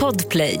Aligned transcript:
Podplay. 0.00 0.60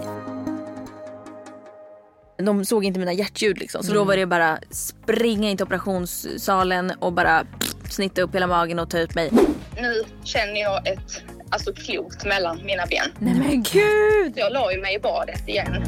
De 2.38 2.64
såg 2.64 2.84
inte 2.84 2.98
mina 2.98 3.12
hjärtljud 3.12 3.58
liksom. 3.58 3.82
Så 3.82 3.94
då 3.94 4.04
var 4.04 4.16
det 4.16 4.26
bara 4.26 4.58
springa 4.70 5.50
in 5.50 5.56
till 5.56 5.66
operationssalen 5.66 6.92
och 7.00 7.12
bara 7.12 7.46
snitta 7.90 8.22
upp 8.22 8.34
hela 8.34 8.46
magen 8.46 8.78
och 8.78 8.90
ta 8.90 8.98
ut 8.98 9.14
mig. 9.14 9.30
Nu 9.76 10.02
känner 10.24 10.60
jag 10.60 10.88
ett 10.88 11.22
alltså, 11.50 11.72
klot 11.72 12.24
mellan 12.24 12.64
mina 12.64 12.86
ben. 12.86 13.06
Nej 13.18 13.34
men 13.34 13.62
gud! 13.62 14.32
Jag 14.36 14.52
la 14.52 14.72
ju 14.72 14.80
mig 14.80 14.94
i 14.94 14.98
badet 14.98 15.48
igen. 15.48 15.84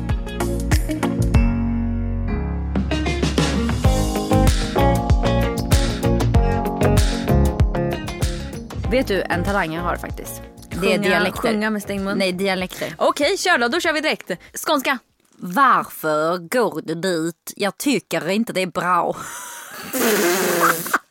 Vet 8.90 9.06
du 9.06 9.22
en 9.22 9.44
talang 9.44 9.74
jag 9.74 9.82
har 9.82 9.96
faktiskt? 9.96 10.42
Det 10.80 10.94
är 10.94 10.98
dialekter. 10.98 11.42
sjunga 11.42 11.70
med 11.70 11.82
stängd 11.82 12.04
mun? 12.04 12.18
Nej, 12.18 12.32
dialekter. 12.32 12.94
Okej 12.98 13.36
kör 13.38 13.58
då, 13.58 13.68
då 13.68 13.80
kör 13.80 13.92
vi 13.92 14.00
direkt. 14.00 14.30
Skånska. 14.66 14.98
Varför 15.38 16.38
går 16.38 16.82
du 16.84 16.94
dit? 16.94 17.52
Jag 17.56 17.78
tycker 17.78 18.28
inte 18.28 18.52
det 18.52 18.62
är 18.62 18.66
bra. 18.66 19.16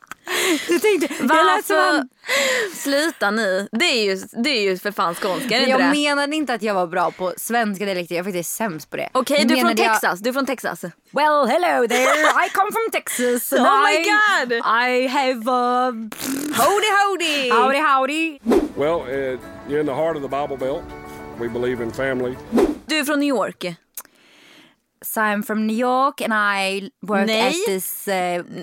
du 0.68 0.80
tänkte, 0.80 1.14
Varför? 1.24 1.94
han- 1.96 2.10
Sluta 2.74 3.32
nu. 3.32 3.68
Det 3.72 3.86
är 3.86 4.04
ju, 4.04 4.16
det 4.44 4.50
är 4.50 4.62
ju 4.62 4.78
för 4.78 4.92
fan 4.92 5.16
skånska, 5.16 5.60
Jag 5.60 5.80
det? 5.80 5.92
menade 5.92 6.36
inte 6.36 6.54
att 6.54 6.62
jag 6.62 6.74
var 6.74 6.88
bra 6.88 7.12
på 7.12 7.34
svenska 7.38 7.86
dialekter, 7.86 8.16
jag 8.16 8.20
är 8.20 8.24
faktiskt 8.32 8.56
sämst 8.56 8.90
på 8.90 8.98
det. 8.98 9.10
Okej, 9.12 9.46
Nu 9.46 9.54
du 9.54 9.56
är 9.60 9.60
från 9.62 9.76
jag- 9.76 9.78
Texas. 9.94 10.20
Du 10.20 10.30
är 10.30 10.34
från 10.34 10.46
Texas. 10.46 10.82
Well, 11.12 11.46
hello 11.48 11.88
there. 11.88 12.46
I 12.46 12.50
come 12.54 12.72
from 12.72 12.92
Texas. 12.92 13.54
Oh 13.54 13.84
my 13.88 13.94
I- 13.94 14.04
God. 14.04 14.52
I 14.54 15.08
have 15.08 15.52
a... 15.52 15.92
Howdy 16.54 16.88
howdy! 17.00 17.50
Howdy 17.50 17.78
howdy. 17.80 18.40
Well, 18.78 19.02
uh, 19.02 19.40
you're 19.70 19.80
in 19.80 19.86
the 19.88 19.94
heart 19.94 20.16
of 20.16 20.22
the 20.22 20.28
Bible 20.30 20.58
Belt. 20.58 20.84
We 21.40 21.48
believe 21.50 21.84
in 21.84 21.92
family. 21.92 22.36
Du 22.86 22.98
är 23.00 23.04
från 23.04 23.20
New 23.20 23.30
York. 23.30 23.66
So 25.06 25.22
I'm 25.22 25.44
from 25.44 25.68
New 25.68 25.78
York 25.78 26.22
and 26.22 26.34
I 26.34 26.90
work 27.02 27.28
Nej. 27.28 27.48
at 27.48 27.54
this 27.66 28.08
uh, 28.08 28.14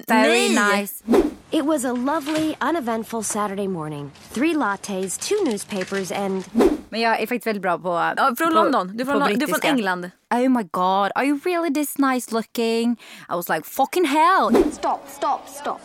very 0.09 0.49
Nej. 0.49 0.81
nice... 0.81 1.05
It 1.53 1.67
was 1.67 1.84
a 1.84 1.92
lovely, 1.92 2.56
uneventful 2.61 3.22
Saturday 3.22 3.69
morning. 3.69 4.11
Three 4.31 4.55
lattes, 4.55 5.19
two 5.19 5.45
newspapers, 5.45 6.11
and 6.11 6.45
Men 6.89 7.00
jag 7.00 7.20
är 7.20 7.27
faktiskt 7.27 7.47
väldigt 7.47 7.62
bra 7.62 7.78
på... 7.78 8.12
Ja, 8.17 8.34
från 8.39 8.48
på, 8.48 8.55
London. 8.55 8.97
Du 8.97 9.03
är 9.03 9.06
från, 9.06 9.39
du 9.39 9.45
är 9.45 9.47
från. 9.47 9.61
England. 9.62 10.11
Oh 10.34 10.48
my 10.48 10.62
god, 10.62 11.12
are 11.14 11.25
you 11.25 11.41
really 11.45 11.75
this 11.75 11.98
nice 11.98 12.34
looking? 12.34 12.92
I 13.28 13.34
was 13.34 13.48
like 13.48 13.64
fucking 13.64 14.05
hell. 14.05 14.73
Stop, 14.73 15.00
stop, 15.08 15.41
stop. 15.48 15.80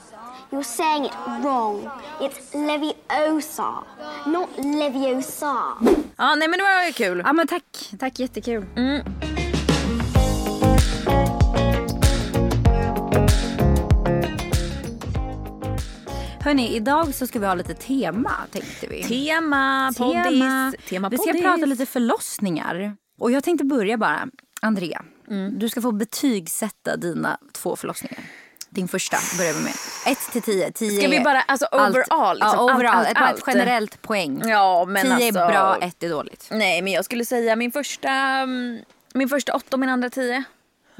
You're 0.51 0.63
saying 0.63 1.05
it 1.05 1.11
wrong. 1.43 1.89
It's 2.21 2.53
Leviosa, 2.53 3.83
not 4.25 4.49
Leviosa. 4.57 5.55
Ja, 6.17 6.35
nej 6.35 6.47
men 6.47 6.59
det 6.59 6.63
var 6.63 6.85
ju 6.87 6.93
kul. 6.93 7.21
Ja 7.25 7.33
men 7.33 7.47
tack, 7.47 7.93
tack 7.99 8.19
jättekul. 8.19 8.65
Hörni, 16.47 16.75
idag 16.75 17.13
så 17.13 17.27
ska 17.27 17.39
vi 17.39 17.45
ha 17.45 17.53
lite 17.53 17.73
tema 17.73 18.31
tänkte 18.51 18.87
vi. 18.87 19.03
Tema, 19.03 19.93
poddis. 19.97 20.85
Tema 20.89 21.09
vi 21.09 21.17
ska 21.17 21.33
prata 21.33 21.65
lite 21.65 21.85
förlossningar. 21.85 22.95
Och 23.19 23.31
jag 23.31 23.43
tänkte 23.43 23.65
börja 23.65 23.97
bara. 23.97 24.27
Andrea, 24.61 25.01
du 25.51 25.69
ska 25.69 25.81
få 25.81 25.91
betygsätta 25.91 26.97
dina 26.97 27.37
två 27.53 27.75
förlossningar. 27.75 28.19
Din 28.69 28.87
första 28.87 29.17
börjar 29.37 29.53
vi 29.53 29.59
med. 29.63 29.73
1 30.05 30.17
till 30.31 30.41
10. 30.41 30.71
10 30.71 31.01
Ska 31.01 31.09
vi 31.09 31.19
bara, 31.19 31.41
alltså 31.41 31.65
allt- 31.65 31.95
overall, 31.95 32.37
liksom, 32.37 32.53
ja, 32.53 32.71
allt, 32.71 32.75
overall. 32.75 32.95
allt, 32.95 33.13
bara 33.13 33.25
allt. 33.25 33.37
ett 33.37 33.43
generellt 33.47 34.01
poäng. 34.01 34.41
Ja, 34.45 34.85
men 34.87 35.05
10 35.05 35.13
alltså... 35.13 35.39
är 35.39 35.47
bra, 35.47 35.77
1 35.81 36.03
är 36.03 36.09
dåligt. 36.09 36.47
Nej, 36.51 36.81
men 36.81 36.93
jag 36.93 37.05
skulle 37.05 37.25
säga 37.25 37.55
min 37.55 37.71
första, 37.71 38.09
mm, 38.09 38.79
min 39.13 39.29
första 39.29 39.53
åtta 39.53 39.67
och 39.71 39.79
min 39.79 39.89
andra 39.89 40.09
tio. 40.09 40.43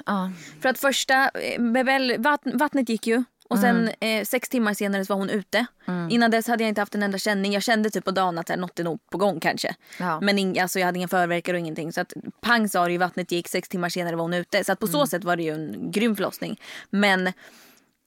Ja. 0.05 0.31
För 0.61 0.69
att 0.69 0.79
första, 0.79 1.29
eh, 1.29 2.19
vatten, 2.19 2.57
vattnet 2.57 2.89
gick 2.89 3.07
ju. 3.07 3.23
Och 3.49 3.59
sen 3.59 3.91
eh, 3.99 4.25
sex 4.25 4.49
timmar 4.49 4.73
senare 4.73 5.05
så 5.05 5.13
var 5.13 5.19
hon 5.19 5.29
ute. 5.29 5.65
Innan 6.09 6.31
dess 6.31 6.47
hade 6.47 6.63
jag 6.63 6.69
inte 6.69 6.81
haft 6.81 6.95
en 6.95 7.03
enda 7.03 7.17
känning. 7.17 7.53
Jag 7.53 7.63
kände 7.63 7.89
typ 7.89 8.05
på 8.05 8.11
dagen 8.11 8.37
att 8.37 8.49
här, 8.49 8.57
något 8.57 8.79
är 8.79 8.83
nog 8.83 8.99
på 9.09 9.17
gång 9.17 9.39
kanske. 9.39 9.75
Ja. 9.99 10.19
Men 10.21 10.39
ing, 10.39 10.59
alltså, 10.59 10.79
jag 10.79 10.85
hade 10.85 10.97
inga 10.97 11.07
förverkar 11.07 11.53
och 11.53 11.59
ingenting. 11.59 11.93
Så 11.93 12.01
att 12.01 12.13
pang 12.41 12.69
sa 12.69 12.85
det 12.85 12.91
ju, 12.91 12.97
vattnet 12.97 13.31
gick, 13.31 13.47
sex 13.47 13.69
timmar 13.69 13.89
senare 13.89 14.15
var 14.15 14.23
hon 14.23 14.33
ute. 14.33 14.63
Så 14.63 14.71
att 14.71 14.79
på 14.79 14.87
så 14.87 15.07
sätt 15.07 15.23
var 15.23 15.35
det 15.35 15.43
ju 15.43 15.53
en 15.53 15.91
grym 15.91 16.15
förlossning. 16.15 16.61
Men 16.89 17.33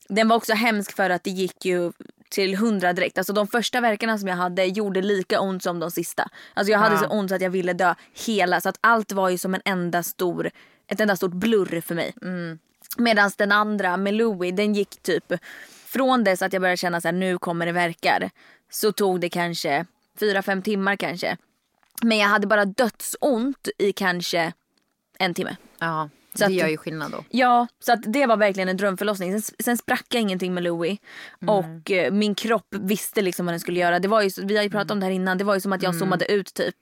den 0.09 0.29
var 0.29 0.37
också 0.37 0.53
hemsk 0.53 0.97
för 0.97 1.11
att 1.11 1.25
det 1.25 1.31
gick 1.31 1.65
ju 1.65 1.93
till 2.29 2.56
hundra 2.56 2.93
direkt. 2.93 3.19
Alltså 3.19 3.33
de 3.33 3.47
första 3.47 3.81
verkarna 3.81 4.19
som 4.19 4.29
jag 4.29 4.37
hade 4.37 4.65
gjorde 4.65 5.03
lika 5.03 5.41
ont 5.41 5.62
som 5.62 5.81
de 5.81 5.91
sista. 5.91 6.29
Alltså 6.55 6.73
jag 6.73 6.79
hade 6.79 6.99
så 6.99 7.06
ont 7.06 7.29
så 7.29 7.34
att 7.34 7.43
jag 7.43 7.50
ville 7.50 7.73
dö 7.73 7.95
hela. 8.27 8.61
Så 8.61 8.69
att 8.69 8.79
allt 8.81 9.12
var 9.12 9.29
ju 9.29 9.39
som 9.39 9.55
en 9.55 9.62
enda 9.65 10.03
stor, 10.03 10.50
ett 10.89 11.00
enda 11.00 11.17
stort 11.17 11.33
blurr 11.33 11.81
för 11.81 11.95
mig. 11.95 12.15
Medan 12.97 13.31
den 13.39 13.53
andra 13.53 13.97
med 13.97 14.15
Louis 14.15 14.56
den 14.56 14.75
gick 14.75 15.03
typ 15.03 15.33
från 15.87 16.25
dess 16.25 16.43
att 16.43 16.53
jag 16.53 16.62
började 16.62 16.77
känna 16.77 17.01
så 17.01 17.09
här 17.09 17.12
nu 17.12 17.39
kommer 17.39 17.67
det 17.67 17.73
verkar. 17.73 18.31
Så 18.71 18.93
tog 18.93 19.21
det 19.21 19.28
kanske 19.28 19.87
fyra 20.21 20.43
fem 20.43 20.62
timmar 20.62 20.97
kanske. 20.97 21.37
Men 22.03 22.19
jag 22.19 22.29
hade 22.29 22.47
bara 22.47 22.65
dödsont 22.65 23.69
i 23.79 23.93
kanske 23.93 24.53
en 25.19 25.34
timme. 25.34 25.56
Ja, 25.79 26.09
så 26.35 26.47
det 26.47 26.53
gör 26.53 26.69
ju 26.69 26.77
skillnad 26.77 27.13
då. 27.13 27.25
Ja, 27.31 27.67
så 27.81 27.93
att 27.93 28.01
det 28.13 28.27
var 28.27 28.37
verkligen 28.37 28.69
en 28.69 28.77
drömförlossning. 28.77 29.41
Sen, 29.41 29.55
sen 29.65 29.77
sprack 29.77 30.07
jag 30.11 30.21
ingenting 30.21 30.55
med 30.55 30.63
Louis. 30.63 30.99
Och 31.47 31.91
eh, 31.91 32.13
min 32.13 32.35
kropp 32.35 32.67
visste 32.71 33.23
liksom 33.23 33.47
vad 33.47 33.53
den 33.53 33.61
skulle 33.61 33.81
göra. 33.81 33.99
Det 33.99 34.09
var 34.09 34.23
ju, 34.23 34.31
vi 34.43 34.57
har 34.57 34.65
ju 34.65 34.71
pratat 34.71 34.91
om 34.91 35.01
det 35.01 35.07
här 35.07 35.13
innan. 35.13 35.39
Det 35.39 35.45
var 35.45 35.55
ju 35.55 35.61
som 35.61 35.73
att 35.73 35.83
jag 35.83 35.95
zoomade 35.95 36.33
ut 36.33 36.55
typ. 36.55 36.77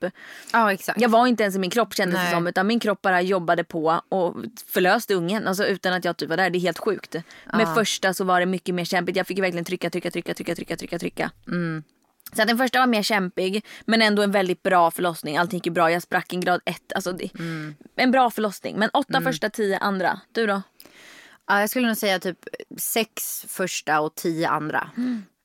Ja, 0.52 0.72
exakt. 0.72 1.00
Jag 1.00 1.08
var 1.08 1.26
inte 1.26 1.42
ens 1.42 1.56
i 1.56 1.58
min 1.58 1.70
kropp 1.70 1.94
kändes 1.94 2.20
det 2.24 2.30
som. 2.30 2.46
Utan 2.46 2.66
min 2.66 2.80
kropp 2.80 3.02
bara 3.02 3.22
jobbade 3.22 3.64
på 3.64 4.00
och 4.08 4.36
förlöste 4.66 5.14
ungen. 5.14 5.46
Alltså 5.46 5.66
utan 5.66 5.92
att 5.92 6.04
jag 6.04 6.16
typ 6.16 6.28
var 6.28 6.36
där. 6.36 6.50
Det 6.50 6.58
är 6.58 6.60
helt 6.60 6.78
sjukt. 6.78 7.16
Med 7.52 7.74
första 7.74 8.14
så 8.14 8.24
var 8.24 8.40
det 8.40 8.46
mycket 8.46 8.74
mer 8.74 8.84
kämpigt. 8.84 9.16
Jag 9.16 9.26
fick 9.26 9.38
verkligen 9.38 9.64
trycka, 9.64 9.90
trycka, 9.90 10.10
trycka, 10.10 10.34
trycka, 10.34 10.54
trycka, 10.54 10.76
trycka, 10.76 10.98
trycka. 10.98 11.30
Så 12.32 12.44
den 12.44 12.58
första 12.58 12.78
var 12.78 12.86
mer 12.86 13.02
kämpig 13.02 13.64
men 13.84 14.02
ändå 14.02 14.22
en 14.22 14.30
väldigt 14.32 14.62
bra 14.62 14.90
förlossning. 14.90 15.36
Allting 15.36 15.56
gick 15.56 15.66
ju 15.66 15.72
bra. 15.72 15.90
Jag 15.92 16.02
sprack 16.02 16.32
en 16.32 16.40
grad 16.40 16.60
ett. 16.64 16.92
Alltså 16.94 17.12
det, 17.12 17.30
En 17.96 18.10
bra 18.10 18.30
förlossning. 18.30 18.76
Men 18.78 18.90
åtta 18.92 19.20
första, 19.24 19.50
tio 19.50 19.78
andra. 19.78 20.20
Du 20.32 20.46
då? 20.46 20.62
Ja, 21.46 21.60
jag 21.60 21.70
skulle 21.70 21.86
nog 21.86 21.96
säga 21.96 22.18
typ 22.18 22.38
sex 22.78 23.44
första 23.48 24.00
och 24.00 24.14
tio 24.14 24.48
andra. 24.48 24.90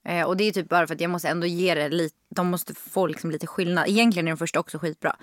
Eh, 0.05 0.23
och 0.25 0.38
det 0.38 0.43
är 0.43 0.51
typ 0.51 0.69
bara 0.69 0.88
för 0.88 0.95
att 0.95 1.01
jag 1.01 1.09
måste 1.11 1.27
ändå 1.27 1.47
ge 1.47 1.75
det 1.75 1.89
lite, 1.89 2.16
de 2.35 2.47
måste 2.47 2.73
få 2.73 3.07
liksom 3.07 3.31
lite 3.31 3.47
skillnad. 3.47 3.88
Egentligen 3.88 4.27
är 4.27 4.31
den 4.31 4.38
första 4.38 4.59
också 4.59 4.79
skitbra. 4.79 5.16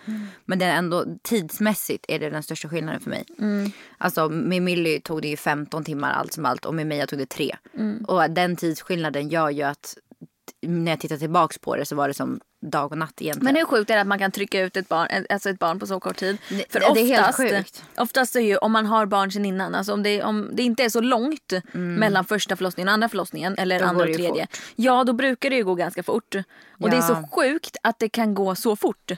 Men 0.44 0.58
den 0.58 0.68
är 0.68 0.74
ändå 0.74 1.04
tidsmässigt 1.22 2.04
är 2.08 2.18
det 2.18 2.30
den 2.30 2.42
största 2.42 2.68
skillnaden 2.68 3.00
för 3.00 3.10
mig. 3.10 3.24
Alltså 3.98 4.28
med 4.28 4.62
Millie 4.62 5.00
tog 5.00 5.22
det 5.22 5.28
ju 5.28 5.36
15 5.36 5.84
timmar 5.84 6.12
allt 6.12 6.32
som 6.32 6.46
allt 6.46 6.64
och 6.64 6.74
med 6.74 6.86
Mia 6.86 7.06
tog 7.06 7.18
det 7.18 7.28
tre. 7.28 7.56
Och 8.06 8.30
den 8.30 8.56
tidsskillnaden 8.56 9.28
gör 9.28 9.50
ju 9.50 9.62
att 9.62 9.96
när 10.62 10.92
jag 10.92 11.00
tittar 11.00 11.16
tillbaks 11.16 11.58
på 11.58 11.76
det 11.76 11.84
så 11.84 11.96
var 11.96 12.08
det 12.08 12.14
som 12.14 12.40
dag 12.60 12.92
och 12.92 12.98
natt 12.98 13.22
egentligen. 13.22 13.44
Men 13.44 13.56
hur 13.56 13.64
sjukt 13.64 13.90
är 13.90 13.94
det 13.94 14.00
att 14.00 14.06
man 14.06 14.18
kan 14.18 14.30
trycka 14.32 14.60
ut 14.60 14.76
ett 14.76 14.88
barn, 14.88 15.26
alltså 15.30 15.50
ett 15.50 15.58
barn 15.58 15.78
på 15.78 15.86
så 15.86 16.00
kort 16.00 16.16
tid? 16.16 16.38
Det- 16.48 16.72
För 16.72 16.80
det 16.80 17.00
är 17.00 17.06
helt 17.06 17.20
oftast, 17.20 17.36
sjukt. 17.38 17.84
oftast 17.96 18.36
är 18.36 18.40
ju 18.40 18.56
om 18.56 18.72
man 18.72 18.86
har 18.86 19.06
barn 19.06 19.32
sedan 19.32 19.44
innan, 19.44 19.74
alltså 19.74 19.92
om 19.92 20.02
det, 20.02 20.22
om 20.22 20.50
det 20.52 20.62
inte 20.62 20.84
är 20.84 20.88
så 20.88 21.00
långt 21.00 21.52
mellan 21.72 22.24
första 22.24 22.56
förlossningen 22.56 22.88
och 22.88 22.94
andra 22.94 23.08
förlossningen 23.08 23.54
eller 23.58 23.76
Mm. 23.76 23.86
Då 23.86 23.90
andra 23.90 24.02
och 24.04 24.08
ju 24.10 24.14
tredje. 24.14 24.46
fort. 24.46 24.60
Ja 24.76 25.04
då 25.04 25.12
brukar 25.12 25.50
det 25.50 25.56
ju 25.56 25.64
gå 25.64 25.74
ganska 25.74 26.02
fort. 26.02 26.34
Och 26.80 26.90
det 26.90 26.96
är 26.96 27.00
Ja. 27.00 27.06
så 27.06 27.28
sjukt 27.40 27.76
att 27.82 27.98
det 27.98 28.08
kan 28.08 28.34
gå 28.34 28.54
så 28.54 28.76
fort. 28.76 29.10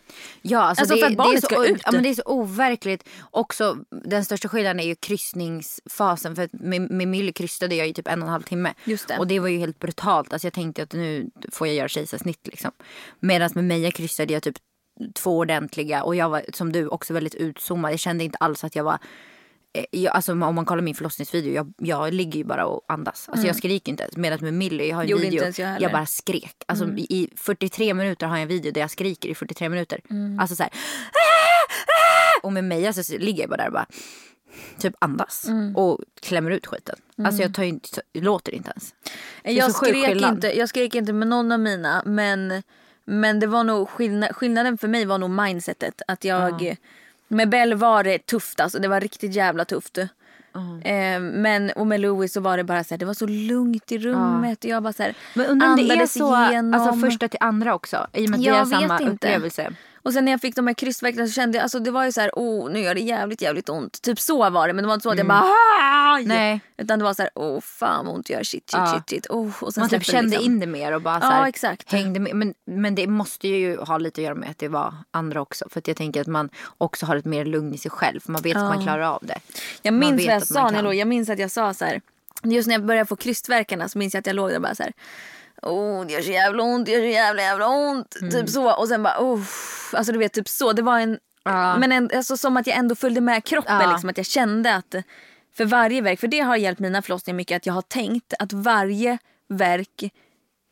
Ja, 0.42 0.58
alltså, 0.60 0.82
Alltså, 0.82 0.94
det, 0.94 1.00
för 1.00 1.10
att 1.10 1.16
barnet 1.16 1.40
så, 1.40 1.46
ska 1.46 1.66
ut. 1.66 1.82
Ja, 1.84 1.92
men 1.92 2.02
det 2.02 2.08
är 2.08 2.14
så 2.14 2.22
overkligt. 2.26 3.08
Också, 3.30 3.76
den 4.04 4.24
största 4.24 4.48
skillnaden 4.48 4.80
är 4.80 4.84
ju 4.86 4.94
kryssningsfasen. 4.94 6.36
För 6.36 6.42
att 6.42 6.52
med, 6.52 6.90
med 6.90 7.08
Millie 7.08 7.32
krystade 7.32 7.74
jag 7.74 7.88
i 7.88 7.94
typ 7.94 8.08
en 8.08 8.22
och 8.22 8.28
en 8.28 8.32
halv 8.32 8.42
timme. 8.42 8.74
Just 8.84 9.08
det. 9.08 9.18
Och 9.18 9.26
det 9.26 9.38
var 9.40 9.48
ju 9.48 9.58
helt 9.58 9.78
brutalt. 9.78 10.32
Alltså, 10.32 10.46
jag 10.46 10.52
tänkte 10.52 10.82
att 10.82 10.92
nu 10.92 11.30
får 11.52 11.66
jag 11.66 11.76
göra 11.76 11.88
kejsarsnitt. 11.88 12.46
Liksom. 12.46 12.70
Medan 13.32 13.50
med 13.54 13.64
Meja 13.64 13.90
krystade 13.90 14.32
jag 14.32 14.42
typ 14.42 14.56
två 15.14 15.38
ordentliga. 15.38 16.02
Och 16.02 16.16
jag 16.16 16.28
var 16.30 16.42
som 16.52 16.72
du 16.72 16.88
också 16.88 17.14
väldigt 17.14 17.34
utzoomad. 17.34 17.92
Jag 17.92 17.98
kände 17.98 18.24
inte 18.24 18.38
alls 18.38 18.64
att 18.64 18.76
jag 18.76 18.84
var 18.84 18.98
eh, 19.74 19.84
jag, 19.90 20.14
alltså, 20.16 20.32
om 20.32 20.38
man 20.38 20.64
kollar 20.64 20.82
min 20.82 20.94
förlossningsvideo, 20.94 21.52
jag, 21.54 21.72
jag 21.78 22.14
ligger 22.14 22.38
ju 22.38 22.44
bara 22.44 22.66
och 22.66 22.80
andas. 22.88 23.28
Alltså, 23.28 23.46
Jag 23.46 23.56
skriker 23.56 23.92
inte 23.92 24.02
ens. 24.02 24.16
Medan 24.16 24.38
med 24.42 24.54
Millie, 24.54 24.88
jag 24.88 24.96
har 24.96 25.02
en 25.02 25.08
Mm. 25.08 25.18
Gjorde 25.22 25.30
video, 25.30 25.62
jag. 25.64 25.76
Mm. 25.82 25.92
bara 25.92 26.06
skrek. 26.06 26.56
Alltså, 26.66 26.88
i, 26.96 27.06
I 27.10 27.28
43 27.36 27.94
minuter 27.94 28.26
har 28.26 28.36
jag 28.36 28.42
en 28.42 28.48
video 28.48 28.72
där 28.72 28.80
jag 28.80 28.90
skriker 28.90 29.28
i 29.28 29.34
43 29.34 29.68
minuter. 29.68 30.00
Mm. 30.10 30.38
Alltså 30.40 30.56
så 30.56 30.62
här. 30.62 30.70
"Ah! 30.72 31.72
Ah!" 31.86 32.46
Och 32.46 32.52
med 32.52 32.64
mig 32.64 32.86
alltså, 32.86 33.04
så 33.04 33.18
ligger 33.18 33.42
jag 33.42 33.50
bara 33.50 33.56
där 33.56 33.66
och 33.66 33.72
bara 33.72 33.86
typ 34.78 34.94
andas. 34.98 35.44
Mm. 35.48 35.76
Och 35.76 35.98
klämmer 36.22 36.50
ut 36.50 36.66
skiten. 36.66 36.96
Alltså 37.24 37.42
jag 37.42 37.54
tar 37.54 37.62
ju 37.62 37.68
inte, 37.68 38.02
låter 38.14 38.54
inte 38.54 38.70
ens. 38.70 38.94
Är 39.44 39.52
Jag 39.52 39.72
skrek, 39.74 40.06
skillnad. 40.06 40.34
inte, 40.34 40.58
jag 40.58 40.68
skrek 40.68 40.94
inte 40.94 41.12
med 41.12 41.28
någon 41.28 41.52
av 41.52 41.60
mina 41.60 42.02
men, 42.06 42.62
men 43.04 43.40
det 43.40 43.46
var 43.46 43.64
nog 43.64 43.88
skillnad, 43.88 44.36
skillnaden 44.36 44.78
för 44.78 44.88
mig 44.88 45.04
var 45.04 45.18
nog 45.18 45.30
mindsetet. 45.30 46.02
Att 46.08 46.24
jag, 46.24 46.76
Med 47.28 47.48
Bell 47.48 47.74
var 47.74 48.04
det 48.04 48.26
tufft 48.26 48.60
alltså, 48.60 48.78
det 48.78 48.88
var 48.88 49.00
riktigt 49.00 49.34
jävla 49.34 49.64
tufft. 49.64 49.98
Eh, 50.84 51.20
men 51.20 51.70
och 51.70 51.86
med 51.86 52.00
Louis 52.00 52.32
så 52.32 52.40
var 52.40 52.56
det 52.56 52.64
bara 52.64 52.84
så 52.84 52.94
här, 52.94 52.98
det 52.98 53.04
var 53.04 53.14
så 53.14 53.26
lugnt 53.26 53.92
i 53.92 53.98
rummet. 53.98 54.64
Och 54.64 54.70
jag 54.70 54.82
bara 54.82 54.92
så 54.92 55.02
här, 55.02 55.14
Men 55.34 55.46
undrar 55.46 55.68
om 55.68 55.76
det 55.76 55.94
är 55.94 56.06
så 56.06 56.50
igenom. 56.50 56.74
alltså, 56.80 57.06
första 57.06 57.28
till 57.28 57.38
andra 57.42 57.74
också? 57.74 58.06
I 58.12 58.26
och 58.26 58.30
med 58.30 58.38
att 58.38 58.42
vi 58.44 58.46
Jag 58.48 58.54
har 58.54 58.64
vet 58.64 58.80
samma 58.80 59.00
inte. 59.00 59.12
upplevelse. 59.14 59.72
Och 60.02 60.12
sen 60.12 60.24
när 60.24 60.32
jag 60.32 60.40
fick 60.40 60.56
de 60.56 60.66
här 60.66 60.74
krystvärkarna 60.74 61.26
så 61.26 61.32
kände 61.32 61.58
jag, 61.58 61.62
alltså 61.62 61.78
det 61.78 61.90
var 61.90 62.04
ju 62.04 62.12
så 62.12 62.20
här, 62.20 62.30
oh 62.34 62.70
nu 62.70 62.80
gör 62.80 62.94
det 62.94 63.00
jävligt 63.00 63.42
jävligt 63.42 63.68
ont. 63.68 64.02
Typ 64.02 64.20
så 64.20 64.50
var 64.50 64.68
det 64.68 64.74
men 64.74 64.84
det 64.84 64.86
var 64.88 64.94
inte 64.94 65.02
så 65.02 65.10
att 65.10 65.18
jag 65.18 65.26
bara 65.26 65.44
aj! 65.80 66.24
Mm. 66.24 66.36
Nej. 66.36 66.60
Utan 66.76 66.98
det 66.98 67.04
var 67.04 67.14
så 67.14 67.22
här, 67.22 67.30
oh 67.34 67.60
fan 67.60 68.06
vad 68.06 68.14
ont 68.14 68.26
det 68.26 68.32
gör, 68.32 68.42
shit 68.42 68.70
shit 68.70 68.72
Ja. 68.72 68.86
shit 68.94 69.10
shit. 69.10 69.26
Oh, 69.30 69.62
och 69.62 69.74
sen 69.74 69.80
Man 69.82 69.90
typ 69.90 70.04
kände 70.04 70.30
liksom. 70.30 70.44
in 70.44 70.60
det 70.60 70.66
mer 70.66 70.92
och 70.92 71.02
bara 71.02 71.20
så 71.20 71.26
Ja, 71.26 71.30
här, 71.30 71.48
exakt. 71.48 71.92
hängde 71.92 72.20
med. 72.20 72.34
Men, 72.36 72.54
men 72.66 72.94
det 72.94 73.06
måste 73.06 73.48
ju 73.48 73.76
ha 73.76 73.98
lite 73.98 74.20
att 74.20 74.24
göra 74.24 74.34
med 74.34 74.50
att 74.50 74.58
det 74.58 74.68
var 74.68 74.94
andra 75.10 75.40
också. 75.40 75.68
För 75.70 75.78
att 75.78 75.88
jag 75.88 75.96
tänker 75.96 76.20
att 76.20 76.26
man 76.26 76.50
också 76.78 77.06
har 77.06 77.16
ett 77.16 77.24
mer 77.24 77.44
lugn 77.44 77.74
i 77.74 77.78
sig 77.78 77.90
själv. 77.90 78.20
För 78.20 78.32
man 78.32 78.42
vet 78.42 78.56
att 78.56 78.62
man 78.74 78.82
klarar 78.84 79.02
av 79.02 79.18
det. 79.22 79.38
Jag 79.82 79.94
minns 79.94 80.12
vad 80.12 80.20
jag 80.34 80.36
att 80.36 80.48
sa 80.48 80.68
när 80.70 80.74
jag 80.74 80.84
låg, 80.84 80.94
jag 80.94 81.08
minns 81.08 81.30
att 81.30 81.38
jag 81.38 81.50
sa 81.50 81.74
så 81.74 81.84
här. 81.84 82.00
Just 82.44 82.68
när 82.68 82.74
jag 82.74 82.84
började 82.84 83.06
få 83.06 83.16
krystvärkarna 83.16 83.88
så 83.88 83.98
minns 83.98 84.14
jag 84.14 84.20
att 84.20 84.26
jag 84.26 84.36
låg 84.36 84.48
där 84.48 84.56
och 84.56 84.62
bara 84.62 84.74
så 84.74 84.82
här. 84.82 84.92
Oh, 85.62 86.06
det 86.06 86.12
gör 86.12 86.22
så 86.22 86.30
jävla 86.30 86.62
ont, 86.62 86.86
det 86.86 86.92
gör 86.92 87.00
så 87.00 87.06
jävla 87.06 87.42
jävla 87.42 87.68
ont. 87.68 88.16
Mm. 88.20 88.30
Typ 88.30 88.48
så. 88.48 88.72
Och 88.72 88.88
sen 88.88 89.02
bara 89.02 89.20
oh. 89.20 89.42
Alltså 89.92 90.12
du 90.12 90.18
vet 90.18 90.32
typ 90.32 90.48
så. 90.48 90.72
Det 90.72 90.82
var 90.82 90.98
en. 90.98 91.18
Ja. 91.44 91.78
Men 91.78 91.92
en, 91.92 92.10
alltså, 92.14 92.36
som 92.36 92.56
att 92.56 92.66
jag 92.66 92.76
ändå 92.76 92.94
följde 92.94 93.20
med 93.20 93.44
kroppen. 93.44 93.80
Ja. 93.80 93.92
Liksom, 93.92 94.10
att 94.10 94.16
jag 94.16 94.26
kände 94.26 94.74
att 94.74 94.94
för 95.56 95.64
varje 95.64 96.00
verk. 96.00 96.20
För 96.20 96.28
det 96.28 96.40
har 96.40 96.56
hjälpt 96.56 96.80
mina 96.80 97.02
förlossningar 97.02 97.36
mycket. 97.36 97.56
Att 97.56 97.66
jag 97.66 97.74
har 97.74 97.82
tänkt 97.82 98.34
att 98.38 98.52
varje 98.52 99.18
verk 99.48 100.12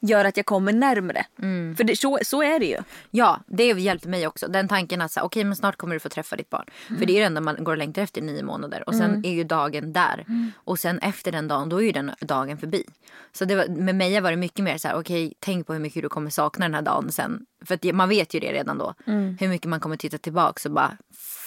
gör 0.00 0.24
att 0.24 0.36
jag 0.36 0.46
kommer 0.46 0.72
närmre. 0.72 1.26
Mm. 1.42 1.76
För 1.76 1.84
det, 1.84 1.96
så, 1.96 2.18
så 2.22 2.42
är 2.42 2.58
det 2.58 2.66
ju. 2.66 2.78
Ja, 3.10 3.40
det 3.46 3.64
hjälpte 3.64 4.08
mig 4.08 4.26
också. 4.26 4.48
Den 4.48 4.68
tanken 4.68 5.00
att 5.00 5.12
så 5.12 5.20
okej 5.20 5.44
men 5.44 5.56
snart 5.56 5.76
kommer 5.76 5.94
du 5.94 6.00
få 6.00 6.08
träffa 6.08 6.36
ditt 6.36 6.50
barn. 6.50 6.64
För 6.98 7.06
det 7.06 7.12
är 7.12 7.20
det 7.20 7.26
enda 7.26 7.40
man 7.40 7.64
går 7.64 7.72
och 7.72 7.78
längtar 7.78 8.02
efter 8.02 8.20
i 8.20 8.24
nio 8.24 8.42
månader. 8.42 8.88
Och 8.88 8.94
sen 8.94 9.24
är 9.24 9.32
ju 9.32 9.44
dagen 9.44 9.92
där. 9.92 10.24
Och 10.54 10.78
sen 10.78 10.98
efter 10.98 11.32
den 11.32 11.48
dagen, 11.48 11.68
då 11.68 11.76
är 11.82 11.86
ju 11.86 11.92
den 11.92 12.10
dagen 12.20 12.58
förbi. 12.58 12.84
Så 13.32 13.44
det 13.44 13.56
var, 13.56 13.68
med 13.68 13.94
Meja 13.94 14.20
var 14.20 14.30
det 14.30 14.36
mycket 14.36 14.64
mer 14.64 14.78
så 14.78 14.88
här, 14.88 14.98
okej 15.00 15.34
tänk 15.38 15.66
på 15.66 15.72
hur 15.72 15.80
mycket 15.80 16.02
du 16.02 16.08
kommer 16.08 16.30
sakna 16.30 16.64
den 16.64 16.74
här 16.74 16.82
dagen 16.82 17.12
sen. 17.12 17.46
För 17.64 17.74
att 17.74 17.94
man 17.94 18.08
vet 18.08 18.34
ju 18.34 18.40
det 18.40 18.52
redan 18.52 18.78
då. 18.78 18.94
Hur 19.40 19.48
mycket 19.48 19.68
man 19.68 19.80
kommer 19.80 19.96
titta 19.96 20.18
tillbaka 20.18 20.68
och 20.68 20.74
bara 20.74 20.96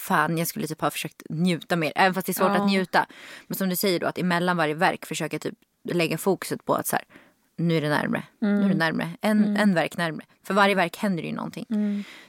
fan 0.07 0.37
jag 0.37 0.47
skulle 0.47 0.67
typ 0.67 0.81
ha 0.81 0.91
försökt 0.91 1.21
njuta 1.29 1.75
mer. 1.75 1.91
Även 1.95 2.13
fast 2.13 2.27
det 2.27 2.31
är 2.31 2.33
svårt 2.33 2.57
att 2.57 2.67
njuta. 2.67 3.05
Men 3.47 3.57
som 3.57 3.69
du 3.69 3.75
säger 3.75 3.99
då 3.99 4.07
att 4.07 4.17
emellan 4.17 4.57
varje 4.57 4.73
verk 4.73 5.05
försöka 5.05 5.39
typ 5.39 5.55
lägga 5.89 6.17
fokuset 6.17 6.65
på 6.65 6.75
att 6.75 6.87
så 6.87 6.95
här, 6.95 7.05
nu 7.57 7.77
är 7.77 7.81
det 7.81 7.89
närmre. 7.89 8.23
Nu 8.39 8.65
är 8.65 8.69
det 8.69 8.75
närmre. 8.75 9.09
En, 9.21 9.57
en 9.57 9.73
verk 9.73 9.97
närmre. 9.97 10.25
För 10.43 10.53
varje 10.53 10.75
verk 10.75 10.97
händer 10.97 11.23
ju 11.23 11.31
någonting. 11.31 11.65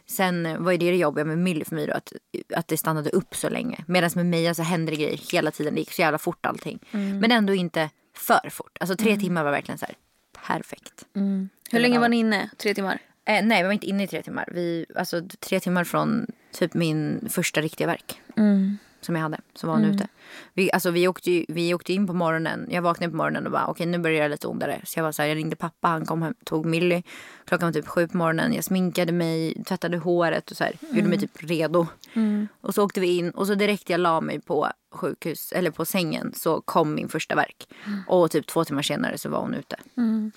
Sen 0.07 0.47
eh, 0.47 0.59
var 0.59 0.73
ju 0.73 0.79
det 0.79 0.91
det 0.91 0.97
jobbiga 0.97 1.25
med 1.25 1.39
Milly 1.39 1.65
för 1.65 1.75
mig 1.75 1.87
då. 1.87 1.93
Att, 1.93 2.13
att 2.55 2.69
det 2.69 2.77
stannade 2.77 3.11
upp 3.11 3.37
så 3.37 3.49
länge. 3.49 3.85
Medan 3.87 4.11
med 4.15 4.27
Mia 4.27 4.55
så 4.55 4.63
hände 4.63 4.93
det 4.93 4.97
grejer 4.97 5.33
hela 5.33 5.51
tiden. 5.51 5.75
Det 5.75 5.81
gick 5.81 5.93
så 5.93 6.03
jävla 6.03 6.19
fort 6.19 6.47
allting. 6.47 6.79
Men 7.21 7.33
ändå 7.33 7.55
inte 7.55 7.91
för 8.17 8.51
fort. 8.51 8.77
Alltså 8.81 8.97
tre 8.97 9.17
timmar 9.17 9.45
var 9.45 9.51
verkligen 9.51 9.79
så 9.79 9.87
här 9.87 9.95
perfekt. 10.47 11.05
Hur 11.71 11.81
länge 11.81 11.99
var 11.99 12.09
ni 12.09 12.17
inne? 12.17 12.51
Tre 12.57 12.75
timmar? 12.75 12.99
Eh, 13.27 13.45
nej, 13.45 13.63
vi 13.63 13.67
var 13.67 13.73
inte 13.73 13.87
inne 13.87 14.03
i 14.05 14.07
tre 14.07 14.23
timmar. 14.23 14.49
Vi, 14.53 14.87
alltså 14.97 15.23
tre 15.41 15.61
timmar 15.61 15.85
från 15.85 16.27
typ 16.53 16.75
min 16.75 17.29
första 17.31 17.61
riktiga 17.61 17.87
verk. 17.87 18.21
Som 19.05 19.17
jag 19.17 19.23
hade. 19.23 19.41
Så 19.55 19.67
var 19.67 19.75
hon 19.75 19.85
ute. 19.85 20.09
Vi, 20.55 20.73
alltså, 20.73 20.91
vi, 20.91 21.09
åkte 21.09 21.31
ju, 21.31 21.45
vi 21.49 21.75
åkte 21.75 21.93
in 21.93 22.07
på 22.07 22.13
morgonen. 22.13 22.67
Jag 22.71 22.83
vaknade 22.83 23.11
på 23.11 23.17
morgonen 23.17 23.47
och 23.47 23.53
bara 23.53 23.67
okej 23.67 23.87
nu 23.87 23.99
börjar 23.99 24.23
det 24.23 24.29
lite 24.29 24.47
ondare. 24.47 24.81
Så 24.85 24.99
jag 24.99 25.05
var 25.05 25.13
så 25.13 25.23
här, 25.23 25.29
jag 25.29 25.37
ringde 25.37 25.57
pappa. 25.57 25.89
Han 25.89 26.07
kom 26.07 26.23
hem, 26.23 26.35
tog 26.45 26.67
Milly. 26.67 27.03
Klockan 27.47 27.69
var 27.69 27.73
typ 27.73 27.87
sju 27.89 28.09
på 28.09 28.17
morgonen. 28.17 28.55
Jag 28.55 28.65
sminkade 28.65 29.13
mig, 29.13 29.63
tvättade 29.65 29.97
håret 29.99 30.51
och 30.51 30.57
så 30.57 30.65
här, 30.65 30.73
gjorde 30.91 31.09
mig 31.09 31.19
typ 31.19 31.31
redo. 31.43 31.87
Och 32.61 32.75
så 32.75 32.85
åkte 32.85 33.01
vi 33.01 33.17
in 33.17 33.31
och 33.31 33.47
så 33.47 33.55
direkt 33.55 33.91
jag 33.91 34.01
la 34.01 34.21
mig 34.21 34.41
på 34.41 34.69
sjukhus 34.93 35.53
eller 35.53 35.71
på 35.71 35.85
sängen 35.85 36.33
så 36.37 36.61
kom 36.61 36.95
min 36.95 37.09
första 37.09 37.35
verk. 37.35 37.69
Och 38.09 38.31
typ 38.31 38.47
två 38.47 38.65
timmar 38.65 38.83
senare 38.83 39.19
så 39.19 39.29
var 39.29 39.41
hon 39.41 39.55
ute. 39.55 39.77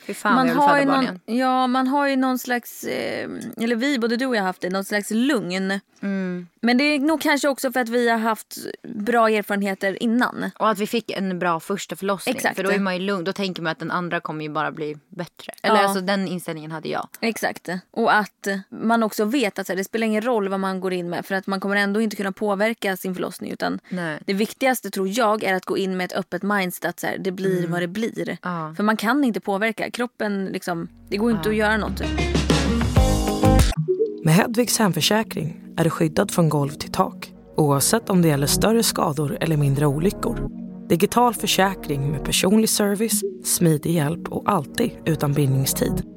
Fy 0.06 0.14
fan 0.14 0.36
man 0.36 0.48
jag 0.48 0.54
vill 0.54 0.64
föda 0.70 0.86
barn 0.92 1.04
igen. 1.04 1.20
Ja, 1.26 1.68
man 1.68 1.88
har 1.88 2.08
ju 2.08 2.16
någon 2.16 2.40
slags, 2.40 2.84
eh, 2.84 3.30
eller 3.58 3.76
vi, 3.76 4.00
både 4.00 4.18
du 4.18 4.26
och 4.26 4.36
jag 4.36 4.42
har 4.42 4.48
haft 4.48 4.62
det, 4.62 4.70
någon 4.70 4.86
slags 4.86 5.12
lugn. 5.12 5.80
Mm. 6.02 6.48
Men 6.62 6.78
det 6.78 6.84
är 6.84 7.00
nog 7.00 7.22
kanske 7.22 7.48
också 7.48 7.72
för 7.72 7.80
att 7.80 7.90
vi 7.90 8.10
har 8.10 8.18
haft 8.18 8.58
bra 8.88 9.30
erfarenheter 9.30 10.04
innan. 10.04 10.50
Och 10.60 10.70
att 10.70 10.80
vi 10.80 10.88
fick 10.88 11.12
en 11.12 11.40
bra 11.40 11.60
första 11.60 11.96
förlossning. 11.96 12.36
Exakt. 12.36 12.56
För 12.56 12.64
då 12.64 12.70
är 12.72 12.80
man 12.80 12.94
ju 12.94 13.00
lugn. 13.00 13.24
Då 13.24 13.34
tänker 13.34 13.62
man 13.62 13.72
att 13.72 13.80
den 13.80 13.92
andra 13.92 14.20
kommer 14.20 14.44
ju 14.44 14.50
bara 14.50 14.72
bli 14.72 14.98
bättre. 15.10 15.54
Eller 15.64 15.76
Ja. 15.76 15.84
alltså 15.84 16.02
den 16.02 16.28
inställningen 16.28 16.72
hade 16.72 16.90
jag. 16.90 16.97
Exakt. 17.22 17.70
Och 17.92 18.16
att 18.16 18.48
man 18.70 19.04
också 19.04 19.26
vet 19.26 19.60
att 19.60 19.68
så 19.68 19.74
här, 19.74 19.78
det 19.78 19.84
spelar 19.84 20.08
ingen 20.08 20.22
roll 20.22 20.50
vad 20.50 20.60
man 20.60 20.80
går 20.80 20.94
in 20.94 21.10
med 21.10 21.26
för 21.26 21.36
att 21.36 21.48
man 21.48 21.60
kommer 21.60 21.76
ändå 21.76 22.02
inte 22.02 22.16
kunna 22.16 22.32
påverka 22.32 22.98
sin 22.98 23.16
förlossning. 23.16 23.52
Utan 23.52 23.80
Nej. 23.90 24.20
det 24.26 24.34
viktigaste 24.34 24.90
tror 24.90 25.08
jag 25.08 25.44
är 25.44 25.54
att 25.54 25.66
gå 25.66 25.78
in 25.78 25.98
med 25.98 26.06
ett 26.06 26.14
öppet 26.14 26.44
mindset 26.44 26.86
att 26.86 27.00
så 27.00 27.08
här, 27.08 27.18
det 27.18 27.32
blir 27.32 27.68
vad 27.68 27.82
det 27.82 27.88
blir. 27.88 28.30
Mm. 28.30 28.38
Ja. 28.42 28.74
För 28.78 28.84
man 28.84 28.98
kan 28.98 29.24
inte 29.24 29.40
påverka. 29.40 29.92
Kroppen, 29.92 30.46
liksom, 30.46 30.88
det 31.10 31.18
går 31.18 31.32
inte 31.32 31.50
att 31.50 31.56
göra 31.56 31.78
något. 31.78 32.02
Med 34.24 34.34
Hedvigs 34.34 34.80
hemförsäkring 34.80 35.64
är 35.78 35.84
du 35.84 35.90
skyddad 35.90 36.32
från 36.32 36.50
golv 36.50 36.70
till 36.70 36.92
tak 36.92 37.34
oavsett 37.58 38.10
om 38.10 38.22
det 38.22 38.28
gäller 38.28 38.48
större 38.48 38.84
skador 38.84 39.38
eller 39.42 39.58
mindre 39.58 39.86
olyckor. 39.86 40.50
Digital 40.90 41.34
försäkring 41.34 42.12
med 42.12 42.24
personlig 42.24 42.70
service, 42.70 43.22
smidig 43.44 43.92
hjälp 43.92 44.28
och 44.28 44.52
alltid 44.52 44.92
utan 45.06 45.34
bindningstid. 45.34 46.17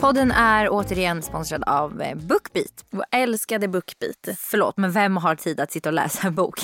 Podden 0.00 0.30
är 0.30 0.68
återigen 0.70 1.22
sponsrad 1.22 1.64
av 1.66 2.02
eh, 2.02 2.16
Bookbeat. 2.16 2.84
Vår 2.90 3.04
älskade 3.10 3.68
Bookbeat. 3.68 4.28
Förlåt, 4.38 4.76
men 4.76 4.92
vem 4.92 5.16
har 5.16 5.34
tid 5.34 5.60
att 5.60 5.72
sitta 5.72 5.88
och 5.88 5.92
läsa 5.92 6.26
en 6.26 6.34
bok? 6.34 6.60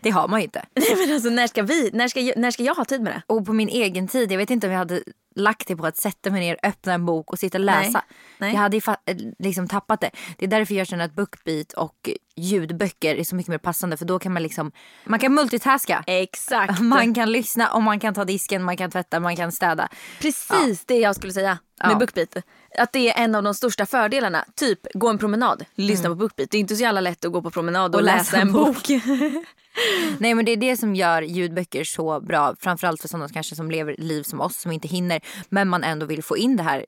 Det 0.00 0.10
har 0.10 0.28
man 0.28 0.40
ju 0.40 0.44
inte. 0.44 0.64
Nej, 0.74 0.96
men 1.06 1.14
alltså, 1.14 1.30
när, 1.30 1.46
ska 1.46 1.62
vi, 1.62 1.90
när, 1.92 2.08
ska, 2.08 2.32
när 2.36 2.50
ska 2.50 2.62
jag 2.62 2.74
ha 2.74 2.84
tid 2.84 3.02
med 3.02 3.12
det? 3.12 3.22
Och 3.34 3.46
på 3.46 3.52
min 3.52 3.68
egen 3.68 4.08
tid, 4.08 4.32
jag 4.32 4.38
vet 4.38 4.50
inte 4.50 4.66
om 4.66 4.72
jag 4.72 4.78
hade 4.78 5.02
lagt 5.36 5.68
det 5.68 5.76
på 5.76 5.86
att 5.86 5.96
sätta 5.96 6.30
mig 6.30 6.40
ner, 6.40 6.56
öppna 6.62 6.92
en 6.92 7.06
bok 7.06 7.32
och 7.32 7.38
sitta 7.38 7.58
och 7.58 7.64
läsa. 7.64 7.90
Nej. 7.90 8.02
Nej. 8.38 8.52
Jag 8.52 8.60
hade 8.60 8.76
eh, 8.76 9.16
liksom 9.38 9.68
tappat 9.68 10.00
det. 10.00 10.10
Det 10.38 10.44
är 10.44 10.48
därför 10.48 10.74
jag 10.74 10.86
känner 10.86 11.04
att 11.04 11.14
Bookbeat 11.14 11.72
och 11.72 12.10
ljudböcker 12.36 13.16
är 13.16 13.24
så 13.24 13.36
mycket 13.36 13.50
mer 13.50 13.58
passande. 13.58 13.96
För 13.96 14.04
då 14.04 14.18
kan 14.18 14.32
man 14.32 14.42
liksom, 14.42 14.72
man 15.04 15.18
kan 15.18 15.34
multitaska. 15.34 16.04
Exakt. 16.06 16.80
Man 16.80 17.14
kan 17.14 17.32
lyssna 17.32 17.72
och 17.72 17.82
man 17.82 18.00
kan 18.00 18.14
ta 18.14 18.24
disken, 18.24 18.62
man 18.62 18.76
kan 18.76 18.90
tvätta, 18.90 19.20
man 19.20 19.36
kan 19.36 19.52
städa. 19.52 19.88
Precis 20.20 20.84
det 20.84 20.98
jag 20.98 21.16
skulle 21.16 21.32
säga 21.32 21.58
med 21.84 21.92
Ja. 21.92 21.98
Bookbeat. 21.98 22.36
Att 22.78 22.92
det 22.92 23.10
är 23.10 23.24
en 23.24 23.34
av 23.34 23.42
de 23.42 23.54
största 23.54 23.86
fördelarna. 23.86 24.44
Typ 24.54 24.80
gå 24.94 25.08
en 25.08 25.18
promenad, 25.18 25.64
lyssna 25.74 26.08
på 26.08 26.14
Bookbeat. 26.14 26.50
Det 26.50 26.56
är 26.56 26.60
inte 26.60 26.76
så 26.76 26.82
jävla 26.82 27.00
lätt 27.00 27.24
att 27.24 27.32
gå 27.32 27.42
på 27.42 27.50
promenad 27.50 27.94
och, 27.94 28.00
Och 28.00 28.04
läsa, 28.04 28.16
läsa 28.16 28.36
en 28.36 28.52
bok. 28.52 28.88
Nej 30.18 30.34
men 30.34 30.44
det 30.44 30.52
är 30.52 30.56
det 30.56 30.76
som 30.76 30.94
gör 30.94 31.22
ljudböcker 31.22 31.84
så 31.84 32.20
bra. 32.20 32.54
Framförallt 32.60 33.00
för 33.00 33.08
sådana 33.08 33.28
kanske 33.28 33.56
som 33.56 33.70
lever 33.70 33.94
liv 33.98 34.22
som 34.22 34.40
oss 34.40 34.56
som 34.56 34.72
inte 34.72 34.88
hinner. 34.88 35.20
Men 35.48 35.68
man 35.68 35.84
ändå 35.84 36.06
vill 36.06 36.22
få 36.22 36.36
in 36.36 36.56
det 36.56 36.62
här 36.62 36.86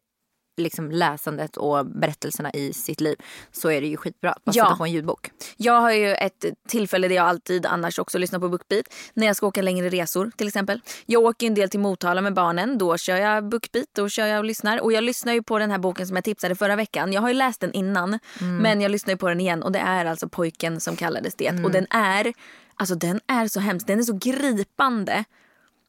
liksom 0.58 0.90
läsandet 0.90 1.56
och 1.56 1.86
berättelserna 1.86 2.50
i 2.50 2.72
sitt 2.72 3.00
liv. 3.00 3.16
Så 3.52 3.70
är 3.70 3.80
det 3.80 3.86
ju 3.86 3.96
skitbra 3.96 4.30
att 4.30 4.44
bara 4.44 4.52
Ja. 4.54 4.64
sätta 4.64 4.76
på 4.76 4.84
en 4.84 4.92
ljudbok. 4.92 5.30
Jag 5.56 5.80
har 5.80 5.92
ju 5.92 6.14
ett 6.14 6.44
tillfälle 6.68 7.08
där 7.08 7.14
jag 7.14 7.26
alltid 7.26 7.66
annars 7.66 7.98
också 7.98 8.18
lyssnar 8.18 8.38
på 8.38 8.48
Bookbeat. 8.48 8.86
När 9.14 9.26
jag 9.26 9.36
ska 9.36 9.46
åka 9.46 9.62
längre 9.62 9.88
resor 9.88 10.30
till 10.36 10.48
exempel. 10.48 10.80
Jag 11.06 11.22
åker 11.24 11.46
ju 11.46 11.48
en 11.48 11.54
del 11.54 11.70
till 11.70 11.80
Motala 11.80 12.20
med 12.20 12.34
barnen. 12.34 12.78
Då 12.78 12.96
kör 12.98 13.16
jag 13.16 13.48
Bookbeat. 13.48 13.86
Då 13.92 14.08
kör 14.08 14.26
jag 14.26 14.38
och 14.38 14.44
lyssnar. 14.44 14.80
Och 14.80 14.92
jag 14.92 15.04
lyssnar 15.04 15.32
ju 15.32 15.42
på 15.42 15.58
den 15.58 15.70
här 15.70 15.78
boken 15.78 16.06
som 16.06 16.16
jag 16.16 16.24
tipsade 16.24 16.54
förra 16.54 16.76
veckan. 16.76 17.12
Jag 17.12 17.20
har 17.20 17.28
ju 17.28 17.34
läst 17.34 17.60
den 17.60 17.72
innan. 17.72 18.18
Men 18.40 18.80
jag 18.80 18.90
lyssnar 18.90 19.12
ju 19.14 19.18
på 19.18 19.28
den 19.28 19.40
igen. 19.40 19.62
Och 19.62 19.72
det 19.72 19.78
är 19.78 20.04
alltså 20.04 20.28
Pojken 20.28 20.80
som 20.80 20.96
kallades 20.96 21.34
det. 21.34 21.64
Och 21.64 21.70
den 21.70 21.86
är, 21.90 22.32
alltså 22.74 22.94
den 22.94 23.20
är 23.26 23.48
så 23.48 23.60
hemsk. 23.60 23.86
Den 23.86 23.98
är 23.98 24.02
så 24.02 24.12
gripande. 24.22 25.24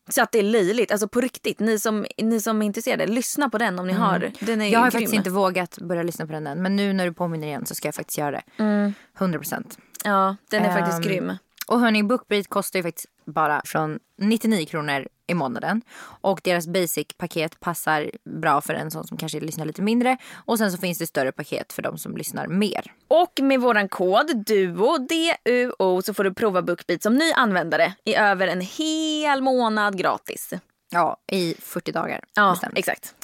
Så 0.09 0.21
att 0.21 0.31
det 0.31 0.39
är 0.39 0.43
löjligt. 0.43 0.91
Alltså 0.91 1.07
på 1.07 1.21
riktigt. 1.21 1.59
Ni 1.59 1.79
som, 1.79 2.05
ni 2.17 2.41
som 2.41 2.61
är 2.61 2.65
intresserade, 2.65 3.07
lyssna 3.07 3.49
på 3.49 3.57
den 3.57 3.79
om 3.79 3.87
ni 3.87 3.93
har. 3.93 4.31
Den 4.39 4.61
är 4.61 4.67
Jag 4.67 4.79
har 4.79 4.85
grym. 4.85 4.91
faktiskt 4.91 5.13
inte 5.13 5.29
vågat 5.29 5.77
börja 5.81 6.03
lyssna 6.03 6.25
på 6.25 6.31
den 6.31 6.47
än. 6.47 6.61
Men 6.61 6.75
nu 6.75 6.93
när 6.93 7.05
du 7.05 7.13
påminner 7.13 7.47
igen 7.47 7.65
så 7.65 7.75
ska 7.75 7.87
jag 7.87 7.95
faktiskt 7.95 8.17
göra 8.17 8.31
det. 8.31 8.41
100%. 9.19 9.77
Ja, 10.03 10.35
den 10.49 10.63
är 10.65 10.73
faktiskt 10.73 10.97
Ehm, 10.97 11.01
grym. 11.01 11.33
Och 11.69 11.79
hörni, 11.79 12.03
Bookbeat 12.03 12.47
kostar 12.47 12.79
ju 12.79 12.83
faktiskt 12.83 13.07
bara 13.25 13.61
från 13.65 13.99
99 14.17 14.65
kronor 14.65 15.07
i 15.27 15.33
månaden. 15.33 15.81
Och 16.01 16.41
deras 16.43 16.67
basic-paket 16.67 17.59
passar 17.59 18.11
bra 18.39 18.61
för 18.61 18.73
en 18.73 18.91
sån 18.91 19.07
som 19.07 19.17
kanske 19.17 19.39
lyssnar 19.39 19.65
lite 19.65 19.81
mindre. 19.81 20.17
Och 20.45 20.57
sen 20.57 20.71
så 20.71 20.77
finns 20.77 20.97
det 20.97 21.07
större 21.07 21.31
paket 21.31 21.73
för 21.73 21.81
de 21.81 21.97
som 21.97 22.17
lyssnar 22.17 22.47
mer. 22.47 22.93
Och 23.07 23.39
med 23.41 23.61
våran 23.61 23.89
kod 23.89 24.45
DUO, 24.45 24.97
D-U-O, 24.97 26.01
så 26.01 26.13
får 26.13 26.23
du 26.23 26.33
prova 26.33 26.61
Bookbeat 26.61 27.03
som 27.03 27.15
ny 27.15 27.31
användare 27.31 27.93
i 28.05 28.15
över 28.15 28.47
en 28.47 28.61
hel 28.61 29.41
månad 29.41 29.97
gratis. 29.97 30.53
Ja, 30.91 31.17
i 31.31 31.55
40 31.59 31.91
dagar. 31.91 32.23
Ja, 32.33 32.51
bestämt. 32.51 32.77
exakt. 32.77 33.15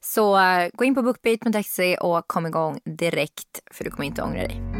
Så 0.00 0.38
eh, 0.38 0.68
gå 0.72 0.84
in 0.84 0.94
på 0.94 1.02
bookbeat.se 1.02 1.96
och 1.96 2.28
kom 2.28 2.46
igång 2.46 2.80
direkt 2.84 3.60
för 3.70 3.84
du 3.84 3.90
kommer 3.90 4.06
inte 4.06 4.22
ångra 4.22 4.42
dig. 4.42 4.79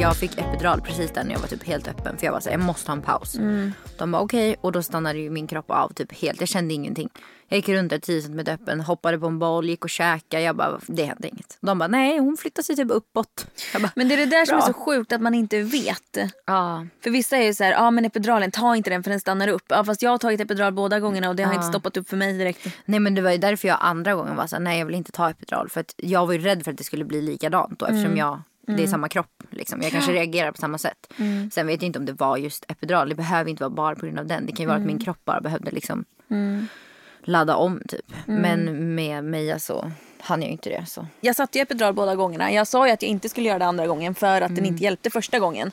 Jag 0.00 0.16
fick 0.16 0.38
epidural 0.38 0.80
precis 0.80 1.10
där 1.10 1.24
när 1.24 1.32
jag 1.32 1.40
var 1.40 1.48
typ 1.48 1.64
helt 1.64 1.88
öppen 1.88 2.16
för 2.18 2.24
jag 2.26 2.32
var 2.32 2.40
så 2.40 2.48
här, 2.50 2.56
jag 2.58 2.64
måste 2.66 2.90
ha 2.90 2.96
en 2.96 3.02
paus. 3.02 3.34
Mm. 3.34 3.72
De 3.98 4.12
bara 4.12 4.22
okej 4.22 4.56
och 4.60 4.72
då 4.72 4.82
stannade 4.82 5.18
ju 5.18 5.30
min 5.30 5.46
kropp 5.46 5.70
av 5.70 5.92
typ 5.92 6.12
helt. 6.12 6.40
Jag 6.40 6.48
kände 6.48 6.74
ingenting. 6.74 7.08
Jag 7.48 7.56
gick 7.56 7.68
runt 7.68 7.90
där 7.90 7.98
10 7.98 8.22
cm 8.22 8.38
öppen, 8.40 8.80
hoppade 8.80 9.18
på 9.18 9.26
en 9.26 9.38
boll, 9.38 9.68
gick 9.68 9.84
och 9.84 9.90
käkade. 9.90 10.42
Jag 10.42 10.56
bara 10.56 10.80
det 10.86 11.04
hände 11.04 11.28
inget. 11.28 11.58
De 11.60 11.78
bara 11.78 11.88
nej 11.88 12.18
hon 12.18 12.36
flyttade 12.36 12.64
sig 12.64 12.76
typ 12.76 12.90
uppåt. 12.90 13.46
Bara, 13.80 13.90
Men 13.96 14.08
det 14.08 14.14
är 14.14 14.18
det 14.18 14.26
där 14.26 14.44
som 14.46 14.54
är 14.56 14.60
Bra. 14.60 14.66
så 14.66 14.72
sjukt 14.72 15.12
att 15.12 15.20
man 15.20 15.34
inte 15.34 15.62
vet. 15.62 16.16
ja. 16.46 16.86
För 17.04 17.10
vissa 17.10 17.36
är 17.36 17.42
ju 17.46 17.54
så 17.54 17.64
här, 17.64 17.72
ja 17.72 17.90
men 17.90 18.04
epiduralen, 18.04 18.50
ta 18.50 18.76
inte 18.76 18.90
den 18.90 19.02
för 19.02 19.10
den 19.10 19.20
stannar 19.20 19.48
upp. 19.48 19.64
Ja, 19.68 19.84
fast 19.84 20.02
jag 20.02 20.10
har 20.10 20.18
tagit 20.18 20.40
epidural 20.40 20.72
båda 20.72 21.00
gångerna 21.00 21.28
och 21.28 21.36
det 21.36 21.42
har 21.42 21.52
Ja. 21.52 21.56
inte 21.56 21.68
stoppat 21.68 21.96
upp 21.96 22.08
för 22.08 22.16
mig 22.16 22.32
direkt. 22.38 22.66
Nej 22.84 23.00
men 23.00 23.14
det 23.14 23.22
var 23.22 23.30
ju 23.30 23.38
därför 23.38 23.68
jag 23.68 23.78
andra 23.80 24.14
gången 24.14 24.36
var 24.36 24.46
såhär, 24.46 24.60
nej 24.62 24.78
jag 24.78 24.86
vill 24.86 24.94
inte 24.94 25.12
ta 25.12 25.30
epidural. 25.30 25.68
För 25.68 25.80
att 25.80 25.94
jag 25.96 26.26
var 26.26 26.32
ju 26.32 26.38
rädd 26.38 26.64
för 26.64 26.70
att 26.70 26.78
det 26.78 26.84
skulle 26.84 27.04
bli 27.04 27.22
likadant 27.22 27.78
då 27.78 27.86
eftersom 27.86 28.04
Mm. 28.06 28.16
jag, 28.18 28.42
det 28.76 28.82
är 28.82 28.86
samma 28.86 29.08
kropp. 29.08 29.42
Liksom. 29.50 29.82
Jag 29.82 29.92
kanske 29.92 30.12
reagerar 30.12 30.52
på 30.52 30.58
samma 30.58 30.78
sätt. 30.78 31.12
Mm. 31.18 31.50
Sen 31.50 31.66
vet 31.66 31.82
jag 31.82 31.86
inte 31.86 31.98
om 31.98 32.06
det 32.06 32.12
var 32.12 32.36
just 32.36 32.64
epidural. 32.70 33.08
Det 33.08 33.14
behöver 33.14 33.50
inte 33.50 33.62
vara 33.62 33.70
bara 33.70 33.94
på 33.94 34.06
grund 34.06 34.18
av 34.18 34.26
den. 34.26 34.46
Det 34.46 34.52
kan 34.52 34.58
ju 34.62 34.66
vara 34.66 34.76
att 34.76 34.82
Mm. 34.82 34.86
min 34.96 35.04
kropp 35.04 35.24
bara 35.24 35.40
behövde 35.40 35.70
liksom 35.70 36.04
ladda 37.24 37.56
om 37.56 37.82
typ. 37.88 38.12
Mm. 38.28 38.42
Men 38.42 38.94
med 38.94 39.24
Meja 39.24 39.58
så 39.58 39.90
hann 40.20 40.42
jag 40.42 40.50
inte 40.50 40.68
det. 40.70 40.86
Så. 40.86 41.06
Jag 41.20 41.36
satte 41.36 41.58
ju 41.58 41.62
epidural 41.62 41.94
båda 41.94 42.14
gångerna. 42.16 42.52
Jag 42.52 42.66
sa 42.66 42.86
ju 42.86 42.92
att 42.92 43.02
jag 43.02 43.08
inte 43.08 43.28
skulle 43.28 43.48
göra 43.48 43.58
det 43.58 43.64
andra 43.66 43.86
gången 43.86 44.14
för 44.14 44.40
att 44.40 44.54
den 44.56 44.64
inte 44.66 44.84
hjälpte 44.84 45.10
första 45.10 45.38
gången. 45.38 45.70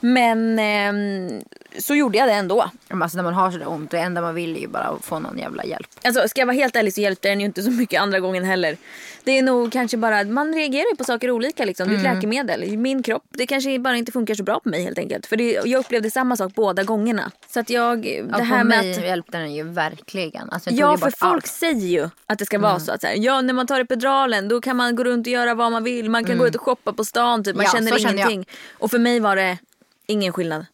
Men 0.00 0.58
ehm, 0.58 1.42
så 1.78 1.94
gjorde 1.94 2.18
jag 2.18 2.28
det 2.28 2.32
ändå. 2.34 2.70
Men 2.88 3.02
alltså 3.02 3.16
när 3.16 3.24
man 3.24 3.34
har 3.34 3.50
sådär 3.50 3.68
ont, 3.68 3.90
det 3.90 3.98
enda 3.98 4.20
man 4.20 4.34
vill 4.34 4.56
är 4.56 4.60
ju 4.60 4.68
bara 4.68 4.98
få 5.02 5.18
någon 5.18 5.38
jävla 5.38 5.64
hjälp. 5.64 5.88
Alltså 6.04 6.28
ska 6.28 6.40
jag 6.40 6.46
vara 6.46 6.56
helt 6.56 6.76
ärlig 6.76 6.94
så 6.94 7.00
hjälpte 7.00 7.28
den 7.28 7.40
ju 7.40 7.46
inte 7.46 7.62
så 7.62 7.70
mycket 7.70 8.00
andra 8.02 8.20
gången 8.20 8.44
heller. 8.44 8.76
Det 9.24 9.38
är 9.38 9.42
nog 9.42 9.72
kanske 9.72 9.96
bara 9.96 10.18
att 10.20 10.26
man 10.28 10.54
reagerar 10.54 10.90
ju 10.90 10.96
på 10.96 11.04
saker 11.04 11.30
olika 11.30 11.64
liksom. 11.64 11.88
Det 11.88 11.94
är 11.94 11.96
ett 11.96 12.02
läkemedel. 12.02 12.78
Min 12.78 13.02
kropp, 13.02 13.24
det 13.30 13.46
kanske 13.46 13.78
bara 13.78 13.96
inte 13.96 14.12
funkar 14.12 14.34
så 14.34 14.42
bra 14.42 14.60
på 14.60 14.68
mig 14.68 14.84
helt 14.84 14.98
enkelt. 14.98 15.26
För 15.26 15.36
det, 15.36 15.60
jag 15.64 15.80
upplevde 15.80 16.10
samma 16.10 16.36
sak 16.36 16.54
båda 16.54 16.82
gångerna. 16.82 17.30
Så 17.48 17.60
att 17.60 17.70
jag, 17.70 18.02
det 18.02 18.24
Ja, 18.30 18.38
här 18.38 18.64
med 18.64 18.66
mig 18.66 18.90
att... 18.98 19.04
hjälpte 19.04 19.38
den 19.38 19.54
ju 19.54 19.62
verkligen. 19.62 20.50
Alltså, 20.50 20.70
Ja 20.70 20.96
för 20.98 21.10
folk 21.10 21.34
allt. 21.34 21.46
säger 21.46 21.86
ju 21.88 22.08
att 22.26 22.38
det 22.38 22.46
ska 22.46 22.58
vara 22.58 22.80
så 22.80 22.92
att 22.92 23.00
så 23.00 23.06
här, 23.06 23.14
ja 23.18 23.40
när 23.40 23.54
man 23.54 23.66
tar 23.66 23.80
epiduralen 23.80 24.48
då 24.48 24.60
kan 24.60 24.76
man 24.76 24.96
gå 24.96 25.04
runt 25.04 25.26
och 25.26 25.30
göra 25.32 25.54
vad 25.54 25.72
man 25.72 25.84
vill. 25.84 26.10
Man 26.10 26.24
kan 26.24 26.38
gå 26.38 26.46
ut 26.46 26.54
och 26.54 26.60
shoppa 26.62 26.92
på 26.92 27.04
stan 27.04 27.44
typ. 27.44 27.56
Man 27.56 27.64
Ja, 27.64 27.72
känner 27.72 28.00
ingenting. 28.14 28.46
Och 28.78 28.90
för 28.90 28.98
mig 28.98 29.20
var 29.20 29.36
det 29.36 29.58
ingen 30.06 30.32
skillnad. 30.32 30.66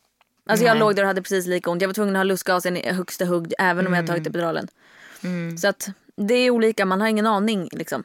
Alltså 0.47 0.67
jag 0.67 0.79
låg 0.79 0.97
där 0.97 1.03
och 1.03 1.07
hade 1.07 1.23
precis 1.23 1.47
lika 1.47 1.71
ont. 1.71 1.83
Jag 1.83 1.89
var 1.89 1.95
tvungen 1.95 2.17
att 2.17 2.21
ha 2.21 2.25
lustgasen 2.25 2.77
i 2.77 2.93
högsta 2.93 3.25
hugg 3.25 3.53
även 3.59 3.87
om 3.87 3.93
jag 3.95 4.07
tagit 4.07 4.27
epiduralen. 4.27 4.69
Så 5.61 5.69
att 5.69 5.89
det 6.17 6.35
är 6.35 6.51
olika, 6.51 6.87
man 6.87 7.01
har 7.01 7.09
ingen 7.09 7.27
aning 7.27 7.69
liksom. 7.73 8.05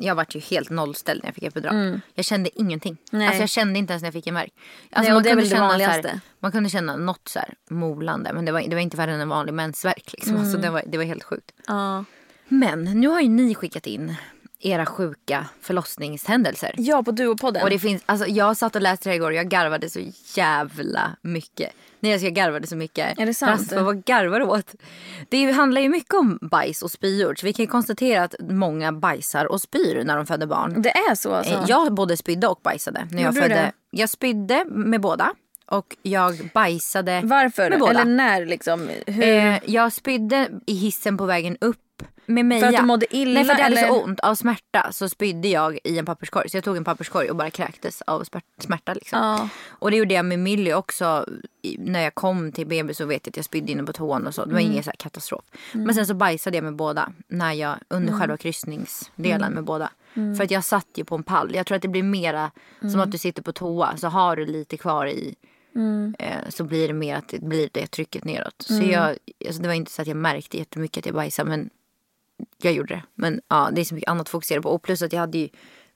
Jag 0.00 0.14
vart 0.14 0.34
ju 0.34 0.40
helt 0.40 0.70
nollställd 0.70 1.22
när 1.22 1.28
jag 1.28 1.34
fick 1.34 1.44
epidural. 1.44 2.00
Jag 2.14 2.24
kände 2.24 2.50
ingenting. 2.60 2.96
Nej. 3.10 3.26
Alltså 3.26 3.40
jag 3.42 3.48
kände 3.48 3.78
inte 3.78 3.92
ens 3.92 4.02
när 4.02 4.06
jag 4.06 4.12
fick 4.14 4.26
en 4.26 4.34
värk. 4.34 4.52
Alltså 4.92 5.12
Nej, 5.12 5.14
man 5.14 5.24
kunde 5.24 5.44
känna 5.44 5.56
så 5.56 5.62
här- 5.62 5.68
vanligaste. 5.68 6.20
man 6.40 6.52
kunde 6.52 6.68
känna 6.70 6.96
något 6.96 7.28
så 7.28 7.38
här 7.38 7.54
molande. 7.70 8.32
Men 8.32 8.44
det 8.44 8.52
var, 8.52 8.60
det 8.60 8.74
var 8.74 8.80
inte 8.82 8.96
värre 8.96 9.12
än 9.14 9.20
en 9.20 9.28
vanlig 9.28 9.54
mensvärk. 9.54 10.12
Liksom. 10.12 10.36
Alltså 10.36 10.58
det, 10.58 10.70
var, 10.70 10.82
det 10.86 10.98
var 10.98 11.04
helt 11.04 11.24
sjukt. 11.24 11.50
Ja. 11.66 12.04
Men 12.48 12.84
nu 12.84 13.08
har 13.08 13.20
ju 13.20 13.28
ni 13.28 13.54
skickat 13.54 13.86
in 13.86 14.14
era 14.60 14.86
sjuka 14.86 15.46
förlossningshändelser. 15.60 16.74
ja 16.76 17.02
på 17.02 17.10
Duopodden. 17.10 17.62
Och 17.62 17.70
det 17.70 17.78
finns, 17.78 18.02
alltså 18.06 18.26
jag 18.26 18.56
satt 18.56 18.76
och 18.76 18.82
läste 18.82 19.08
det 19.08 19.10
här 19.10 19.16
igår 19.16 19.26
och 19.30 19.34
jag 19.36 19.48
garvade 19.48 19.90
så 19.90 20.00
jävla 20.34 21.10
mycket. 21.22 21.72
Nej 22.00 22.12
alltså 22.12 22.26
jag 22.26 22.34
garvade 22.34 22.66
så 22.66 22.76
mycket. 22.76 23.18
Är 23.18 23.26
det 23.26 23.34
sant? 23.34 23.60
Raspa, 23.60 23.82
vad 23.82 24.04
garvar 24.04 24.40
du 24.40 24.46
åt? 24.46 24.74
Det 25.28 25.50
handlar 25.52 25.80
ju 25.80 25.88
mycket 25.88 26.14
om 26.14 26.38
bajs 26.42 26.82
och 26.82 26.90
spyor. 26.90 27.34
Så 27.34 27.46
vi 27.46 27.52
kan 27.52 27.66
konstatera 27.66 28.22
att 28.24 28.34
många 28.40 28.92
bajsar 28.92 29.44
och 29.44 29.60
spyr 29.60 30.02
när 30.04 30.16
de 30.16 30.26
föder 30.26 30.46
barn. 30.46 30.82
Det 30.82 30.90
är 30.90 31.14
så 31.14 31.32
alltså? 31.34 31.54
Eh, 31.54 31.64
Jag 31.68 31.94
både 31.94 32.16
spydde 32.16 32.48
och 32.48 32.60
bajsade 32.62 33.08
när 33.10 33.22
jag 33.22 33.34
Gjorde 33.34 33.40
födde. 33.48 33.54
det? 33.54 33.72
Jag 33.90 34.10
spydde 34.10 34.64
med 34.64 35.00
båda 35.00 35.34
och 35.66 35.96
jag 36.02 36.50
bajsade 36.54 37.20
Varför? 37.24 37.70
med 37.70 37.78
båda. 37.80 37.90
Eller 38.00 38.04
när 38.04 38.46
liksom? 38.46 38.88
Hur? 39.06 39.22
Eh, 39.24 39.58
jag 39.66 39.92
spydde 39.92 40.48
i 40.66 40.74
hissen 40.74 41.16
på 41.18 41.24
vägen 41.24 41.56
upp 41.60 41.76
med 42.26 42.46
Meja. 42.46 42.60
För 42.60 42.68
att 42.68 42.76
du 42.76 42.86
mådde 42.86 43.16
illa, 43.16 43.32
Nej 43.34 43.44
för 43.44 43.52
jag 43.52 43.62
hade 43.62 43.80
eller? 43.80 43.88
så 43.88 44.02
ont 44.02 44.20
av 44.20 44.34
smärta 44.34 44.92
så 44.92 45.08
spydde 45.08 45.48
jag 45.48 45.78
i 45.84 45.98
en 45.98 46.06
papperskorg. 46.06 46.50
Så 46.50 46.56
jag 46.56 46.64
tog 46.64 46.76
en 46.76 46.84
papperskorg 46.84 47.30
och 47.30 47.36
bara 47.36 47.50
kräktes 47.50 48.02
av 48.02 48.24
smärta 48.60 48.94
liksom. 48.94 49.18
Ja. 49.18 49.48
Och 49.68 49.90
det 49.90 49.96
gjorde 49.96 50.14
jag 50.14 50.24
med 50.24 50.38
Millie 50.38 50.74
också. 50.74 51.26
När 51.78 52.02
jag 52.02 52.14
kom 52.14 52.52
till 52.52 52.66
BB 52.66 52.94
så 52.94 53.06
vet 53.06 53.26
jag 53.26 53.32
att 53.32 53.36
jag 53.36 53.44
spydde 53.44 53.72
inne 53.72 53.82
på 53.82 53.92
toan 53.92 54.26
och 54.26 54.34
så. 54.34 54.44
Det 54.44 54.52
var 54.52 54.60
ingen 54.60 54.82
så 54.84 54.90
katastrof. 54.98 55.44
Men 55.72 55.94
sen 55.94 56.06
så 56.06 56.14
bajsade 56.14 56.56
jag 56.56 56.64
med 56.64 56.76
båda. 56.76 57.12
När 57.28 57.52
jag, 57.52 57.76
under 57.88 58.12
själva 58.12 58.36
kryssningsdelen 58.36 59.52
med 59.52 59.64
båda. 59.64 59.90
För 60.14 60.42
att 60.42 60.50
jag 60.50 60.64
satt 60.64 60.86
ju 60.94 61.04
på 61.04 61.14
en 61.14 61.22
pall. 61.22 61.54
Jag 61.54 61.66
tror 61.66 61.76
att 61.76 61.82
det 61.82 61.88
blir 61.88 62.02
mera 62.02 62.50
som 62.80 63.00
att 63.00 63.10
du 63.12 63.18
sitter 63.18 63.42
på 63.42 63.52
toa. 63.52 63.96
Så 63.96 64.08
har 64.08 64.36
du 64.36 64.46
lite 64.46 64.76
kvar 64.76 65.06
i 65.06 65.34
eh, 66.18 66.48
så 66.48 66.64
blir 66.64 66.88
det 66.88 66.94
mer 66.94 67.16
att 67.16 67.28
det 67.28 67.42
blir 67.42 67.68
det 67.72 67.86
trycket 67.86 68.24
neråt. 68.24 68.54
Så 68.58 68.82
jag, 68.82 69.16
alltså 69.46 69.62
det 69.62 69.68
var 69.68 69.74
inte 69.74 69.90
så 69.90 70.02
att 70.02 70.08
jag 70.08 70.16
märkte 70.16 70.58
jättemycket 70.58 71.02
att 71.02 71.06
jag 71.06 71.14
bajsade 71.14 71.48
men 71.48 71.70
jag 72.62 72.72
gjorde 72.72 72.94
det. 72.94 73.02
Men 73.14 73.40
ja, 73.48 73.70
det 73.72 73.80
är 73.80 73.84
så 73.84 73.94
mycket 73.94 74.10
annat 74.10 74.20
att 74.22 74.28
fokusera 74.28 74.62
på. 74.62 74.68
Och 74.68 74.82
plus 74.82 75.02
att 75.02 75.12
jag 75.12 75.20
hade 75.20 75.38
ju 75.38 75.48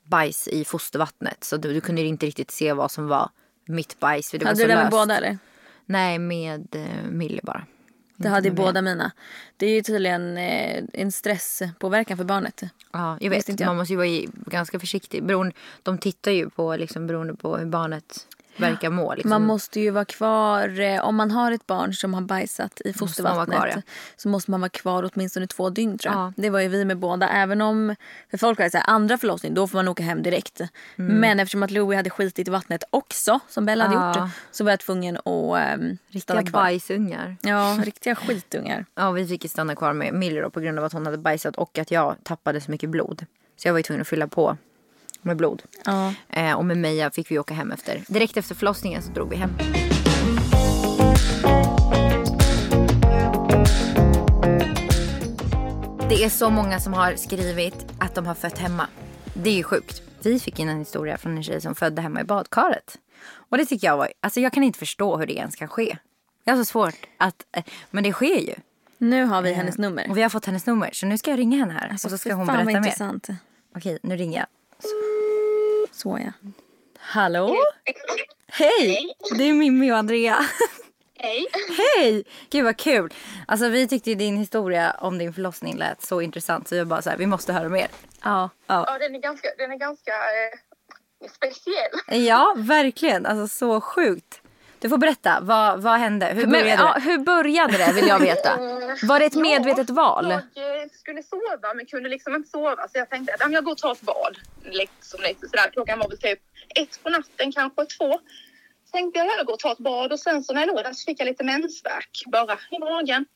bajs 0.05 0.49
i 0.49 0.65
fostervattnet. 0.65 1.45
Så 1.45 1.57
du, 1.57 1.73
du 1.73 1.81
kunde 1.81 2.03
inte 2.03 2.27
riktigt 2.27 2.51
se 2.51 2.73
vad 2.73 2.91
som 2.91 3.07
var 3.09 3.31
mitt 3.67 4.01
bajs. 4.01 4.31
För 4.31 4.39
det 4.39 4.47
hade 4.47 4.55
var 4.55 4.59
du 4.59 4.63
så 4.63 4.69
det 4.69 4.75
med 4.75 4.85
löst. 4.85 4.91
båda 4.91 5.17
eller? 5.17 5.39
Nej, 5.87 6.19
med 6.19 6.75
eh, 6.77 7.11
Millie 7.11 7.41
bara. 7.43 7.67
Det 8.17 8.29
hade 8.29 8.49
ju 8.49 8.55
båda 8.55 8.83
mina. 8.83 9.13
Det 9.57 9.67
är 9.67 9.71
ju 9.75 9.83
tydligen 9.83 10.37
eh, 10.37 10.85
en 10.93 11.13
stresspåverkan 11.13 12.17
för 12.17 12.25
barnet. 12.25 12.63
Ja, 12.93 13.19
jag 13.21 13.31
vet. 13.31 13.49
inte 13.49 13.63
jag. 13.63 13.69
Man 13.69 13.77
måste 13.77 13.93
ju 13.93 13.97
vara 13.97 14.07
i- 14.07 14.29
ganska 14.47 14.81
försiktig. 14.81 15.25
Beroende, 15.25 15.55
de 15.83 15.99
tittar 15.99 16.31
ju 16.31 16.51
på 16.51 16.77
liksom, 16.77 17.07
beroende 17.07 17.35
på 17.35 17.57
hur 17.57 17.67
barnet 17.67 18.27
verkar 18.57 18.91
må. 18.91 19.15
Liksom. 19.15 19.31
Man 19.31 19.47
måste 19.47 19.81
ju 19.81 19.91
vara 19.91 20.05
kvar, 20.05 20.81
eh, 20.81 21.01
om 21.05 21.17
man 21.17 21.31
har 21.31 21.53
ett 21.53 21.67
barn 21.67 21.95
som 21.95 22.15
har 22.15 22.21
bajsat 22.21 22.81
i 22.85 22.93
fostervattnet 22.93 23.57
kvar, 23.57 23.73
ja. 23.77 23.83
så 24.17 24.29
måste 24.29 24.51
man 24.51 24.61
vara 24.61 24.69
kvar 24.69 25.11
åtminstone 25.15 25.47
två 25.47 25.71
dygn 25.71 25.99
tror 25.99 26.15
jag. 26.15 26.23
Ja. 26.23 26.33
Det 26.37 26.51
var 26.51 26.61
ju 26.61 26.69
vi 26.69 26.85
med 26.85 26.99
båda. 26.99 27.29
Även 27.29 27.61
om, 27.61 27.97
för 28.31 28.39
folk 28.39 28.59
såhär, 28.59 28.85
andra 28.87 29.19
förlossning 29.19 29.55
då 29.55 29.67
får 29.69 29.79
man 29.79 29.89
åka 29.89 30.03
hem 30.03 30.23
direkt. 30.23 30.61
Men 30.97 31.41
eftersom 31.41 31.63
att 31.63 31.71
Louie 31.71 31.97
hade 31.97 32.11
skitit 32.11 32.49
i 32.49 32.51
vattnet 32.51 32.85
också, 32.91 33.41
som 33.49 33.67
Bella 33.67 33.85
hade 33.85 33.95
Ja. 34.19 34.23
gjort, 34.25 34.31
så 34.51 34.65
var 34.65 34.71
jag 34.73 34.81
tvungen 34.81 35.17
att 35.17 35.27
um, 35.27 35.99
Riktiga 36.09 36.43
kvar. 36.43 36.61
bajsungar. 36.63 37.37
Ja, 37.43 37.79
riktiga 37.85 38.15
skitungar. 38.15 38.87
Ja, 38.95 39.11
vi 39.11 39.27
fick 39.27 39.51
stanna 39.51 39.75
kvar 39.77 39.93
med 39.93 40.15
Millie 40.15 40.41
då, 40.41 40.51
på 40.51 40.61
grund 40.61 40.79
av 40.79 40.85
att 40.85 40.93
hon 40.93 41.07
hade 41.07 41.19
bajsat 41.19 41.57
och 41.57 41.79
att 41.79 41.91
jag 41.91 42.17
tappade 42.23 42.61
så 42.61 42.71
mycket 42.71 42.91
blod. 42.91 43.27
Så 43.57 43.69
jag 43.69 43.73
var 43.73 43.79
ju 43.79 43.83
tvungen 43.83 44.01
att 44.01 44.09
fylla 44.09 44.27
på 44.27 44.57
med 45.23 45.37
blod. 45.37 45.63
Ja. 45.85 46.15
Eh, 46.29 46.53
och 46.55 46.65
med 46.65 46.77
Meja 46.77 47.11
fick 47.11 47.31
vi 47.31 47.39
åka 47.39 47.55
hem 47.55 47.73
efter. 47.73 48.03
Direkt 48.09 48.37
efter 48.37 48.55
förlossningen 48.55 49.03
så 49.03 49.13
drog 49.13 49.31
vi 49.31 49.37
hem. 49.37 49.51
Det 56.09 56.25
är 56.25 56.29
så 56.29 56.51
många 56.51 56.81
som 56.81 56.93
har 56.93 57.15
skrivit 57.15 57.87
att 57.99 58.15
de 58.15 58.27
har 58.27 58.35
fött 58.35 58.59
hemma. 58.59 58.87
Det 59.35 59.51
är 59.51 59.55
ju 59.55 59.63
sjukt. 59.63 60.03
Vi 60.23 60.41
fick 60.41 60.59
in 60.59 60.69
en 60.69 60.79
historia 60.79 61.19
från 61.19 61.37
en 61.37 61.43
tjej 61.43 61.61
som 61.61 61.75
födde 61.75 62.03
hemma 62.03 62.21
i 62.21 62.25
badkaret. 62.25 62.99
Och 63.33 63.59
det 63.59 63.67
tycker 63.67 63.87
jag 63.87 63.97
var, 63.97 64.13
alltså 64.21 64.41
jag 64.41 64.53
kan 64.53 64.63
inte 64.63 64.79
förstå 64.79 65.17
hur 65.17 65.27
det 65.27 65.33
ens 65.33 65.57
kan 65.57 65.69
ske. 65.69 65.97
Jag 66.45 66.53
har 66.53 66.59
så 66.59 66.65
svårt 66.65 66.95
att, 67.17 67.47
eh, 67.53 67.65
men 67.91 68.05
det 68.05 68.13
sker 68.13 68.39
ju. 68.41 68.55
Nu 68.99 69.25
har 69.25 69.43
vi 69.43 69.53
hennes 69.53 69.79
nummer. 69.79 70.07
Och 70.11 70.17
vi 70.17 70.23
har 70.23 70.29
fått 70.29 70.47
hennes 70.47 70.67
nummer 70.67 70.91
så 70.93 71.07
nu 71.07 71.19
ska 71.19 71.31
jag 71.31 71.39
ringa 71.39 71.59
henne 71.59 71.73
här. 71.73 71.91
och 72.05 72.11
så 72.11 72.19
ska 72.19 72.35
hon 72.35 72.47
berätta 72.47 72.81
mer. 72.81 72.91
Okej, 73.77 73.99
nu 74.03 74.17
ringer 74.17 74.39
jag. 74.39 74.47
Så 76.01 76.19
ja. 76.19 76.51
Hallå? 76.99 77.57
Hej! 78.49 79.15
Det 79.39 79.45
är 79.45 79.53
Mimmi 79.53 79.93
och 79.93 79.97
Andrea. 79.97 80.39
Hej. 81.19 81.47
Hej! 81.79 82.25
Gud 82.51 82.65
vad 82.65 82.77
kul. 82.77 83.15
Alltså 83.47 83.69
vi 83.69 83.89
tyckte 83.89 84.11
ju 84.11 84.17
din 84.17 84.37
historia 84.37 84.97
om 85.01 85.19
din 85.19 85.33
förlossning 85.35 85.77
lät 85.77 86.03
så 86.03 86.21
intressant 86.21 86.69
så 86.69 86.75
vi 86.75 86.85
bara 86.85 87.03
så 87.03 87.11
här, 87.11 87.17
vi 87.17 87.27
måste 87.27 87.53
höra 87.53 87.69
mer. 87.69 87.89
Ja. 88.25 88.51
Ja, 88.67 88.99
den 89.01 89.15
är 89.15 89.19
ganska, 89.19 89.49
den 89.59 89.73
är 89.73 89.77
ganska 89.77 90.11
eh, 90.13 91.29
speciell. 91.31 92.25
Ja, 92.27 92.55
verkligen. 92.57 93.27
Alltså 93.27 93.59
så 93.59 93.81
sjukt. 93.81 94.40
Du 94.81 94.89
får 94.89 94.99
berätta, 94.99 95.39
vad, 95.43 95.83
vad 95.83 95.99
hände? 95.99 96.27
Hur 96.27 96.47
Men, 96.47 96.51
började 96.51 96.83
ja, 96.83 96.95
det? 96.95 97.01
hur 97.01 97.19
började 97.19 97.79
det 97.79 97.93
vill 97.93 98.07
jag 98.07 98.19
veta. 98.19 98.57
Var 99.03 99.19
det 99.19 99.25
ett 99.25 99.35
medvetet 99.35 99.91
val? 99.91 100.31
Jag 100.55 100.83
eh, 100.83 100.89
skulle 100.93 101.23
sova 101.23 101.75
men 101.75 101.87
kunde 101.87 102.09
liksom 102.09 102.35
inte 102.35 102.49
sova 102.49 102.89
så 102.89 102.99
jag 102.99 103.11
tänkte 103.11 103.35
att 103.35 103.41
ja, 103.41 103.47
men 103.47 103.55
jag 103.55 103.65
går 103.65 103.73
och 103.73 103.79
tar 103.79 103.93
ett 103.93 104.01
bad. 104.01 104.37
Liksom 104.65 105.21
lite 105.23 105.49
sådär. 105.49 105.71
Klockan 105.73 105.99
var 105.99 106.09
väl 106.09 106.19
typ 106.19 106.39
ett 106.75 107.03
på 107.03 107.11
natten, 107.11 107.53
kanske 107.53 107.87
två. 107.87 108.21
Tänkte 108.93 109.19
jag 109.19 109.29
jag 109.39 109.47
går 109.47 109.55
och 109.55 109.59
tar 109.59 109.73
ett 109.73 109.79
bad 109.79 110.13
och 110.13 110.21
sen 110.21 110.45
så 110.45 110.53
när 110.53 110.61
jag 110.61 110.69
låg 110.69 110.85
där 110.85 110.93
så 110.93 111.05
fick 111.05 111.21
jag 111.21 111.27
lite 111.27 111.45
mensvärk 111.45 112.23
bara 112.27 112.59
i 112.71 112.79
magen. 112.79 113.27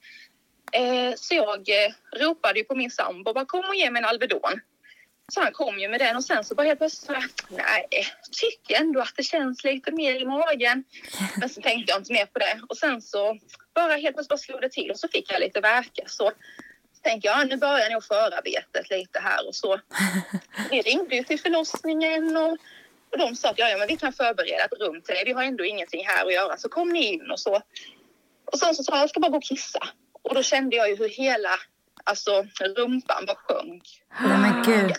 Eh, 0.73 1.15
så 1.17 1.35
jag 1.35 1.59
eh, 1.69 2.21
ropade 2.21 2.59
ju 2.59 2.65
på 2.65 2.75
min 2.75 2.91
sambo 2.91 3.33
bara 3.33 3.45
kom 3.45 3.65
och 3.69 3.75
ge 3.75 3.91
mig 3.91 4.03
en 4.03 4.09
Alvedon. 4.09 4.61
Så 5.33 5.40
han 5.40 5.52
kom 5.52 5.78
ju 5.78 5.88
med 5.88 6.00
den 6.00 6.16
och 6.16 6.25
sen 6.25 6.45
så 6.45 6.54
bara 6.54 6.66
helt 6.66 6.78
plötsligt 6.78 7.07
så 7.07 7.28
nej, 7.49 7.88
tycker 8.40 8.81
ändå 8.81 9.00
att 9.00 9.12
det 9.16 9.23
känns 9.23 9.64
lite 9.64 9.93
mer 9.93 10.14
i 10.21 10.25
magen. 10.25 10.85
Men 11.37 11.49
så 11.49 11.61
tänkte 11.61 11.93
jag 11.93 12.00
inte 12.00 12.12
mer 12.12 12.26
på 12.26 12.38
det. 12.38 12.61
Och 12.69 12.76
sen 12.76 13.02
så 13.02 13.38
bara 13.75 13.93
helt 13.93 14.16
plötsligt 14.16 14.28
bara 14.28 14.38
slog 14.38 14.61
det 14.61 14.69
till 14.69 14.90
och 14.90 14.99
så 14.99 15.09
fick 15.09 15.33
jag 15.33 15.40
lite 15.40 15.61
värkar. 15.61 16.04
Så, 16.07 16.31
så 16.95 17.00
tänkte 17.02 17.28
jag, 17.28 17.49
nu 17.49 17.57
börjar 17.57 17.90
nog 17.90 18.04
förarbetet 18.04 18.90
lite 18.90 19.21
här 19.21 19.49
och 19.49 19.54
så. 19.54 19.81
Vi 20.71 20.83
ringde 20.83 21.16
ju 21.16 21.25
till 21.25 21.40
förlossningen 21.40 22.37
och, 22.37 22.59
och 23.12 23.19
de 23.19 23.37
sa 23.37 23.50
att 23.50 23.59
ja, 23.59 23.69
ja, 23.69 23.78
men 23.78 23.88
vi 23.88 23.97
kan 23.97 24.12
förbereda 24.12 24.64
ett 24.64 24.81
rum 24.81 25.02
till 25.02 25.14
dig. 25.14 25.25
Vi 25.26 25.33
har 25.33 25.43
ändå 25.43 25.64
ingenting 25.64 26.07
här 26.07 26.26
att 26.26 26.33
göra 26.33 26.57
så 26.57 26.69
kom 26.69 26.88
ni 26.88 27.12
in 27.12 27.31
och 27.31 27.40
så. 27.40 27.62
Och 28.52 28.59
sen 28.59 28.75
så 28.75 28.85
sa 28.85 28.93
jag, 28.93 29.02
jag 29.02 29.11
ska 29.11 29.21
bara 29.21 29.31
gå 29.31 29.37
och 29.37 29.45
kissa. 29.45 29.81
Och 30.23 30.35
då 30.35 30.43
kände 30.43 30.76
jag 30.76 30.88
ju 30.88 30.97
hur 30.97 31.09
hela 31.09 31.59
alltså, 32.04 32.47
rumpan 32.76 33.26
bara 33.26 33.37
sjönk. 33.37 33.83
Nej 34.21 34.38
men 34.38 34.62
gud. 34.62 34.97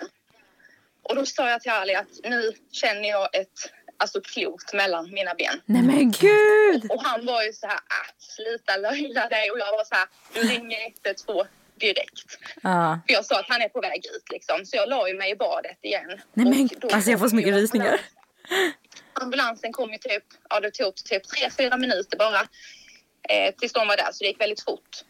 Och 1.10 1.16
då 1.16 1.26
sa 1.26 1.50
jag 1.50 1.62
till 1.62 1.72
Ali 1.72 1.96
att 1.96 2.08
nu 2.24 2.52
känner 2.72 3.10
jag 3.10 3.36
ett 3.36 3.72
alltså, 3.98 4.22
klot 4.22 4.74
mellan 4.74 5.12
mina 5.12 5.34
ben. 5.36 5.62
Nej 5.66 5.82
men 5.82 6.12
gud. 6.12 6.92
Och 6.92 7.04
han 7.04 7.26
var 7.26 7.44
ju 7.44 7.54
så 7.54 7.68
här, 7.68 7.78
ah, 7.78 8.08
sluta 8.18 8.78
löjla 8.78 9.28
dig. 9.30 9.52
Och 9.52 9.60
jag 9.60 9.72
var 9.72 9.84
så 9.84 9.96
här, 9.96 10.08
du 10.34 10.42
ringer 10.42 10.78
112 11.06 11.48
direkt. 11.80 12.38
Ja. 12.62 13.00
För 13.08 13.14
jag 13.14 13.26
sa 13.26 13.40
att 13.40 13.50
han 13.50 13.62
är 13.62 13.70
på 13.70 13.82
väg 13.82 14.06
ut 14.16 14.32
liksom. 14.32 14.66
Så 14.66 14.76
jag 14.76 14.90
la 14.90 15.08
ju 15.08 15.18
mig 15.18 15.32
i 15.32 15.36
badet 15.36 15.78
igen. 15.82 16.22
Nej 16.34 16.46
men 16.46 16.64
Och 16.64 16.80
då 16.80 16.88
alltså 16.96 17.12
jag 17.12 17.20
får 17.20 17.30
så 17.30 17.36
mycket 17.36 17.54
rysningar. 17.54 18.00
Ambulansen 19.14 19.74
kom 19.74 19.92
ju 19.92 19.98
typ, 19.98 20.24
ja 20.50 20.60
det 20.60 20.72
tog 20.72 20.96
typ 20.96 21.24
tre, 21.28 21.50
fyra 21.58 21.78
minuter 21.78 22.18
bara. 22.18 22.42
Eh, 23.30 23.56
tills 23.56 23.74
de 23.74 23.88
var 23.88 23.98
där 23.98 24.10
så 24.12 24.24
det 24.24 24.28
gick 24.28 24.42
väldigt 24.42 24.64
fort. 24.64 25.04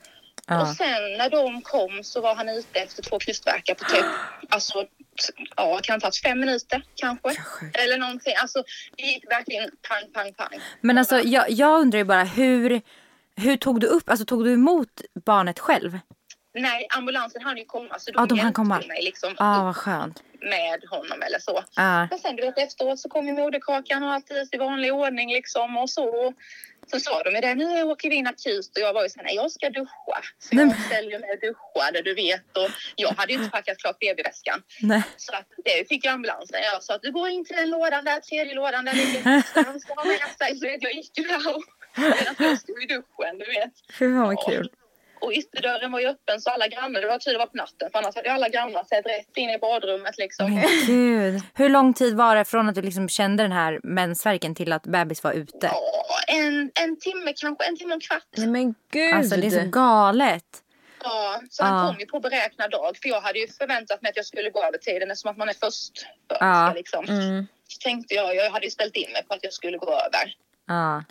Och 0.48 0.54
Ja. 0.54 0.76
sen 0.78 1.14
när 1.18 1.30
de 1.30 1.62
kom 1.62 2.04
så 2.04 2.22
var 2.22 2.36
han 2.36 2.50
ute 2.50 2.80
efter 2.80 3.04
två 3.04 3.20
krystvärkar 3.20 3.74
på 3.76 3.84
typ, 3.86 4.06
alltså, 4.50 4.86
ja, 5.56 5.80
kan 5.84 5.94
ha 5.94 6.00
tagit 6.00 6.18
fem 6.22 6.40
minuter 6.40 6.84
kanske. 6.96 7.30
Eller 7.74 7.98
någonting. 7.98 8.34
Alltså, 8.42 8.64
det 8.98 9.04
gick 9.04 9.32
verkligen 9.32 9.70
pang, 9.90 10.12
pang, 10.14 10.34
pang. 10.34 10.60
Men 10.82 10.98
alltså 10.98 11.20
jag, 11.20 11.50
jag 11.52 11.80
undrar 11.82 11.98
ju 11.98 12.04
bara 12.06 12.24
hur, 12.24 12.82
hur 13.36 13.58
tog 13.58 13.80
du 13.80 13.88
upp, 13.88 14.10
alltså 14.10 14.26
tog 14.26 14.44
du 14.44 14.54
emot 14.54 15.02
barnet 15.26 15.60
själv? 15.60 16.00
Nej, 16.58 16.88
ambulansen 16.98 17.42
hann 17.42 17.58
ju 17.58 17.66
komma 17.66 18.00
så 18.00 18.12
de, 18.12 18.20
Ja, 18.22 18.26
de 18.26 18.36
hjälpte 18.38 18.54
komma. 18.54 18.82
mig 18.88 19.02
liksom 19.04 19.36
Ja, 19.40 19.56
upp 19.58 19.64
vad 19.64 19.76
skönt. 19.76 20.24
med 20.42 20.84
honom 20.90 21.22
eller 21.22 21.40
så. 21.40 21.64
Ja. 21.76 22.08
Men 22.10 22.20
sen 22.20 22.36
du 22.36 22.42
vet 22.42 22.58
efteråt 22.58 23.00
så 23.00 23.10
kom 23.10 23.28
ju 23.28 23.34
moderkakan 23.34 24.04
och 24.04 24.12
allt 24.14 24.32
i 24.52 24.58
vanlig 24.58 24.94
ordning 24.94 25.30
liksom 25.34 25.78
och 25.78 25.90
så. 25.90 26.34
Så 26.92 27.00
sa 27.00 27.24
de 27.24 27.42
det, 27.42 27.56
nu 27.56 27.84
åker 27.84 28.10
vi 28.10 28.16
in 28.16 28.28
akut 28.28 28.72
och 28.76 28.82
jag 28.82 28.94
var 28.94 29.04
ju 29.04 29.10
såhär, 29.10 29.26
nej 29.26 29.36
jag 29.36 29.52
ska 29.52 29.70
duscha. 29.70 30.22
Så 30.40 30.56
jag 30.56 30.80
ställde 30.86 31.20
mig 31.20 31.30
och 31.32 31.40
duschade 31.40 32.02
du 32.02 32.14
vet 32.14 32.58
och 32.58 32.70
jag 32.96 33.10
hade 33.10 33.34
ju 33.34 33.40
inte 33.40 33.52
packat 33.52 33.78
klart 33.78 34.00
BB-väskan. 34.00 34.62
Så 35.18 35.36
att 35.36 35.48
det 35.66 35.88
fick 35.90 36.06
ju 36.06 36.12
ambulansen. 36.12 36.60
Jag 36.74 36.84
sa 36.84 36.96
att 36.96 37.02
du 37.02 37.12
går 37.12 37.30
in 37.30 37.46
till 37.46 37.56
den 37.56 37.70
lådan 37.70 38.06
där, 38.06 38.20
tredje 38.20 38.56
lådan 38.56 38.86
där 38.86 38.94
ligger 38.94 39.22
sig. 40.38 40.60
Så 40.60 40.66
jag 40.66 40.94
gick 40.94 41.18
ju 41.18 41.24
där 41.24 41.56
och 41.56 41.64
jag 42.38 42.60
stod 42.60 42.84
i 42.84 42.86
duschen 42.86 43.38
du 43.40 43.46
vet. 43.46 43.74
Fy 44.00 44.06
fan 44.06 44.22
vad 44.22 44.46
kul. 44.46 44.70
Och 45.22 45.32
ytterdörren 45.34 45.92
var 45.92 46.00
ju 46.00 46.08
öppen 46.08 46.42
så 46.42 46.50
alla 46.50 46.68
grannar, 46.68 47.02
det 47.02 47.08
var 47.08 47.20
tur 47.20 47.32
det 47.32 47.38
var 47.38 47.46
på 47.46 47.58
natten 47.58 47.90
för 47.92 48.00
annars 48.00 48.16
hade 48.16 48.28
ju 48.28 48.34
alla 48.34 48.50
grannar 48.50 48.84
sett 48.84 49.06
rätt 49.06 49.38
in 49.38 49.50
i 49.50 49.58
badrummet 49.58 50.18
liksom. 50.18 50.54
Men 50.54 50.64
gud. 50.88 51.42
Hur 51.56 51.70
lång 51.70 51.94
tid 51.94 52.16
var 52.16 52.36
det 52.36 52.46
från 52.46 52.70
att 52.70 52.76
du 52.76 52.82
liksom 52.82 53.10
kände 53.10 53.44
den 53.44 53.52
här 53.52 53.80
mensvärken 53.84 54.56
till 54.56 54.74
att 54.74 54.84
bebis 54.84 55.24
var 55.24 55.32
ute? 55.34 55.72
En, 56.28 56.72
en 56.84 57.00
timme 57.00 57.34
kanske, 57.36 57.66
en 57.66 57.78
timme 57.78 57.92
och 57.94 57.96
en 57.96 58.02
kvart. 58.02 58.24
Nej 58.38 58.48
men 58.48 58.76
gud. 58.92 59.14
Alltså 59.16 59.36
det 59.36 59.48
är 59.48 59.52
så 59.52 59.70
galet. 59.70 60.44
Ja, 61.04 61.42
så 61.50 61.64
han 61.64 61.86
Ja. 61.86 61.88
kom 61.92 62.00
ju 62.00 62.06
på 62.06 62.20
beräknad 62.20 62.72
dag. 62.72 62.98
För 63.02 63.10
jag 63.10 63.22
hade 63.22 63.40
ju 63.40 63.48
förväntat 63.48 64.02
mig 64.02 64.10
att 64.10 64.16
jag 64.16 64.26
skulle 64.26 64.50
gå 64.50 64.64
över 64.64 64.78
tiden 64.78 65.12
eftersom 65.12 65.32
att 65.32 65.38
man 65.38 65.50
är 65.50 65.54
först. 65.54 66.06
Ja. 66.40 66.74
Liksom. 66.76 67.06
Mm. 67.06 67.48
Så 67.68 67.80
tänkte 67.80 68.14
jag, 68.14 68.36
jag 68.36 68.52
hade 68.52 68.66
ju 68.66 68.72
ställt 68.72 68.96
in 68.96 69.12
mig 69.14 69.24
på 69.28 69.34
att 69.34 69.44
jag 69.44 69.54
skulle 69.54 69.78
gå 69.78 69.92
över. 69.92 70.36
Ja. 70.68 71.04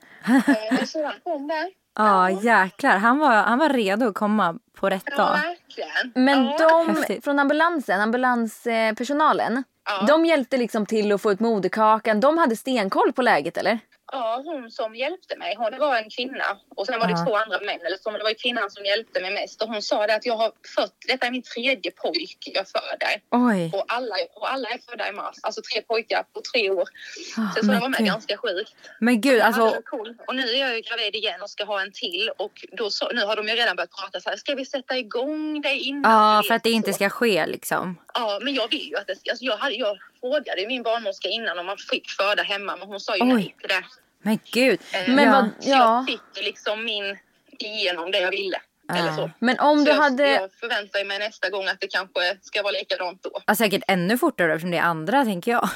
Eh, 0.70 0.84
så 0.84 1.04
han 1.04 1.14
kom 1.24 1.48
där. 1.48 1.70
Ja 1.96 2.30
jäklar. 2.30 2.98
Han 2.98 3.18
var, 3.18 3.34
han 3.34 3.58
var 3.58 3.68
redo 3.68 4.08
att 4.08 4.14
komma 4.14 4.58
på 4.80 4.90
rätt 4.90 5.02
Ja, 5.06 5.16
dag. 5.16 5.32
verkligen. 5.32 6.24
Men 6.24 6.44
ja. 6.44 6.56
de 6.86 6.96
Häftigt. 6.96 7.24
från 7.24 7.38
ambulansen, 7.38 8.00
ambulanspersonalen, 8.00 9.64
Ja. 9.86 10.06
de 10.06 10.26
hjälpte 10.26 10.56
liksom 10.56 10.86
till 10.86 11.12
att 11.12 11.22
få 11.22 11.32
ut 11.32 11.40
moderkakan. 11.40 12.20
De 12.20 12.38
hade 12.38 12.56
stenkoll 12.56 13.12
på 13.12 13.22
läget 13.22 13.56
eller? 13.56 13.78
Ja, 14.12 14.42
hon 14.44 14.70
som 14.70 14.94
hjälpte 14.94 15.36
mig, 15.36 15.54
hon 15.58 15.78
var 15.78 15.96
en 15.96 16.10
kvinna 16.10 16.44
och 16.76 16.86
sen 16.86 17.00
var 17.00 17.06
det 17.06 17.12
Ja. 17.12 17.24
två 17.26 17.36
andra 17.36 17.60
män. 17.60 17.80
Eller 17.86 17.96
så, 17.96 18.10
men 18.10 18.18
det 18.18 18.22
var 18.22 18.30
ju 18.30 18.34
kvinnan 18.36 18.70
som 18.70 18.84
hjälpte 18.84 19.20
mig 19.20 19.30
mest 19.34 19.62
och 19.62 19.68
hon 19.68 19.82
sa 19.82 20.06
det 20.06 20.14
att 20.14 20.26
jag 20.26 20.36
har 20.36 20.52
fött, 20.76 20.94
detta 21.06 21.26
är 21.26 21.30
min 21.30 21.42
tredje 21.42 21.90
pojk 21.90 22.38
jag 22.54 22.66
föder. 22.68 23.14
Oj. 23.30 23.70
Och 23.74 23.84
alla, 23.88 24.14
och 24.34 24.52
alla 24.52 24.68
är 24.68 24.78
födda 24.90 25.08
i 25.08 25.12
mars, 25.12 25.36
alltså 25.42 25.60
tre 25.72 25.82
pojkar 25.82 26.22
på 26.32 26.40
tre 26.52 26.70
år. 26.70 26.88
Ah, 27.36 27.54
Så, 27.56 27.66
det 27.66 27.80
var 27.80 27.88
med 27.88 27.98
gud. 27.98 28.06
ganska 28.06 28.36
sjukt. 28.36 28.72
Men 29.00 29.20
gud 29.20 29.38
Ja, 29.38 29.44
alltså. 29.44 29.60
var 29.64 29.82
cool. 29.82 30.16
Och 30.26 30.36
nu 30.36 30.42
är 30.42 30.60
jag 30.60 30.74
ju 30.76 30.80
gravid 30.80 31.14
igen 31.14 31.42
och 31.42 31.50
ska 31.50 31.64
ha 31.64 31.80
en 31.82 31.92
till 31.92 32.30
och 32.36 32.64
då 32.72 32.90
så, 32.90 33.08
nu 33.14 33.24
har 33.24 33.36
de 33.36 33.48
ju 33.48 33.54
redan 33.54 33.76
börjat 33.76 33.90
prata 34.00 34.20
så 34.20 34.30
här, 34.30 34.36
ska 34.36 34.54
vi 34.54 34.64
sätta 34.64 34.96
igång 34.98 35.60
det 35.60 35.74
innan? 35.74 36.12
Ja 36.12 36.42
för 36.48 36.54
att 36.54 36.62
det 36.62 36.70
vet?" 36.70 36.74
inte 36.76 36.92
ska 36.92 37.08
ske 37.10 37.46
liksom. 37.46 37.98
Ja, 38.14 38.38
men 38.42 38.54
jag 38.54 38.68
vill 38.70 38.88
ju 38.88 38.96
att 38.96 39.06
det 39.06 39.16
ska, 39.16 39.30
alltså 39.30 39.44
jag, 39.44 39.56
hade, 39.56 39.74
jag 39.74 39.98
frågade 40.24 40.60
ju 40.60 40.66
min 40.66 40.82
barnmorska 40.82 41.28
innan 41.28 41.58
om 41.58 41.66
man 41.66 41.76
fick 41.78 42.10
föda 42.10 42.42
hemma 42.42 42.76
men 42.76 42.88
hon 42.88 43.00
sa 43.00 43.16
ju 43.16 43.22
Oj. 43.22 43.32
nej 43.34 43.54
till 43.60 43.68
det. 43.68 43.84
Men 44.22 44.38
gud. 44.52 44.80
Eh, 44.92 45.14
Men 45.14 45.24
ja. 45.24 45.32
vad, 45.32 45.64
Så 45.64 45.70
ja. 45.70 45.76
jag 45.76 46.06
fick 46.06 46.44
liksom 46.44 46.84
min 46.84 47.18
igenom 47.58 48.10
det 48.10 48.20
jag 48.20 48.30
ville. 48.30 48.60
Eller 48.94 49.12
så. 49.12 49.30
Men 49.38 49.58
om 49.58 49.78
så 49.78 49.84
du 49.84 49.90
jag, 49.90 49.96
hade... 49.96 50.28
jag 50.28 50.52
förväntar 50.52 51.04
mig 51.04 51.18
nästa 51.18 51.50
gång 51.50 51.68
att 51.68 51.80
det 51.80 51.86
kanske 51.86 52.38
ska 52.42 52.62
vara 52.62 52.72
likadant 52.72 53.22
då. 53.22 53.40
Ja, 53.46 53.54
säkert 53.54 53.82
ännu 53.88 54.18
fortare 54.18 54.52
eftersom 54.52 54.70
det 54.70 54.76
är 54.78 54.82
andra 54.82 55.24
tänker 55.24 55.50
jag. 55.50 55.68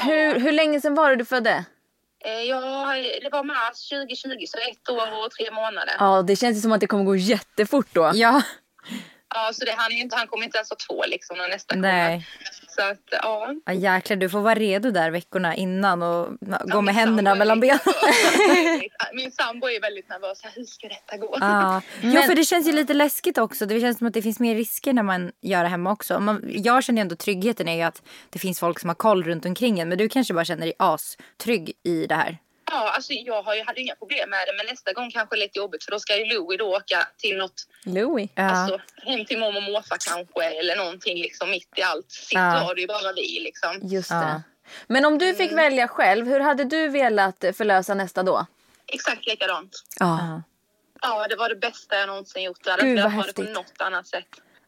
Hur, 0.00 0.40
hur 0.40 0.52
länge 0.52 0.80
sedan 0.80 0.94
var 0.94 1.10
det 1.10 1.16
du 1.16 1.24
födde? 1.24 1.64
Eh, 2.24 2.32
ja, 2.32 2.94
det 3.22 3.28
var 3.32 3.44
mars 3.44 3.88
2020 3.88 4.44
så 4.46 4.58
ett 4.58 4.88
år 4.88 5.24
och 5.24 5.30
tre 5.30 5.50
månader. 5.50 5.94
Ja, 5.98 6.22
det 6.22 6.36
känns 6.36 6.62
som 6.62 6.72
att 6.72 6.80
det 6.80 6.86
kommer 6.86 7.04
gå 7.04 7.16
jättefort 7.16 7.88
då. 7.92 8.10
Ja. 8.14 8.42
Ja, 9.34 9.52
så 9.52 9.64
det, 9.64 9.74
han, 9.76 9.92
inte, 9.92 10.16
han 10.16 10.26
kommer 10.26 10.44
inte 10.44 10.58
ens 10.58 10.70
ha 10.70 10.76
två 10.76 11.04
liksom 11.06 11.38
när 11.38 11.48
nästa 11.48 11.74
Nej. 11.76 12.12
kommer. 12.12 12.24
Så 12.74 12.82
att, 12.82 13.00
ja. 13.22 13.54
Ja, 13.64 13.72
jäklar, 13.72 14.16
du 14.16 14.28
får 14.28 14.40
vara 14.40 14.54
redo 14.54 14.90
där 14.90 15.10
veckorna 15.10 15.54
innan 15.54 16.02
och 16.02 16.28
gå 16.40 16.56
Ja, 16.66 16.80
med 16.80 16.94
händerna 16.94 17.34
mellan 17.34 17.60
benen. 17.60 17.78
Min 19.14 19.30
sambo 19.30 19.66
är 19.66 19.80
väldigt 19.80 20.08
nervös. 20.08 20.40
Så 20.40 20.46
här, 20.46 20.54
Hur 20.56 20.64
ska 20.64 20.88
detta 20.88 21.16
gå? 21.16 21.36
Ja. 21.40 21.82
ja, 22.02 22.22
för 22.22 22.34
det 22.34 22.44
känns 22.44 22.68
ju 22.68 22.72
lite 22.72 22.94
läskigt 22.94 23.38
också. 23.38 23.66
Det 23.66 23.80
känns 23.80 23.98
som 23.98 24.06
att 24.06 24.14
det 24.14 24.22
finns 24.22 24.40
mer 24.40 24.54
risker 24.54 24.92
när 24.92 25.02
man 25.02 25.32
gör 25.40 25.62
det 25.62 25.68
hemma 25.68 25.92
också. 25.92 26.20
Man, 26.20 26.44
jag 26.48 26.84
känner 26.84 26.98
ju 26.98 27.02
ändå 27.02 27.16
tryggheten 27.16 27.68
är 27.68 27.76
ju 27.76 27.82
att 27.82 28.02
det 28.30 28.38
finns 28.38 28.60
folk 28.60 28.80
som 28.80 28.88
har 28.90 28.94
koll 28.94 29.24
runt 29.24 29.46
omkring 29.46 29.80
en. 29.80 29.88
Men 29.88 29.98
du 29.98 30.08
kanske 30.08 30.34
bara 30.34 30.44
känner 30.44 30.66
dig 30.66 30.74
astrygg 30.78 31.72
i 31.82 32.06
det 32.06 32.14
här. 32.14 32.38
Ja, 32.74 32.90
alltså 32.90 33.12
jag 33.12 33.42
har 33.42 33.54
ju, 33.54 33.62
hade 33.64 33.80
inga 33.80 33.94
problem 33.94 34.30
med 34.30 34.38
det, 34.46 34.52
men 34.56 34.66
nästa 34.66 34.92
gång 34.92 35.10
kanske 35.10 35.36
lite 35.36 35.58
jobbigt 35.58 35.84
för 35.84 35.90
då 35.92 35.98
ska 36.00 36.16
ju 36.16 36.24
Louie 36.24 36.58
då 36.58 36.76
åka 36.76 37.08
till 37.18 37.36
något, 37.36 37.66
Louis. 37.84 38.30
Ja. 38.34 38.42
alltså 38.42 38.80
hem 38.96 39.24
till 39.24 39.38
mormor 39.38 39.56
och 39.56 39.62
morfar 39.72 39.96
kanske 40.08 40.44
eller 40.44 40.76
någonting 40.76 41.18
liksom 41.18 41.50
mitt 41.50 41.68
i 41.78 41.82
allt. 41.82 42.10
Sitt 42.12 42.32
Ja. 42.32 42.40
har 42.40 42.74
det 42.74 42.80
ju 42.80 42.86
bara 42.86 43.12
vi 43.12 43.40
liksom. 43.44 43.80
Just 43.82 44.10
Ja. 44.10 44.16
det. 44.16 44.42
Men 44.86 45.04
om 45.04 45.18
du 45.18 45.34
fick 45.34 45.52
välja 45.52 45.88
själv, 45.88 46.26
hur 46.26 46.40
hade 46.40 46.64
du 46.64 46.88
velat 46.88 47.44
förlösa 47.56 47.94
nästa 47.94 48.22
då? 48.22 48.46
Exakt 48.86 49.26
likadant. 49.26 49.72
Ja. 50.00 50.42
Ja, 51.00 51.26
det 51.28 51.36
var 51.36 51.48
det 51.48 51.56
bästa 51.56 51.96
jag 51.98 52.06
någonsin 52.06 52.42
gjort. 52.42 52.58
Jag 52.64 52.70
hade 52.72 52.82
Gud, 52.82 52.98
inte 52.98 53.16
vad 53.16 53.34
på 53.34 53.42
något 53.42 53.80
annat 53.80 54.06
sätt. 54.06 54.26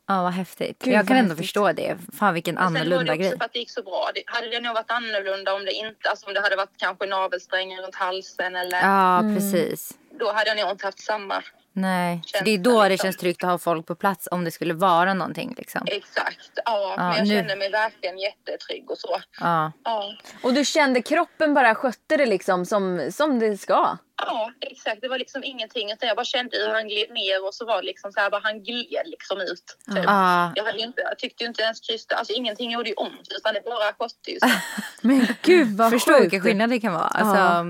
Ja, 0.08 0.22
vad 0.22 0.32
häftigt. 0.32 0.82
Gud, 0.84 0.94
jag 0.94 1.08
kan 1.08 1.16
ändå 1.16 1.28
häftigt. 1.30 1.46
förstå 1.46 1.72
det. 1.72 1.96
Fan 2.18 2.34
vilken 2.34 2.54
Sen 2.56 2.64
var 2.64 2.70
det 2.72 2.78
annorlunda 2.80 3.12
också 3.12 3.20
grej. 3.22 3.38
för 3.38 3.44
att 3.44 3.52
det 3.52 3.58
gick 3.58 3.70
så 3.70 3.82
bra. 3.82 4.10
Det, 4.14 4.22
hade 4.26 4.48
det 4.50 4.60
nog 4.60 4.74
varit 4.74 4.90
annorlunda 4.90 5.54
om 5.54 5.64
det 5.64 5.72
inte, 5.72 6.10
alltså 6.10 6.26
om 6.26 6.34
det 6.34 6.40
hade 6.40 6.56
varit 6.56 6.76
kanske 6.76 7.06
navelsträngen 7.06 7.82
runt 7.82 7.94
halsen 7.94 8.56
eller 8.56 8.80
Ja, 8.82 9.18
Mm. 9.18 9.34
precis. 9.36 9.92
då 10.18 10.32
hade 10.32 10.48
jag 10.50 10.58
nog 10.58 10.70
inte 10.70 10.86
haft 10.86 11.00
samma. 11.00 11.42
Nej, 11.72 12.20
för 12.22 12.28
Känsla, 12.28 12.44
det 12.44 12.50
är 12.50 12.58
då 12.58 12.82
det 12.82 12.88
liksom. 12.88 13.06
känns 13.06 13.16
tryggt 13.16 13.44
att 13.44 13.50
ha 13.50 13.58
folk 13.58 13.86
på 13.86 13.94
plats 13.94 14.28
om 14.30 14.44
det 14.44 14.50
skulle 14.50 14.74
vara 14.74 15.14
någonting 15.14 15.54
liksom. 15.58 15.82
Exakt. 15.86 16.50
Ja, 16.64 16.94
Ja, 16.96 17.02
men 17.08 17.16
jag 17.16 17.26
nu- 17.28 17.34
kände 17.34 17.56
mig 17.56 17.70
verkligen 17.70 18.18
jättetrygg 18.18 18.90
och 18.90 18.98
så. 18.98 19.20
Ja. 19.40 19.72
Ja. 19.84 20.12
Och 20.42 20.54
du 20.54 20.64
kände 20.64 21.02
kroppen 21.02 21.54
bara 21.54 21.74
skötte 21.74 22.16
det 22.16 22.26
liksom 22.26 22.66
som, 22.66 23.10
som 23.12 23.38
det 23.38 23.56
ska? 23.58 23.98
Ja, 24.22 24.52
exakt. 24.60 25.00
Det 25.00 25.08
var 25.08 25.18
liksom 25.18 25.44
ingenting. 25.44 25.92
Utan 25.92 26.06
jag 26.06 26.16
bara 26.16 26.24
kände 26.24 26.56
hur 26.56 26.68
han 26.68 26.88
gled 26.88 27.10
ner 27.10 27.46
och 27.46 27.54
så 27.54 27.66
var 27.66 27.76
det 27.76 27.86
liksom 27.86 28.12
så 28.12 28.20
här, 28.20 28.30
bara 28.30 28.40
han 28.44 28.62
gled 28.62 29.06
liksom 29.06 29.40
ut. 29.40 29.76
Typ. 29.94 30.04
Ja. 30.04 30.52
Jag, 30.54 30.64
hade 30.64 30.78
ju 30.78 30.84
inte, 30.84 31.00
jag 31.00 31.18
tyckte 31.18 31.44
ju 31.44 31.48
inte 31.48 31.62
ens 31.62 31.80
krysta, 31.80 32.14
alltså 32.16 32.32
ingenting 32.32 32.70
gjorde 32.70 32.88
ju 32.88 32.94
ont 32.94 33.28
utan 33.38 33.54
det 33.54 33.60
bara 33.64 33.92
skötte 33.92 34.30
ju. 34.30 34.38
Men 35.00 35.26
gud 35.42 35.76
vad 35.76 35.90
Förstå 35.90 36.12
sjukt. 36.12 36.22
vilken 36.24 36.40
skillnad 36.40 36.70
det 36.70 36.80
kan 36.80 36.92
vara. 36.92 37.04
Alltså, 37.06 37.64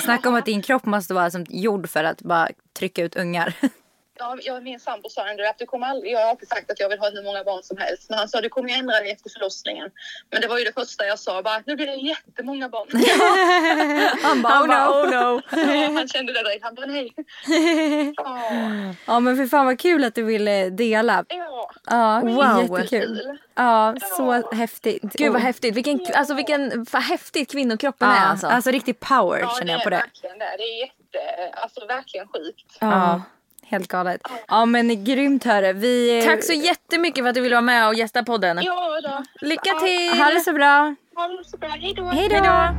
Snacka 0.00 0.28
om 0.28 0.34
att 0.34 0.46
din 0.46 0.62
kropp 0.62 0.84
måste 0.84 1.14
vara 1.14 1.30
som 1.30 1.46
gjord 1.48 1.88
för 1.90 2.04
att 2.04 2.22
bara 2.22 2.48
trycka 2.78 3.02
ut 3.02 3.16
ungar. 3.16 3.54
Ja, 4.22 4.36
jag, 4.42 4.62
min 4.62 4.80
sambo 4.80 5.08
sa 5.08 5.28
ändå 5.28 5.48
att 5.48 5.58
du 5.58 5.66
kommer 5.66 5.86
aldrig, 5.86 6.12
jag 6.12 6.20
har 6.20 6.26
alltid 6.30 6.48
sagt 6.48 6.70
att 6.70 6.80
jag 6.80 6.88
vill 6.88 6.98
ha 6.98 7.10
hur 7.10 7.22
många 7.22 7.44
barn 7.44 7.62
som 7.62 7.76
helst. 7.76 8.10
Men 8.10 8.18
han 8.18 8.28
sa 8.28 8.40
du 8.40 8.48
kommer 8.48 8.68
ju 8.68 8.74
ändra 8.74 9.00
dig 9.00 9.10
efter 9.10 9.30
förlossningen. 9.30 9.90
Men 10.30 10.40
det 10.40 10.46
var 10.48 10.58
ju 10.58 10.64
det 10.64 10.72
första 10.72 11.06
jag 11.06 11.18
sa, 11.18 11.42
bara 11.42 11.62
nu 11.66 11.76
blir 11.76 11.86
det 11.86 11.94
jättemånga 11.96 12.68
barn. 12.68 12.88
Han 14.22 14.42
bara, 14.42 14.52
Han 14.52 14.68
bara, 14.68 14.88
oh 14.90 15.10
no. 15.10 15.40
ja, 15.50 15.90
han 15.92 16.08
kände 16.08 16.32
det 16.32 16.42
direkt, 16.42 16.64
han 16.64 16.74
bara 16.74 16.86
nej. 16.86 17.12
Ja, 18.16 18.50
Ja 19.06 19.20
men 19.20 19.36
för 19.36 19.46
fan 19.46 19.66
vad 19.66 19.78
kul 19.80 20.04
att 20.04 20.14
du 20.14 20.22
ville 20.22 20.70
dela. 20.70 21.24
ja. 21.28 21.70
Ja, 21.86 22.20
Wow. 22.24 22.78
jättekul. 22.80 23.38
Ja, 23.54 23.94
så 24.16 24.54
häftigt. 24.54 25.02
Gud 25.02 25.32
vad 25.32 25.42
häftigt. 25.42 25.74
Vilken, 25.74 26.00
alltså 26.14 26.34
vilken 26.34 26.86
vad 26.92 27.02
häftigt 27.02 27.50
kvinnokroppen 27.52 28.08
Ja, 28.08 28.14
är 28.16 28.26
alltså. 28.26 28.46
alltså. 28.46 28.70
riktig 28.70 29.00
power 29.00 29.38
Ja, 29.40 29.48
känner 29.58 29.64
det 29.66 29.72
jag 29.72 29.80
är 29.80 29.84
på 29.84 29.90
det. 29.90 29.96
verkligen 29.96 30.38
det. 30.38 30.54
Det 30.58 30.62
är 30.62 30.80
jätte, 30.80 31.58
alltså 31.62 31.86
verkligen 31.86 32.28
sjukt. 32.28 32.76
Ja, 32.80 33.22
helt 33.72 33.88
galet. 33.88 34.20
Ja 34.48 34.64
men 34.64 35.04
grymt 35.04 35.44
hörru. 35.44 35.72
Vi... 35.72 36.22
Tack 36.26 36.44
så 36.44 36.52
jättemycket 36.52 37.24
för 37.24 37.28
att 37.28 37.34
du 37.34 37.40
ville 37.40 37.54
vara 37.54 37.60
med 37.62 37.88
och 37.88 37.94
gästa 37.94 38.22
podden. 38.22 38.58
Ja 38.62 39.00
då. 39.02 39.46
Lycka 39.46 39.70
till! 39.74 40.18
Ha 40.22 40.30
det 40.30 40.40
så 40.40 40.52
bra. 40.52 40.94
Ha 41.14 41.28
det 41.28 41.44
så 41.50 41.56
bra. 41.56 41.68
Hej 41.68 41.94
då. 41.96 42.04
Hej 42.04 42.28
då. 42.28 42.74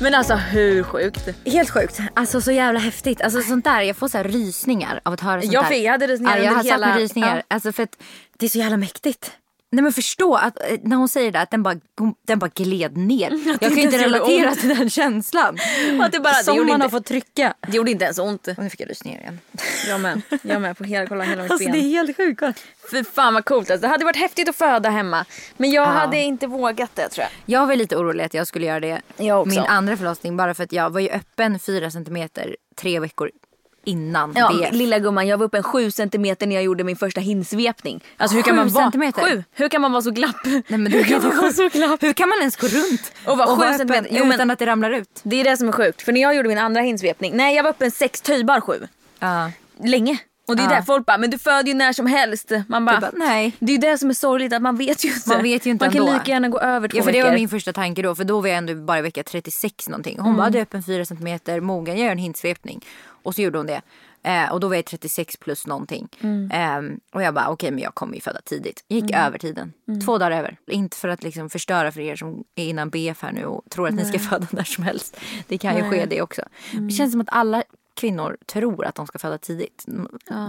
Men 0.00 0.14
alltså 0.14 0.34
hur 0.34 0.82
sjukt? 0.82 1.28
Helt 1.44 1.70
sjukt. 1.70 1.98
Alltså 2.14 2.40
så 2.40 2.52
jävla 2.52 2.80
häftigt. 2.80 3.20
Alltså 3.22 3.40
sånt 3.42 3.64
där, 3.64 3.80
jag 3.80 3.96
får 3.96 4.08
så 4.08 4.16
här 4.16 4.24
rysningar 4.24 5.00
av 5.02 5.12
att 5.12 5.20
höra 5.20 5.40
sånt 5.42 5.52
Jag 5.52 5.64
där. 5.64 5.76
jag 5.76 5.92
hade 5.92 6.06
rysningar 6.06 6.36
ja, 6.36 6.42
jag 6.44 6.50
under 6.52 6.56
har 6.56 6.64
hela- 6.64 6.86
satt 6.86 6.94
med 6.94 7.02
rysningar. 7.02 7.36
ja. 7.36 7.42
Alltså 7.54 7.72
för 7.72 7.82
att 7.82 7.96
det 8.38 8.46
är 8.46 8.50
så 8.50 8.58
jävla 8.58 8.76
mäktigt. 8.76 9.32
Nej 9.74 9.82
men 9.82 9.92
förstå 9.92 10.34
att 10.34 10.60
eh, 10.60 10.78
när 10.82 10.96
hon 10.96 11.08
säger 11.08 11.32
det 11.32 11.40
att 11.40 11.50
den 11.50 11.62
bara, 11.62 11.74
den 12.26 12.38
bara 12.38 12.50
gled 12.54 12.96
ner. 12.96 13.30
Jag 13.60 13.70
kan 13.70 13.78
inte 13.78 13.98
relatera 13.98 14.54
till 14.54 14.68
den 14.68 14.90
känslan. 14.90 15.58
Att 16.00 16.12
det 16.12 16.20
bara- 16.20 16.32
det 16.38 16.44
Som 16.44 16.56
gjorde 16.56 16.68
man 16.72 16.80
har 16.80 16.86
inte- 16.86 16.96
fått 16.96 17.06
trycka. 17.06 17.54
Det 17.68 17.76
gjorde 17.76 17.90
inte 17.90 18.04
ens 18.04 18.18
ont. 18.18 18.46
Och 18.48 18.58
nu 18.58 18.70
fick 18.70 18.80
jag 18.80 18.90
rysningar 18.90 19.20
igen. 19.20 19.40
Jag 19.88 20.00
med. 20.00 20.22
Jag 20.42 20.62
med 20.62 20.76
på 20.78 20.84
hela, 20.84 21.06
kolla 21.06 21.24
hela 21.24 21.42
mitt 21.42 21.50
Alltså 21.52 21.68
ben. 21.68 21.72
det 21.72 21.78
är 21.78 21.90
helt 21.90 22.16
sjukt. 22.16 22.42
Fy 22.90 23.04
fan 23.04 23.34
vad 23.34 23.44
coolt. 23.44 23.70
Alltså, 23.70 23.82
det 23.82 23.88
hade 23.88 24.04
varit 24.04 24.16
häftigt 24.16 24.48
att 24.48 24.56
föda 24.56 24.90
hemma. 24.90 25.24
Men 25.56 25.70
jag 25.70 25.86
hade 25.86 26.20
inte 26.20 26.46
vågat 26.46 26.90
det 26.96 27.08
tror 27.08 27.22
jag. 27.22 27.60
Jag 27.60 27.66
var 27.66 27.76
lite 27.76 27.96
orolig 27.96 28.24
att 28.24 28.34
jag 28.34 28.46
skulle 28.46 28.66
göra 28.66 28.80
det. 28.80 29.00
Jag 29.16 29.40
också. 29.40 29.50
Min 29.60 29.68
andra 29.68 29.96
förlossning 29.96 30.36
bara 30.36 30.54
för 30.54 30.64
att 30.64 30.72
jag 30.72 30.90
var 30.90 31.00
ju 31.00 31.08
öppen 31.10 31.58
4 31.58 31.90
centimeter 31.90 32.56
tre 32.76 33.00
veckor 33.00 33.30
innan 33.84 34.32
Ja, 34.36 34.52
BF. 34.52 34.72
lilla 34.72 34.98
gumman, 34.98 35.26
jag 35.26 35.38
var 35.38 35.46
uppe 35.46 35.56
en 35.56 35.62
sju 35.62 35.90
centimeter 35.90 36.46
när 36.46 36.54
jag 36.54 36.64
gjorde 36.64 36.84
min 36.84 36.96
första 36.96 37.20
hinsvepning. 37.20 38.04
Alltså 38.16 38.36
hur 38.36 38.42
kan 38.42 38.52
Sju 38.52 38.56
man 38.56 38.68
vara 38.68 38.84
centimeter? 38.84 39.22
Sju. 39.22 39.44
Hur 39.52 39.68
kan 39.68 39.80
man 39.80 39.92
vara 39.92 40.02
så 40.02 40.10
glapp? 40.10 40.36
Nej, 40.44 40.62
men 40.68 40.86
hur 40.92 41.02
kan 41.04 41.22
man 41.22 41.36
vara 41.36 41.52
så 41.52 41.68
glapp? 41.68 42.02
Hur 42.02 42.12
kan 42.12 42.28
man 42.28 42.38
ens 42.38 42.56
gå 42.56 42.66
runt 42.66 43.12
Och 43.26 43.38
vara 43.38 43.56
sju 43.56 43.62
öppen 43.62 43.78
centimeter? 43.78 44.08
Jo, 44.10 44.24
men- 44.24 44.34
utan 44.34 44.50
att 44.50 44.58
det 44.58 44.66
ramlar 44.66 44.90
ut? 44.90 45.20
Det 45.22 45.40
är 45.40 45.44
det 45.44 45.56
som 45.56 45.68
är 45.68 45.72
sjukt. 45.72 46.02
För 46.02 46.12
när 46.12 46.20
jag 46.20 46.34
gjorde 46.36 46.48
min 46.48 46.58
andra 46.58 46.80
hinsvepning, 46.80 47.36
nej 47.36 47.56
jag 47.56 47.62
var 47.62 47.70
uppe 47.70 47.84
en 47.84 47.90
sex 47.90 48.20
töjbar 48.20 48.60
sju. 48.60 48.88
Ja. 49.18 49.50
Länge. 49.84 50.18
Och 50.48 50.56
det 50.56 50.62
är 50.62 50.64
Ja. 50.64 50.70
där 50.70 50.82
folk 50.82 51.06
bara, 51.06 51.18
men 51.18 51.30
du 51.30 51.38
föder 51.38 51.68
ju 51.68 51.74
när 51.74 51.92
som 51.92 52.06
helst. 52.06 52.52
Man 52.68 52.84
bara, 52.84 53.00
bara, 53.00 53.10
nej. 53.14 53.56
Det 53.58 53.72
är 53.72 53.74
ju 53.74 53.80
det 53.80 53.98
som 53.98 54.10
är 54.10 54.14
sorgligt 54.14 54.52
att 54.52 54.62
man 54.62 54.76
vet 54.76 55.04
ju 55.04 55.08
inte. 55.08 55.28
Man 55.28 55.42
vet 55.42 55.66
ju 55.66 55.70
inte 55.70 55.84
Man 55.84 55.92
kan 55.92 56.00
ändå. 56.02 56.12
lika 56.12 56.30
gärna 56.30 56.48
gå 56.48 56.58
över 56.60 56.88
två 56.88 56.98
Ja 56.98 57.02
för 57.04 57.12
det 57.12 57.22
var 57.22 57.32
min 57.34 57.48
första 57.48 57.72
tanke 57.72 58.02
då 58.02 58.14
för 58.14 58.24
då 58.24 58.40
var 58.40 58.48
jag 58.48 58.58
ändå 58.58 58.74
bara 58.74 58.98
i 58.98 59.02
vecka 59.02 59.22
36 59.22 59.88
någonting. 59.88 60.16
Hon 60.18 60.26
Mm. 60.26 60.36
bara, 60.36 60.50
du 60.50 60.58
är 60.58 60.62
öppen 60.62 60.82
4 60.82 61.04
centimeter, 61.04 61.60
mogen, 61.60 61.96
jag 61.96 62.04
gör 62.06 62.12
en 62.12 62.18
hintsvepning. 62.18 62.84
Och 63.22 63.34
så 63.34 63.42
gjorde 63.42 63.58
hon 63.58 63.66
det. 63.66 63.80
Eh, 64.24 64.52
och 64.52 64.60
då 64.60 64.68
var 64.68 64.74
jag 64.76 64.84
36 64.84 65.36
plus 65.36 65.66
någonting. 65.66 66.08
Mm. 66.20 66.50
Eh, 66.50 66.96
och 67.14 67.22
jag 67.22 67.34
bara, 67.34 67.48
okej 67.48 67.70
men 67.70 67.80
jag 67.80 67.94
kommer 67.94 68.14
ju 68.14 68.20
föda 68.20 68.40
tidigt. 68.44 68.84
Gick 68.88 69.10
Mm. 69.10 69.26
över 69.26 69.38
tiden. 69.38 69.72
Två 70.04 70.18
dagar 70.18 70.30
över. 70.38 70.56
Inte 70.70 70.96
för 70.96 71.08
att 71.08 71.22
liksom 71.22 71.50
förstöra 71.50 71.92
för 71.92 72.00
er 72.00 72.16
som 72.16 72.44
är 72.54 72.64
innan 72.64 72.90
BF 72.90 73.22
här 73.22 73.32
nu 73.32 73.44
och 73.44 73.62
tror 73.70 73.88
att 73.88 73.94
ni 73.94 74.04
ska 74.04 74.18
föda 74.18 74.46
när 74.50 74.64
som 74.64 74.84
helst. 74.84 75.16
Det 75.48 75.58
kan 75.58 75.76
ju 75.76 75.90
ske 75.90 76.06
det 76.06 76.22
också. 76.22 76.42
Mm. 76.72 76.86
Det 76.88 76.92
känns 76.94 77.12
som 77.12 77.20
att 77.20 77.28
alla 77.30 77.62
kvinnor 77.94 78.36
tror 78.46 78.84
att 78.84 78.94
de 78.94 79.06
ska 79.06 79.18
föda 79.18 79.38
tidigt. 79.38 79.84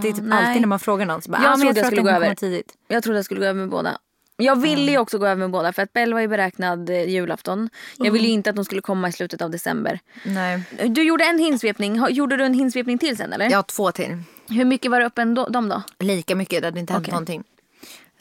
det 0.02 0.08
är 0.08 0.12
typ 0.12 0.24
nej. 0.24 0.46
alltid 0.46 0.60
när 0.62 0.68
man 0.68 0.78
frågar 0.78 1.06
någon 1.06 1.22
så 1.22 1.30
bara, 1.30 1.42
Jag 1.42 1.52
ah, 1.52 1.56
men 1.56 1.66
jag 1.66 1.74
trodde 1.76 1.80
jag 1.80 1.86
skulle 1.86 2.02
gå 2.02 2.08
över. 2.24 2.34
tidigt. 2.34 2.72
Jag 2.88 3.02
trodde 3.02 3.18
jag 3.18 3.24
skulle 3.24 3.40
gå 3.40 3.46
över 3.46 3.60
med 3.60 3.68
båda. 3.68 3.98
Jag 4.36 4.60
ville 4.60 4.92
ju 4.92 4.98
också 4.98 5.18
gå 5.18 5.26
över 5.26 5.36
med 5.36 5.50
båda 5.50 5.72
för 5.72 5.82
att 5.82 5.92
Bell 5.92 6.14
var 6.14 6.20
ju 6.20 6.28
beräknad 6.28 6.90
eh, 6.90 7.08
julafton. 7.10 7.70
Jag 7.96 8.12
ville 8.12 8.26
ju 8.26 8.32
inte 8.32 8.50
att 8.50 8.56
de 8.56 8.64
skulle 8.64 8.80
komma 8.80 9.08
i 9.08 9.12
slutet 9.12 9.42
av 9.42 9.50
december. 9.50 10.00
Nej. 10.24 10.62
Du 10.88 11.02
gjorde 11.02 11.24
en 11.24 11.38
hinsvepning. 11.38 12.06
Gjorde 12.10 12.36
du 12.36 12.44
en 12.44 12.54
hinsvepning 12.54 12.98
till 12.98 13.16
sen 13.16 13.32
eller? 13.32 13.54
Har 13.54 13.62
två 13.62 13.92
till. 13.92 14.22
Hur 14.48 14.64
mycket 14.64 14.90
var 14.90 15.00
det 15.00 15.06
öppen 15.06 15.34
då, 15.34 15.48
de 15.48 15.68
då? 15.68 15.82
Lika 15.98 16.34
mycket, 16.34 16.60
det 16.62 16.66
hade 16.66 16.80
inte 16.80 16.92
hänt 16.92 17.04
Okej. 17.04 17.12
någonting. 17.12 17.44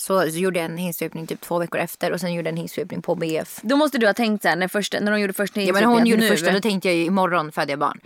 Så 0.04 0.26
gjorde 0.26 0.60
jag 0.60 0.72
en 0.72 0.78
hinsvepning 0.78 1.28
typ 1.28 1.42
två 1.42 1.60
veckor 1.60 1.80
efter 1.80 2.12
och 2.12 2.20
sen 2.20 2.34
gjorde 2.34 2.48
jag 2.48 2.52
en 2.54 2.58
hinsvepning 2.58 3.02
på 3.02 3.16
BF. 3.16 3.60
Då 3.62 3.76
måste 3.76 3.98
du 3.98 4.06
ha 4.06 4.14
tänkt 4.14 4.42
så 4.42 4.48
här, 4.48 4.56
när, 4.56 4.68
första, 4.68 5.00
när 5.00 5.12
de 5.12 5.20
gjorde 5.22 5.34
första 5.34 5.62
Ja, 5.62 5.74
men 5.74 5.84
hon 5.84 6.06
gjorde 6.06 6.22
nu. 6.22 6.28
första, 6.30 6.52
då 6.52 6.60
tänkte 6.60 6.88
jag 6.88 6.98
ju 6.98 7.04
imorgon 7.06 7.52
föder 7.52 7.70
jag 7.72 7.80
barn. 7.80 8.00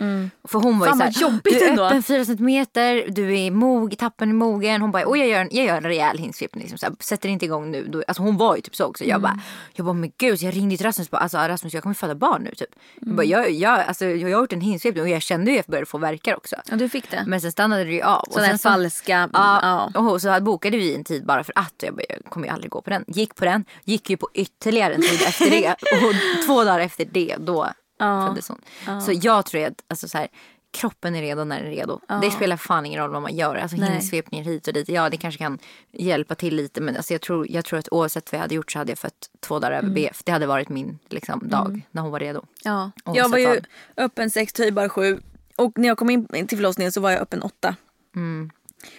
För 0.47 0.59
hon 0.59 0.79
var 0.79 0.87
Fan, 0.87 0.97
ju 0.99 1.03
vad 1.05 1.13
såhär, 1.15 1.31
jobbigt 1.31 1.59
du 1.59 1.65
är 1.65 1.69
ändå." 1.69 1.83
öppen 1.85 2.03
fyra 2.03 2.25
centimeter, 2.25 3.05
du 3.09 3.37
är 3.39 3.51
mog, 3.51 3.97
tappen 3.97 4.29
är 4.29 4.33
mogen. 4.33 4.81
Hon 4.81 4.91
bara, 4.91 5.03
oj 5.05 5.19
jag 5.19 5.27
gör 5.27 5.41
en, 5.41 5.49
jag 5.51 5.65
gör 5.65 5.77
en 5.77 5.83
rejäl 5.83 6.17
hinsvepning. 6.17 6.67
Liksom, 6.71 6.95
sätter 6.99 7.29
inte 7.29 7.45
igång 7.45 7.71
nu. 7.71 7.87
Då, 7.87 8.03
alltså 8.07 8.23
hon 8.23 8.37
var 8.37 8.55
ju 8.55 8.61
typ 8.61 8.75
så 8.75 8.85
också. 8.85 9.03
Jag 9.03 9.21
bara, 9.21 9.39
jag 9.73 9.85
bara 9.85 9.93
men 9.93 10.11
gud 10.17 10.39
så 10.39 10.45
jag 10.45 10.55
ringde 10.55 10.77
till 10.77 10.85
Rasmus 10.85 11.07
och 11.07 11.11
bara, 11.11 11.17
alltså 11.21 11.37
Rasmus 11.37 11.73
jag 11.73 11.83
kommer 11.83 11.93
föda 11.95 12.15
barn 12.15 12.41
nu 12.43 12.51
typ. 12.55 12.69
Jag, 13.01 13.15
bara, 13.15 13.23
jag, 13.25 13.51
jag, 13.51 13.79
alltså, 13.79 14.05
jag 14.05 14.23
har 14.35 14.41
gjort 14.41 14.53
en 14.53 14.61
hinsvepning 14.61 15.03
och 15.03 15.09
jag 15.09 15.21
kände 15.21 15.51
ju 15.51 15.59
att 15.59 15.65
jag 15.67 15.71
började 15.71 15.85
få 15.85 15.97
verkar 15.97 16.35
också. 16.35 16.55
Ja, 16.69 16.75
du 16.75 16.89
fick 16.89 17.11
det. 17.11 17.23
Men 17.27 17.41
sen 17.41 17.51
stannade 17.51 17.83
det 17.83 17.91
ju 17.93 18.01
av. 18.01 18.19
Och 18.27 18.33
Sådana 18.33 18.47
här 18.47 18.57
så- 18.57 18.69
falska... 18.69 19.29
Ja, 19.33 19.89
Ja. 19.93 19.99
och 19.99 20.21
så 20.21 20.39
bokade 20.41 20.77
vi 20.77 20.95
en 20.95 21.03
tid 21.03 21.25
bara 21.25 21.43
för 21.43 21.53
att. 21.55 21.83
Jag, 22.09 22.31
kommer 22.31 22.47
ju 22.47 22.53
aldrig 22.53 22.71
gå 22.71 22.81
på 22.81 22.89
den. 22.89 23.05
Gick 23.07 23.35
på 23.35 23.45
den, 23.45 23.65
gick 23.83 24.09
ju 24.09 24.17
på 24.17 24.29
ytterligare 24.33 24.93
en 24.93 25.01
tid 25.01 25.21
efter 25.27 25.49
det. 25.49 25.69
Och 26.07 26.45
två 26.45 26.63
dagar 26.63 26.79
efter 26.79 27.05
det, 27.05 27.35
då 27.39 27.67
Ja. 27.99 28.27
föddes 28.27 28.49
hon. 28.49 29.01
Så 29.01 29.11
jag 29.21 29.45
tror 29.45 29.63
att 29.65 29.83
alltså, 29.87 30.07
så 30.07 30.17
här, 30.17 30.27
kroppen 30.71 31.15
är 31.15 31.21
redo 31.21 31.43
när 31.43 31.57
den 31.57 31.65
är 31.67 31.71
redo. 31.71 31.99
Det 32.21 32.31
spelar 32.31 32.57
fan 32.57 32.85
ingen 32.85 33.01
roll 33.01 33.11
vad 33.11 33.21
man 33.21 33.35
gör. 33.35 33.55
Alltså 33.55 33.77
hinsvepningar 33.77 34.45
hit 34.45 34.67
och 34.67 34.73
dit. 34.73 34.89
Ja, 34.89 35.09
det 35.09 35.17
kanske 35.17 35.37
kan 35.37 35.59
hjälpa 35.91 36.35
till 36.35 36.55
lite. 36.55 36.81
Men 36.81 36.95
alltså, 36.97 37.13
jag, 37.13 37.21
tror, 37.21 37.51
jag 37.51 37.65
tror 37.65 37.79
att 37.79 37.87
oavsett 37.91 38.31
vad 38.31 38.37
jag 38.37 38.41
hade 38.41 38.55
gjort 38.55 38.71
så 38.71 38.77
hade 38.79 38.91
jag 38.91 38.99
fött 38.99 39.29
två 39.39 39.59
dagar 39.59 39.77
över 39.77 39.89
BF. 39.89 40.23
Det 40.23 40.31
hade 40.31 40.45
varit 40.47 40.69
min 40.69 40.99
liksom, 41.09 41.49
dag 41.49 41.81
när 41.91 42.01
hon 42.01 42.11
var 42.11 42.19
redo. 42.19 42.45
Ja. 42.63 42.91
Jag 43.05 43.29
var 43.29 43.37
ju 43.37 43.45
fan. 43.47 43.57
öppen 43.97 44.29
sex, 44.29 44.53
töjbar 44.53 44.89
sju. 44.89 45.19
Och 45.55 45.71
när 45.77 45.87
jag 45.87 45.97
kom 45.97 46.09
in 46.09 46.27
till 46.47 46.57
förlossningen 46.57 46.91
så 46.91 47.01
var 47.01 47.11
jag 47.11 47.21
öppen 47.21 47.41
åtta. 47.41 47.75
Mm. 48.15 48.49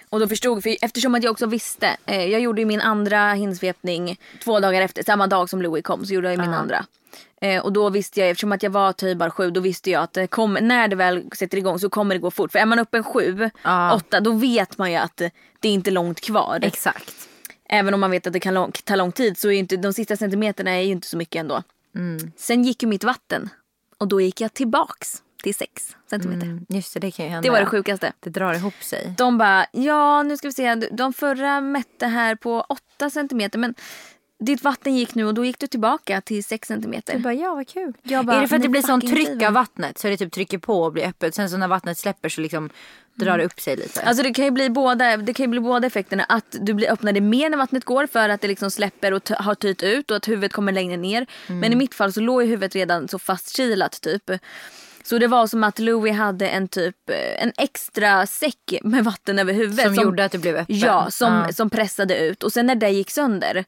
Och 0.08 0.20
då 0.20 0.28
förstod 0.28 0.62
för 0.62 0.76
eftersom 0.82 1.14
att 1.14 1.22
jag 1.22 1.30
också 1.30 1.46
visste. 1.46 1.96
Eh, 2.06 2.24
jag 2.24 2.40
gjorde 2.40 2.60
ju 2.60 2.66
min 2.66 2.80
andra 2.80 3.32
hinsvepning 3.32 4.20
två 4.44 4.60
dagar 4.60 4.82
efter. 4.82 5.02
Samma 5.04 5.26
dag 5.26 5.50
som 5.50 5.62
Louis 5.62 5.84
kom 5.84 6.06
så 6.06 6.14
gjorde 6.14 6.26
jag 6.28 6.34
ju 6.34 6.40
min 6.40 6.54
andra. 6.54 6.84
Eh, 7.40 7.62
och 7.64 7.72
då 7.72 7.90
visste 7.90 8.20
jag, 8.20 8.28
eftersom 8.30 8.52
att 8.52 8.62
jag 8.62 8.70
var 8.70 8.92
töjbar 8.92 9.30
sju, 9.30 9.50
då 9.50 9.60
visste 9.60 9.90
jag 9.90 10.02
att 10.02 10.12
det 10.12 10.26
kom, 10.26 10.58
när 10.60 10.88
det 10.88 10.96
väl 10.96 11.24
sätter 11.36 11.58
igång 11.58 11.78
så 11.78 11.88
kommer 11.90 12.14
det 12.14 12.18
gå 12.18 12.30
fort. 12.30 12.52
För 12.52 12.58
är 12.58 12.66
man 12.66 12.78
uppe 12.78 12.96
en 12.96 13.04
sju, 13.04 13.50
Ja. 13.62 13.94
åtta, 13.94 14.20
då 14.20 14.32
vet 14.32 14.78
man 14.78 14.90
ju 14.90 14.96
att 14.96 15.16
det 15.60 15.68
är 15.68 15.72
inte 15.72 15.90
långt 15.90 16.20
kvar. 16.20 16.58
Exakt. 16.62 17.14
Även 17.68 17.94
om 17.94 18.00
man 18.00 18.10
vet 18.10 18.26
att 18.26 18.32
det 18.32 18.40
kan 18.40 18.54
lång, 18.54 18.72
ta 18.84 18.96
lång 18.96 19.12
tid 19.12 19.38
så 19.38 19.48
är 19.48 19.52
inte, 19.52 19.76
de 19.76 19.92
sista 19.92 20.16
centimeterna 20.16 20.70
är 20.70 20.80
ju 20.80 20.92
inte 20.92 21.06
så 21.06 21.16
mycket 21.16 21.40
ändå. 21.40 21.62
Mm. 21.94 22.32
Sen 22.36 22.64
gick 22.64 22.82
ju 22.82 22.88
mitt 22.88 23.04
vatten 23.04 23.50
och 23.98 24.08
då 24.08 24.20
gick 24.20 24.40
jag 24.40 24.54
tillbaks 24.54 25.22
till 25.42 25.54
6 25.54 25.96
centimeter. 26.10 26.46
Mm, 26.46 26.66
just 26.68 26.94
det, 26.94 27.00
det 27.00 27.10
kan 27.10 27.24
ju 27.24 27.30
hända. 27.30 27.46
Det 27.46 27.50
var 27.50 27.60
det 27.60 27.66
sjukaste. 27.66 28.12
Det 28.20 28.30
drar 28.30 28.54
ihop 28.54 28.82
sig. 28.82 29.14
De 29.18 29.38
bara, 29.38 29.66
ja 29.72 30.22
nu 30.22 30.36
ska 30.36 30.48
vi 30.48 30.52
se, 30.52 30.74
de 30.74 31.12
förra 31.12 31.60
mätte 31.60 32.06
här 32.06 32.34
på 32.34 32.60
8 32.68 33.10
centimeter 33.10 33.58
men 33.58 33.74
ditt 34.40 34.62
vatten 34.62 34.96
gick 34.96 35.14
nu 35.14 35.24
och 35.24 35.34
då 35.34 35.44
gick 35.44 35.58
du 35.58 35.66
tillbaka 35.66 36.20
till 36.20 36.44
6 36.44 36.68
centimeter. 36.68 37.12
Du 37.12 37.18
bara, 37.18 37.34
ja 37.34 37.54
vad 37.54 37.68
kul. 37.68 37.92
Bara, 38.02 38.36
är 38.36 38.40
det 38.40 38.48
för 38.48 38.56
att 38.56 38.62
det 38.62 38.68
blir 38.68 38.82
sån 38.82 39.00
fucking 39.00 39.16
tryck 39.16 39.42
av 39.42 39.52
vattnet 39.52 39.98
så 39.98 40.08
det 40.08 40.16
typ 40.16 40.32
trycker 40.32 40.58
på 40.58 40.82
och 40.82 40.92
blir 40.92 41.06
öppet. 41.06 41.34
Sen 41.34 41.50
så 41.50 41.56
när 41.56 41.68
vattnet 41.68 41.98
släpper 41.98 42.28
så 42.28 42.40
liksom 42.40 42.70
drar 43.14 43.38
det 43.38 43.44
upp 43.44 43.60
sig 43.60 43.76
lite. 43.76 44.02
Alltså 44.02 44.22
det 44.22 44.34
kan 44.34 44.44
ju 44.44 44.50
bli 44.50 44.70
båda, 44.70 45.16
det 45.16 45.34
kan 45.34 45.50
bli 45.50 45.60
båda 45.60 45.86
effekterna. 45.86 46.24
Att 46.24 46.56
du 46.60 46.74
blir 46.74 46.92
öppnade 46.92 47.20
mer 47.20 47.50
när 47.50 47.58
vattnet 47.58 47.84
går 47.84 48.06
för 48.06 48.28
att 48.28 48.40
det 48.40 48.48
liksom 48.48 48.70
släpper 48.70 49.12
och 49.12 49.30
har 49.30 49.54
tyt 49.54 49.82
ut 49.82 50.10
och 50.10 50.16
att 50.16 50.28
huvudet 50.28 50.52
kommer 50.52 50.72
längre 50.72 50.96
ner. 50.96 51.26
Mm. 51.46 51.60
Men 51.60 51.72
i 51.72 51.76
mitt 51.76 51.94
fall 51.94 52.12
så 52.12 52.20
låg 52.20 52.44
huvudet 52.44 52.74
redan 52.74 53.08
så 53.08 53.18
fastkilat 53.18 54.00
typ. 54.00 54.30
Så 55.08 55.18
det 55.18 55.26
var 55.26 55.46
som 55.46 55.64
att 55.64 55.78
Louis 55.78 56.16
hade 56.16 56.48
en 56.48 56.68
typ 56.68 57.10
eh, 57.10 57.42
en 57.42 57.52
extra 57.58 58.26
säck 58.26 58.74
med 58.82 59.04
vatten 59.04 59.38
över 59.38 59.52
huvudet. 59.52 59.84
Som 59.84 59.94
gjorde 59.94 60.24
att 60.24 60.32
du 60.32 60.38
blev 60.38 60.56
öppen. 60.56 60.78
Ja, 60.78 61.10
som, 61.10 61.32
Ja. 61.34 61.52
som 61.52 61.70
pressade 61.70 62.18
ut. 62.18 62.42
Och 62.42 62.52
sen 62.52 62.66
när 62.66 62.74
det 62.74 62.88
gick 62.90 63.10
sönder. 63.10 63.64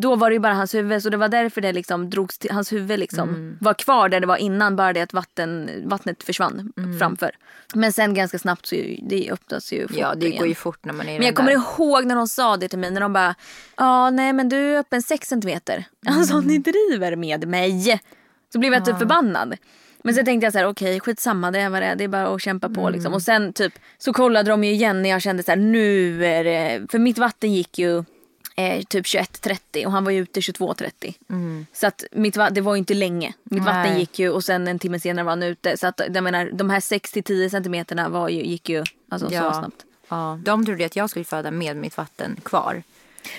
Då 0.00 0.16
var 0.16 0.30
det 0.30 0.34
ju 0.34 0.40
bara 0.40 0.54
hans 0.54 0.74
huvud. 0.74 1.02
Så 1.02 1.10
det 1.10 1.16
var 1.16 1.28
därför 1.28 1.60
det 1.60 1.72
liksom 1.72 2.10
drogs 2.10 2.38
till, 2.38 2.50
hans 2.50 2.72
huvud 2.72 2.98
liksom 2.98 3.28
Mm. 3.28 3.56
var 3.60 3.74
kvar 3.74 4.08
där 4.08 4.20
det 4.20 4.26
var 4.26 4.36
innan. 4.36 4.76
Bara 4.76 4.92
det 4.92 5.00
att 5.00 5.12
vatten, 5.12 5.70
vattnet 5.84 6.22
försvann 6.22 6.72
Mm. 6.76 6.98
framför. 6.98 7.30
Men 7.74 7.92
sen 7.92 8.14
ganska 8.14 8.38
snabbt 8.38 8.66
så 8.66 8.74
ju- 8.74 8.98
det 9.08 9.30
öppnas 9.32 9.72
ju 9.72 9.88
fort 9.88 9.96
ja, 9.96 10.14
det 10.14 10.26
igen. 10.26 10.38
går 10.38 10.48
ju 10.48 10.54
fort 10.54 10.84
när 10.84 10.92
man 10.92 11.08
är 11.08 11.18
Men 11.18 11.26
jag 11.26 11.34
kommer 11.36 11.50
där. 11.50 11.56
ihåg 11.78 12.04
när 12.06 12.14
de 12.16 12.28
sa 12.28 12.56
det 12.56 12.68
till 12.68 12.78
mig. 12.78 12.90
När 12.90 13.00
de 13.00 13.12
bara, 13.12 13.34
ja 13.76 14.10
nej 14.10 14.32
men 14.32 14.48
du 14.48 14.56
är 14.74 14.78
öppen 14.78 15.02
6 15.02 15.28
centimeter. 15.28 15.84
Alltså 16.06 16.34
Mm. 16.34 16.46
ni 16.46 16.58
driver 16.58 17.16
med 17.16 17.48
mig. 17.48 18.00
Så 18.52 18.58
blev 18.58 18.72
jag 18.72 18.84
typ 18.84 18.98
förbannad. 18.98 19.56
Men 20.04 20.14
sen 20.14 20.24
tänkte 20.24 20.46
jag 20.46 20.52
så 20.52 20.58
här, 20.58 20.66
okej 20.66 21.00
skitsamma 21.00 21.50
det 21.50 21.60
är 21.60 21.68
vad 21.70 21.82
det 21.82 21.86
är. 21.86 21.96
Det 21.96 22.04
är 22.04 22.08
bara 22.08 22.28
att 22.34 22.42
kämpa 22.42 22.68
på 22.68 22.80
Mm. 22.80 22.92
liksom. 22.92 23.14
Och 23.14 23.22
sen 23.22 23.52
typ 23.52 23.72
så 23.98 24.12
kollade 24.12 24.50
de 24.50 24.64
ju 24.64 24.70
igen 24.72 25.02
när 25.02 25.10
jag 25.10 25.22
kände 25.22 25.42
så 25.42 25.50
här, 25.50 25.56
nu 25.56 26.26
är 26.26 26.44
det. 26.44 26.86
För 26.90 26.98
mitt 26.98 27.18
vatten 27.18 27.52
gick 27.54 27.78
ju 27.78 27.98
eh, 28.56 28.82
typ 28.88 29.06
21.30 29.06 29.86
och 29.86 29.92
han 29.92 30.04
var 30.04 30.10
ju 30.10 30.22
ute 30.22 30.40
22.30. 30.40 31.64
Så 31.72 31.86
att 31.86 32.04
mitt, 32.12 32.38
det 32.50 32.60
var 32.60 32.74
ju 32.74 32.78
inte 32.78 32.94
länge. 32.94 33.32
Mitt 33.42 33.64
vatten 33.64 33.80
Mm. 33.80 33.92
Nej. 33.92 34.00
gick 34.00 34.18
ju 34.18 34.30
och 34.30 34.44
sen 34.44 34.68
en 34.68 34.78
timme 34.78 35.00
senare 35.00 35.24
var 35.24 35.32
han 35.32 35.42
ute. 35.42 35.76
Så 35.76 35.86
att 35.86 36.00
jag 36.14 36.24
menar 36.24 36.50
de 36.52 36.70
här 36.70 36.80
6-10 36.80 37.48
centimeterna 37.48 38.08
var 38.08 38.28
ju, 38.28 38.42
gick 38.44 38.68
ju 38.68 38.84
alltså, 39.08 39.28
så 39.28 39.34
Ja. 39.34 39.52
snabbt. 39.52 39.84
Ja, 40.08 40.38
de 40.44 40.66
trodde 40.66 40.86
att 40.86 40.96
jag 40.96 41.10
skulle 41.10 41.24
föda 41.24 41.50
med 41.50 41.76
mitt 41.76 41.96
vatten 41.96 42.36
kvar. 42.42 42.82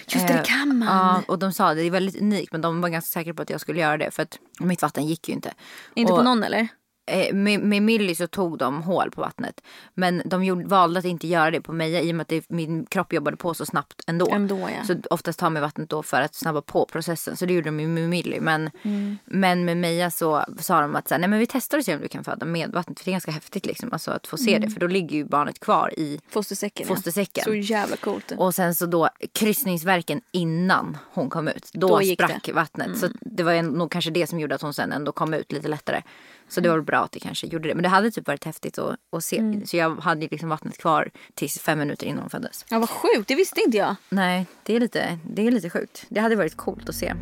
Just 0.07 0.27
det, 0.27 0.33
det 0.33 0.39
Eh, 0.39 0.43
kan 0.43 0.77
man. 0.77 0.87
Ja, 0.87 1.23
och 1.27 1.39
de 1.39 1.53
sa 1.53 1.69
det, 1.69 1.75
det 1.81 1.87
är 1.87 1.91
väldigt 1.91 2.21
unikt 2.21 2.51
men 2.51 2.61
de 2.61 2.81
var 2.81 2.89
ganska 2.89 3.19
säkra 3.19 3.33
på 3.33 3.41
att 3.41 3.49
jag 3.49 3.61
skulle 3.61 3.79
göra 3.81 3.97
det 3.97 4.11
för 4.11 4.23
att 4.23 4.39
mitt 4.59 4.81
vatten 4.81 5.05
gick 5.05 5.29
ju 5.29 5.33
inte. 5.35 5.53
Inte 5.95 6.13
och, 6.13 6.19
på 6.19 6.23
någon 6.23 6.43
eller? 6.43 6.67
Eh, 7.11 7.33
med, 7.33 7.59
med 7.59 7.81
Millie 7.81 8.15
så 8.15 8.27
tog 8.27 8.57
de 8.57 8.83
hål 8.83 9.11
på 9.11 9.21
vattnet. 9.21 9.61
Men 9.93 10.21
de 10.25 10.43
gjorde, 10.43 10.65
valde 10.67 10.99
att 10.99 11.05
inte 11.05 11.27
göra 11.27 11.51
det 11.51 11.61
på 11.61 11.73
Meja 11.73 12.01
i 12.01 12.11
och 12.11 12.15
med 12.15 12.21
att 12.21 12.27
det, 12.27 12.49
min 12.49 12.85
kropp 12.85 13.13
jobbade 13.13 13.37
på 13.37 13.53
så 13.53 13.65
snabbt 13.65 14.01
ändå. 14.07 14.29
Ändå, 14.31 14.59
ja. 14.59 14.83
Så 14.87 14.95
oftast 15.09 15.39
tar 15.39 15.49
man 15.49 15.61
vattnet 15.61 15.89
då 15.89 16.03
för 16.03 16.21
att 16.21 16.35
snabba 16.35 16.61
på 16.61 16.85
processen. 16.85 17.37
Så 17.37 17.45
det 17.45 17.53
gjorde 17.53 17.67
de 17.67 17.79
ju 17.79 17.87
med 17.87 18.09
Millie. 18.09 18.39
Men, 18.41 18.69
Mm. 18.83 19.17
men 19.25 19.65
med 19.65 19.77
Meja 19.77 20.11
så 20.11 20.45
sa 20.59 20.81
de 20.81 20.95
att 20.95 21.07
så 21.07 21.13
här, 21.13 21.19
nej 21.19 21.29
men 21.29 21.39
vi 21.39 21.47
testar 21.47 21.77
och 21.77 21.85
ser 21.85 21.95
om 21.95 22.01
du 22.01 22.07
kan 22.07 22.23
föda 22.23 22.45
med 22.45 22.71
vattnet. 22.71 22.99
För 22.99 23.05
det 23.05 23.09
är 23.09 23.13
ganska 23.13 23.31
häftigt 23.31 23.65
liksom. 23.65 23.93
Alltså 23.93 24.11
att 24.11 24.27
få 24.27 24.37
se 24.37 24.49
Mm. 24.55 24.61
det. 24.61 24.73
För 24.73 24.79
då 24.79 24.87
ligger 24.87 25.15
ju 25.17 25.25
barnet 25.25 25.59
kvar 25.59 25.93
i 25.99 26.19
Fostersäcken. 26.29 26.85
ja. 26.89 26.95
fostersäcken. 26.95 27.43
Så 27.43 27.53
jävla 27.55 27.95
coolt. 27.95 28.31
Och 28.37 28.55
sen 28.55 28.75
så 28.75 28.85
då 28.85 29.09
kryssningsverken 29.45 30.21
innan 30.31 30.97
hon 31.13 31.29
kom 31.29 31.47
ut. 31.47 31.69
Då, 31.73 31.87
Då 31.87 32.01
sprack 32.05 32.43
det. 32.45 32.53
vattnet. 32.53 32.97
Så 32.97 33.07
det 33.21 33.43
var 33.43 33.61
nog 33.61 33.91
kanske 33.91 34.11
det 34.11 34.27
som 34.27 34.39
gjorde 34.39 34.55
att 34.55 34.61
hon 34.61 34.73
sen 34.73 34.91
ändå 34.91 35.11
kom 35.11 35.33
ut 35.33 35.51
lite 35.51 35.67
lättare. 35.67 36.01
Så 36.51 36.61
det 36.61 36.69
var 36.69 36.81
bra 36.81 36.99
att 36.99 37.11
det 37.11 37.19
kanske 37.19 37.47
gjorde 37.47 37.67
det. 37.67 37.75
Men 37.75 37.83
det 37.83 37.89
hade 37.89 38.11
typ 38.11 38.27
varit 38.27 38.43
häftigt 38.43 38.77
att, 38.77 38.95
att 39.11 39.23
se. 39.23 39.37
Mm. 39.37 39.65
Så 39.65 39.77
jag 39.77 39.95
hade 39.95 40.27
liksom 40.31 40.49
vattnet 40.49 40.77
kvar 40.77 41.09
tills 41.33 41.59
fem 41.59 41.79
minuter 41.79 42.05
innan 42.05 42.19
hon 42.19 42.29
föddes. 42.29 42.65
Ja 42.69 42.79
vad 42.79 42.89
sjukt, 42.89 43.27
det 43.27 43.35
visste 43.35 43.61
inte 43.61 43.77
jag. 43.77 43.95
Nej, 44.09 44.45
det 44.63 44.75
är 44.75 44.79
lite, 44.79 45.19
det 45.23 45.47
är 45.47 45.51
lite 45.51 45.69
sjukt. 45.69 46.05
Det 46.09 46.19
hade 46.19 46.35
varit 46.35 46.57
coolt 46.57 46.89
att 46.89 46.95
se. 46.95 47.13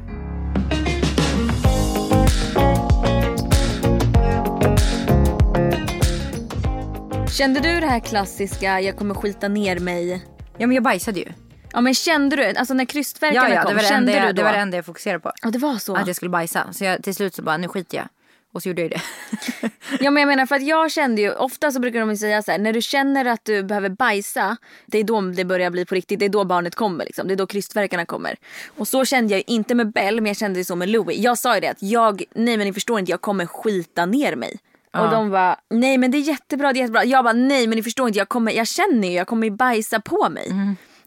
Kände 7.37 7.59
du 7.59 7.79
det 7.79 7.87
här 7.87 7.99
klassiska 7.99 8.81
jag 8.81 8.97
kommer 8.97 9.15
skita 9.15 9.47
ner 9.47 9.79
mig? 9.79 10.25
Ja 10.57 10.67
men 10.67 10.71
jag 10.71 10.83
bajsade 10.83 11.19
ju. 11.19 11.25
Ja 11.71 11.81
men 11.81 11.93
kände 11.93 12.35
du, 12.35 12.55
alltså 12.55 12.73
när 12.73 12.85
krystverkarna 12.85 13.49
Ja, 13.49 13.55
ja 13.55 13.61
kom, 13.61 13.69
det, 13.69 13.75
var 13.75 13.81
det, 13.81 13.87
kände 13.87 14.19
du 14.19 14.27
då? 14.27 14.33
det 14.33 14.43
var 14.43 14.51
det 14.51 14.59
enda 14.59 14.77
jag 14.77 14.85
fokuserade 14.85 15.19
på. 15.19 15.31
Ja 15.41 15.49
det 15.49 15.59
var 15.59 15.77
så. 15.77 15.95
Att 15.95 16.07
jag 16.07 16.15
skulle 16.15 16.29
bajsa. 16.29 16.73
Så 16.73 16.83
jag, 16.83 17.03
till 17.03 17.15
slut 17.15 17.35
så 17.35 17.41
bara, 17.41 17.57
nu 17.57 17.67
skiter 17.67 17.97
jag. 17.97 18.07
Och 18.53 18.63
så 18.63 18.69
gjorde 18.69 18.81
jag 18.81 18.91
det. 18.91 19.01
Ja 19.99 20.11
men 20.11 20.21
jag 20.21 20.27
menar 20.27 20.45
för 20.45 20.55
att 20.55 20.63
jag 20.63 20.91
kände 20.91 21.21
ju, 21.21 21.33
ofta 21.33 21.71
så 21.71 21.79
brukar 21.79 21.99
de 21.99 22.17
säga 22.17 22.41
så 22.41 22.51
här, 22.51 22.57
när 22.59 22.73
du 22.73 22.81
känner 22.81 23.25
att 23.25 23.45
du 23.45 23.63
behöver 23.63 23.89
bajsa, 23.89 24.57
det 24.85 24.97
är 24.97 25.03
då 25.03 25.21
det 25.21 25.45
börjar 25.45 25.69
bli 25.69 25.85
på 25.85 25.95
riktigt, 25.95 26.19
det 26.19 26.25
är 26.25 26.29
då 26.29 26.45
barnet 26.45 26.75
kommer 26.75 27.05
liksom, 27.05 27.27
det 27.27 27.33
är 27.33 27.35
då 27.35 27.47
krystverkarna 27.47 28.05
kommer. 28.05 28.35
Och 28.77 28.87
så 28.87 29.05
kände 29.05 29.33
jag 29.33 29.43
inte 29.47 29.75
med 29.75 29.91
Bell 29.91 30.15
men 30.15 30.25
jag 30.25 30.37
kände 30.37 30.59
det 30.59 30.65
så 30.65 30.75
med 30.75 30.89
Louie. 30.89 31.21
Jag 31.21 31.37
sa 31.37 31.55
ju 31.55 31.61
det 31.61 31.67
att 31.67 31.81
jag, 31.83 32.23
nej 32.35 32.57
men 32.57 32.67
ni 32.67 32.73
förstår 32.73 32.99
inte, 32.99 33.11
jag 33.11 33.21
kommer 33.21 33.45
skita 33.45 34.05
ner 34.05 34.35
mig. 34.35 34.59
Ja. 34.91 35.05
Och 35.05 35.11
de 35.11 35.31
bara, 35.31 35.59
nej 35.69 35.97
men 35.97 36.11
det 36.11 36.17
är 36.17 36.21
jättebra, 36.21 36.73
det 36.73 36.79
är 36.79 36.81
jättebra. 36.81 37.03
Jag 37.05 37.23
bara, 37.23 37.33
nej 37.33 37.67
men 37.67 37.75
ni 37.75 37.83
förstår 37.83 38.07
inte, 38.07 38.19
jag, 38.19 38.29
kommer, 38.29 38.51
jag 38.51 38.67
känner 38.67 39.07
ju, 39.07 39.13
jag 39.13 39.27
kommer 39.27 39.47
ju 39.47 39.51
bajsa 39.51 39.99
på 39.99 40.29
mig. 40.29 40.51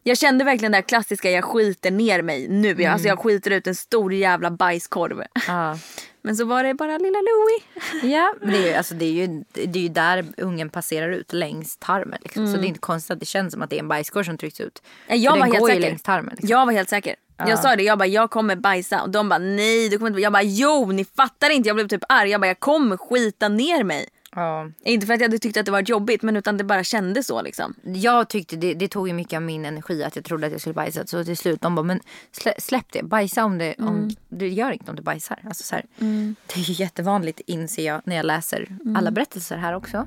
Jag 0.03 0.19
kände 0.19 0.45
verkligen 0.45 0.73
det 0.73 0.79
här 0.79 0.83
klassiska, 0.83 1.31
jag 1.31 1.45
skiter 1.45 1.91
ner 1.91 2.23
mig 2.23 2.49
nu. 2.49 2.69
Jag, 2.79 2.93
Alltså 2.93 3.09
jag 3.09 3.19
skiter 3.19 3.51
ut 3.51 3.67
en 3.67 3.75
stor 3.75 4.13
jävla 4.15 4.51
bajskorv. 4.51 5.23
Ja. 5.47 5.79
Men 6.25 6.37
så 6.37 6.45
var 6.45 6.65
det 6.65 6.75
bara 6.75 6.99
lilla 6.99 7.19
Louie. 7.19 8.13
Ja, 8.15 8.35
men 8.41 8.51
det 8.51 8.59
är, 8.59 8.69
ju, 8.71 8.75
alltså, 8.75 8.95
det, 8.95 9.05
är 9.05 9.13
ju, 9.13 9.45
det 9.53 9.79
är 9.79 9.83
ju 9.83 9.89
där 9.89 10.25
ungen 10.37 10.71
passerar 10.71 11.11
ut 11.11 11.33
längs 11.33 11.77
tarmen. 11.77 12.19
Liksom. 12.23 12.47
Så 12.47 12.51
Mm. 12.51 12.61
det 12.61 12.67
är 12.67 12.69
inte 12.69 12.81
konstigt 12.81 13.11
att 13.11 13.21
det 13.21 13.27
känns 13.27 13.53
som 13.53 13.63
att 13.63 13.71
det 13.71 13.77
är 13.77 13.81
en 13.81 13.89
bajskorv 13.89 14.25
som 14.25 14.39
trycks 14.39 14.61
ut. 14.61 14.83
Ja, 15.09 15.15
Jag 15.15 15.33
För 15.33 15.41
var 15.41 15.47
helt 15.47 15.67
säker. 15.67 15.81
längs 15.81 16.03
tarmen. 16.03 16.31
Liksom. 16.31 16.49
Jag 16.49 16.67
var 16.67 16.73
helt 16.73 16.89
säker. 16.89 17.17
Ja. 17.37 17.49
Jag 17.49 17.59
sa 17.59 17.77
det, 17.77 17.83
jag 17.83 17.99
bara 17.99 18.07
jag 18.07 18.31
kommer 18.31 18.57
bajsa 18.57 19.03
och 19.03 19.11
de 19.11 19.29
bara 19.29 19.39
nej 19.39 19.89
du 19.89 19.99
kommer 19.99 20.11
inte 20.11 20.21
Jag 20.21 20.33
bara 20.33 20.43
jo 20.43 20.93
ni 20.93 21.05
fattar 21.05 21.51
inte, 21.51 21.69
jag 21.69 21.77
blev 21.77 21.89
typ 21.89 22.05
arg. 22.09 22.31
Jag 22.31 22.41
bara 22.41 22.47
jag 22.47 22.61
kommer 22.61 22.97
skita 22.97 23.49
ner 23.49 23.85
mig. 23.85 24.09
Ja. 24.37 24.71
Inte 24.85 25.07
för 25.07 25.15
att 25.15 25.21
jag 25.21 25.29
hade 25.29 25.39
tyckt 25.39 25.57
att 25.57 25.67
det 25.67 25.73
var 25.73 25.81
jobbigt 25.81 26.23
men 26.23 26.37
utan 26.37 26.57
det 26.57 26.65
bara 26.65 26.85
kändes 26.85 27.27
så 27.27 27.43
liksom. 27.43 27.75
Jag 27.83 28.29
tyckte 28.29 28.57
det, 28.57 28.75
det 28.75 28.89
tog 28.89 29.09
ju 29.09 29.15
mycket 29.15 29.37
av 29.37 29.43
min 29.43 29.65
energi 29.65 30.05
att 30.05 30.17
jag 30.17 30.25
trodde 30.25 30.47
att 30.47 30.53
jag 30.53 30.61
skulle 30.61 30.75
bajsa. 30.75 31.07
Så 31.07 31.25
till 31.25 31.37
slut 31.37 31.61
de 31.61 31.75
bara, 31.75 31.83
men 31.83 32.01
slä, 32.33 32.55
släpp 32.59 32.93
det. 32.93 33.03
Bajsa 33.03 33.45
om 33.45 33.59
det, 33.59 33.75
om, 33.79 33.89
Mm. 33.89 34.11
du 34.29 34.49
gör 34.49 34.71
inget 34.73 34.89
om 34.89 34.97
du 34.97 35.03
bajsar. 35.03 35.39
Alltså, 35.47 35.63
så 35.65 35.75
här, 35.75 35.85
Mm. 36.01 36.37
Det 36.47 36.61
är 36.61 36.65
ju 36.65 36.73
jättevanligt 36.85 37.41
inser 37.47 37.87
jag 37.87 38.03
när 38.05 38.17
jag 38.17 38.27
läser 38.27 38.77
alla 38.97 39.11
berättelser 39.11 39.57
här 39.57 39.75
också. 39.77 40.07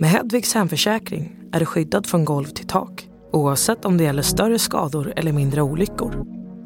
Med 0.00 0.10
Hedvigs 0.10 0.54
hemförsäkring 0.54 1.36
är 1.52 1.60
du 1.60 1.66
skyddad 1.66 2.06
från 2.06 2.24
golv 2.24 2.44
till 2.46 2.66
tak 2.66 3.08
oavsett 3.32 3.84
om 3.84 3.96
det 3.98 4.04
gäller 4.04 4.22
större 4.22 4.58
skador 4.58 5.12
eller 5.16 5.32
mindre 5.32 5.62
olyckor. 5.62 6.37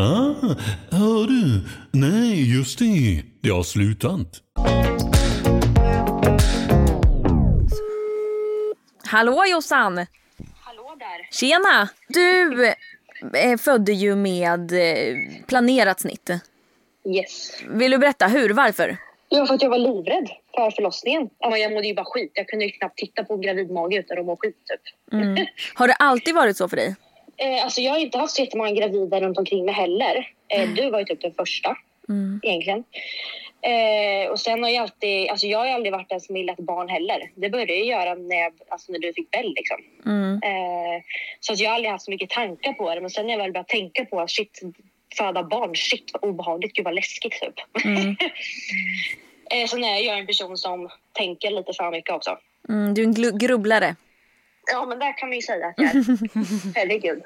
Ah, 0.00 0.34
hör 0.90 1.26
du? 1.26 1.60
Nej, 1.92 2.56
just 2.56 2.78
det. 2.78 3.22
Det 3.40 3.50
har 3.50 3.62
slutat. 3.62 4.26
Hallå 9.04 9.44
Jossan! 9.50 10.06
Hallå 10.60 10.96
där. 10.98 11.28
Tjena! 11.30 11.88
Du 12.08 12.66
eh, 12.66 13.56
födde 13.58 13.92
ju 13.92 14.16
med 14.16 14.72
eh, 14.72 15.16
planerat 15.46 16.00
snitt. 16.00 16.30
Yes. 17.04 17.62
Vill 17.68 17.90
du 17.90 17.98
berätta 17.98 18.26
hur, 18.26 18.50
varför? 18.50 18.96
Ja, 19.28 19.46
för 19.46 19.54
att 19.54 19.62
jag 19.62 19.70
var 19.70 19.78
livrädd 19.78 20.28
för 20.54 20.70
förlossningen. 20.70 21.28
Ja, 21.38 21.56
jag 21.58 21.72
mådde 21.72 21.86
ju 21.86 21.94
bara 21.94 22.04
skit. 22.04 22.32
Jag 22.34 22.48
kunde 22.48 22.64
ju 22.64 22.70
knappt 22.70 22.98
titta 22.98 23.24
på 23.24 23.36
gravid 23.36 23.70
mage 23.70 23.96
utan 23.96 24.18
att 24.18 24.26
må 24.26 24.36
skit 24.36 24.56
typ. 24.66 25.12
Mm. 25.12 25.46
Har 25.74 25.88
det 25.88 25.94
alltid 25.94 26.34
varit 26.34 26.56
så 26.56 26.68
för 26.68 26.76
dig? 26.76 26.96
Eh, 27.38 27.64
alltså 27.64 27.80
jag 27.80 27.92
har 27.92 27.98
inte 27.98 28.18
haft 28.18 28.34
så 28.34 28.42
jättemånga 28.42 28.72
gravida 28.72 29.20
runt 29.20 29.38
omkring 29.38 29.64
mig 29.64 29.74
heller. 29.74 30.28
Eh, 30.48 30.68
du 30.68 30.90
var 30.90 30.98
ju 30.98 31.04
typ 31.04 31.20
den 31.20 31.34
första 31.34 31.76
Mm. 32.08 32.40
egentligen. 32.42 32.84
Eh, 33.62 34.30
och 34.30 34.40
sen 34.40 34.62
har 34.62 34.70
jag 34.70 34.82
alltid, 34.82 35.30
alltså 35.30 35.46
jag 35.46 35.58
har 35.58 35.66
aldrig 35.66 35.92
varit 35.92 36.08
den 36.08 36.20
som 36.20 36.36
gillat 36.36 36.56
barn 36.56 36.88
heller. 36.88 37.30
Det 37.34 37.50
började 37.50 37.74
jag 37.74 37.86
göra 37.86 38.14
när, 38.14 38.36
jag, 38.36 38.52
alltså 38.68 38.92
när 38.92 38.98
du 38.98 39.12
fick 39.12 39.30
Bell 39.30 39.54
liksom. 39.56 39.76
Mm. 40.06 40.32
Eh, 40.34 41.02
så 41.40 41.52
att 41.52 41.58
jag 41.58 41.70
har 41.70 41.74
aldrig 41.74 41.90
haft 41.92 42.04
så 42.04 42.10
mycket 42.10 42.30
tankar 42.30 42.72
på 42.72 42.94
det. 42.94 43.00
Men 43.00 43.10
sen 43.10 43.26
när 43.26 43.32
jag 43.32 43.38
väl 43.38 43.52
började 43.52 43.68
tänka 43.68 44.04
på 44.04 44.20
att 44.20 44.30
shit, 44.30 44.60
föda 45.18 45.42
barn, 45.42 45.76
shit 45.76 46.10
vad 46.12 46.30
obehagligt, 46.30 46.72
gud 46.72 46.84
vad 46.84 46.94
läskigt 46.94 47.32
typ. 47.32 47.84
Mm. 47.84 48.16
eh, 49.50 49.66
så 49.66 49.76
när 49.76 49.98
jag 49.98 50.14
är 50.16 50.20
en 50.20 50.26
person 50.26 50.56
som 50.56 50.88
tänker 51.12 51.50
lite 51.50 51.72
för 51.72 51.90
mycket 51.90 52.14
också. 52.14 52.38
Mm, 52.68 52.94
du 52.94 53.02
är 53.02 53.06
en 53.06 53.38
grubblare. 53.38 53.96
Ja 54.72 54.86
men 54.86 54.98
där 54.98 55.18
kan 55.18 55.28
man 55.28 55.36
ju 55.36 55.42
säga 55.42 55.66
att 55.66 55.74
jag 55.76 55.86
är. 55.86 56.74
Herregud. 56.74 57.22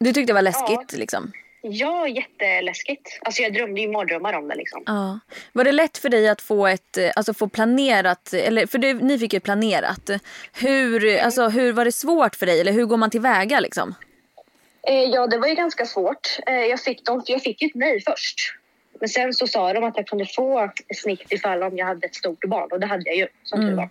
Du 0.00 0.12
tyckte 0.12 0.30
det 0.32 0.34
var 0.34 0.42
läskigt 0.42 0.92
liksom? 0.92 1.32
ja, 1.66 2.08
jätteläskigt. 2.08 3.18
Alltså 3.22 3.42
jag 3.42 3.54
drömde 3.54 3.80
ju 3.80 3.88
mardrömmar 3.92 4.32
om 4.32 4.48
det 4.48 4.54
liksom. 4.54 4.82
Ja. 4.86 5.18
Var 5.52 5.64
det 5.64 5.72
lätt 5.72 5.98
för 5.98 6.08
dig 6.08 6.28
att 6.28 6.42
få 6.42 6.66
ett, 6.66 6.96
eh, 6.96 7.10
alltså 7.16 7.34
få 7.34 7.48
planerat, 7.48 8.32
eller 8.32 8.66
för 8.66 8.78
du, 8.78 8.94
ni 8.94 9.18
fick 9.18 9.32
ju 9.32 9.40
planerat. 9.40 10.10
Hur, 10.52 11.18
alltså, 11.18 11.48
hur 11.48 11.72
var 11.72 11.84
det 11.84 11.92
svårt 11.92 12.36
för 12.36 12.46
dig 12.46 12.60
eller 12.60 12.72
hur 12.72 12.84
går 12.84 12.96
man 12.96 13.10
tillväga 13.10 13.60
liksom? 13.60 13.94
Eh, 14.88 15.02
ja, 15.02 15.26
det 15.26 15.38
var 15.38 15.48
ju 15.48 15.54
ganska 15.54 15.86
svårt. 15.86 16.38
Eh, 16.46 16.54
jag, 16.54 16.80
fick 16.80 17.04
dem, 17.04 17.22
jag 17.26 17.42
fick 17.42 17.62
ju 17.62 17.66
ett 17.68 17.74
nej 17.74 18.00
först. 18.06 18.54
Men 19.00 19.08
sen 19.08 19.34
så 19.34 19.46
sa 19.46 19.72
de 19.72 19.84
att 19.84 19.96
jag 19.96 20.06
kunde 20.06 20.26
få 20.26 20.70
snitt 20.94 21.32
ifall 21.32 21.62
om 21.62 21.76
jag 21.78 21.86
hade 21.86 22.06
ett 22.06 22.14
stort 22.14 22.44
barn 22.44 22.68
och 22.72 22.80
det 22.80 22.86
hade 22.86 23.02
jag 23.06 23.16
ju 23.16 23.26
som 23.42 23.58
tur 23.58 23.64
Mm. 23.64 23.76
var. 23.76 23.88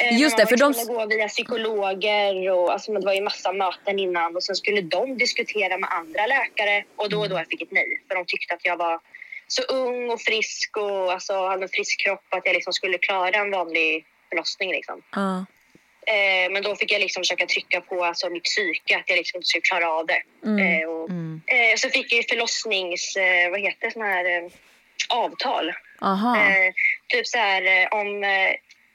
Eh, 0.00 0.20
Just 0.20 0.36
det, 0.36 0.46
för 0.46 0.56
de- 0.56 0.70
att 0.72 0.86
gå 0.86 1.06
via 1.06 1.28
psykologer 1.28 2.50
och 2.50 2.72
alltså, 2.72 2.92
det 2.92 3.06
var 3.06 3.14
ju 3.14 3.20
massa 3.22 3.52
möten 3.52 3.98
innan 3.98 4.36
och 4.36 4.42
sen 4.42 4.56
skulle 4.56 4.80
de 4.80 5.18
diskutera 5.18 5.78
med 5.78 5.90
andra 5.92 6.26
läkare 6.26 6.84
och 6.96 7.10
då 7.10 7.20
och 7.20 7.28
då 7.28 7.36
jag 7.36 7.46
fick 7.48 7.62
ett 7.62 7.70
nej 7.70 8.00
för 8.08 8.14
de 8.14 8.24
tyckte 8.26 8.54
att 8.54 8.64
jag 8.64 8.76
var 8.76 9.00
så 9.46 9.62
ung 9.62 10.10
och 10.10 10.20
frisk 10.20 10.76
och 10.76 11.12
alltså, 11.12 11.46
hade 11.48 11.62
en 11.62 11.68
frisk 11.68 12.00
kropp 12.04 12.24
att 12.28 12.42
jag 12.44 12.54
liksom 12.54 12.72
skulle 12.72 12.98
klara 12.98 13.36
en 13.36 13.50
vanlig 13.50 14.04
förlossning 14.28 14.70
liksom. 14.70 15.02
Ja. 15.14 15.44
Eh, 16.06 16.52
men 16.52 16.62
då 16.62 16.76
fick 16.76 16.92
jag 16.92 17.00
liksom 17.00 17.20
försöka 17.20 17.46
trycka 17.46 17.80
på 17.80 18.04
alltså, 18.04 18.30
mitt 18.30 18.44
psyke 18.44 18.96
att 18.96 19.08
jag 19.08 19.16
liksom 19.16 19.38
inte 19.38 19.46
skulle 19.46 19.62
klara 19.62 19.90
av 19.92 20.06
det. 20.06 20.22
Mm. 20.44 20.82
Eh, 20.82 20.88
och, 20.88 21.10
eh, 21.54 21.76
så 21.76 21.88
fick 21.88 22.12
jag 22.12 22.16
ju 22.16 22.22
förlossnings... 22.28 23.16
Eh, 23.16 23.50
vad 23.50 23.60
heter 23.60 23.86
det? 23.86 23.90
Sån 23.92 24.02
här 24.02 24.24
eh, 24.24 24.48
avtal. 25.08 25.72
Aha. 26.00 26.36
Typ 27.08 27.26
så 27.26 27.38
här 27.38 27.94
om 27.94 28.24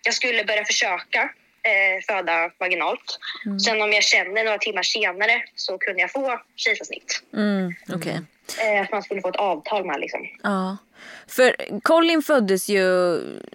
jag 0.08 0.14
skulle 0.14 0.44
börja 0.44 0.66
försöka 0.66 1.22
eh, 1.70 2.04
föda 2.08 2.52
vaginalt. 2.58 3.20
Mm. 3.46 3.60
Sen 3.60 3.82
om 3.82 3.94
jag 3.94 4.04
känner 4.04 4.44
några 4.44 4.58
timmar 4.58 4.84
senare 4.84 5.44
så 5.56 5.78
kunde 5.78 6.02
jag 6.02 6.12
få 6.12 6.40
kejsarsnitt. 6.56 7.24
Mm, 7.34 7.74
okej. 7.94 8.20
Eh, 8.62 8.82
att 8.82 8.92
man 8.92 9.04
skulle 9.04 9.22
få 9.22 9.30
ett 9.30 9.36
avtal 9.36 9.86
med 9.86 10.00
liksom. 10.00 10.28
Ja. 10.44 10.78
För 11.28 11.80
Colin 11.82 12.22
föddes 12.22 12.70
ju 12.70 12.86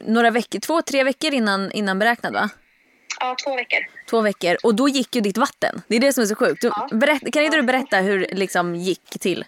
några 0.06 0.30
veckor, 0.30 0.58
två, 0.58 0.82
tre 0.82 1.04
veckor 1.04 1.34
innan, 1.34 1.72
innan 1.72 1.98
beräknad 1.98 2.32
va? 2.32 2.50
Ja, 3.20 3.36
två 3.44 3.56
veckor. 3.56 3.78
Två 4.10 4.20
veckor. 4.20 4.56
Och 4.62 4.74
då 4.74 4.88
gick 4.88 5.14
ju 5.14 5.20
ditt 5.20 5.38
vatten. 5.38 5.82
Det 5.88 5.96
är 5.96 6.00
det 6.00 6.12
som 6.12 6.22
är 6.22 6.26
så 6.26 6.34
sjukt. 6.34 6.62
Du, 6.62 6.96
berätt, 6.96 7.32
kan 7.32 7.42
inte 7.42 7.56
du 7.56 7.62
berätta 7.62 7.96
hur 7.96 8.18
det 8.18 8.34
liksom 8.34 8.74
gick 8.74 9.10
till? 9.20 9.44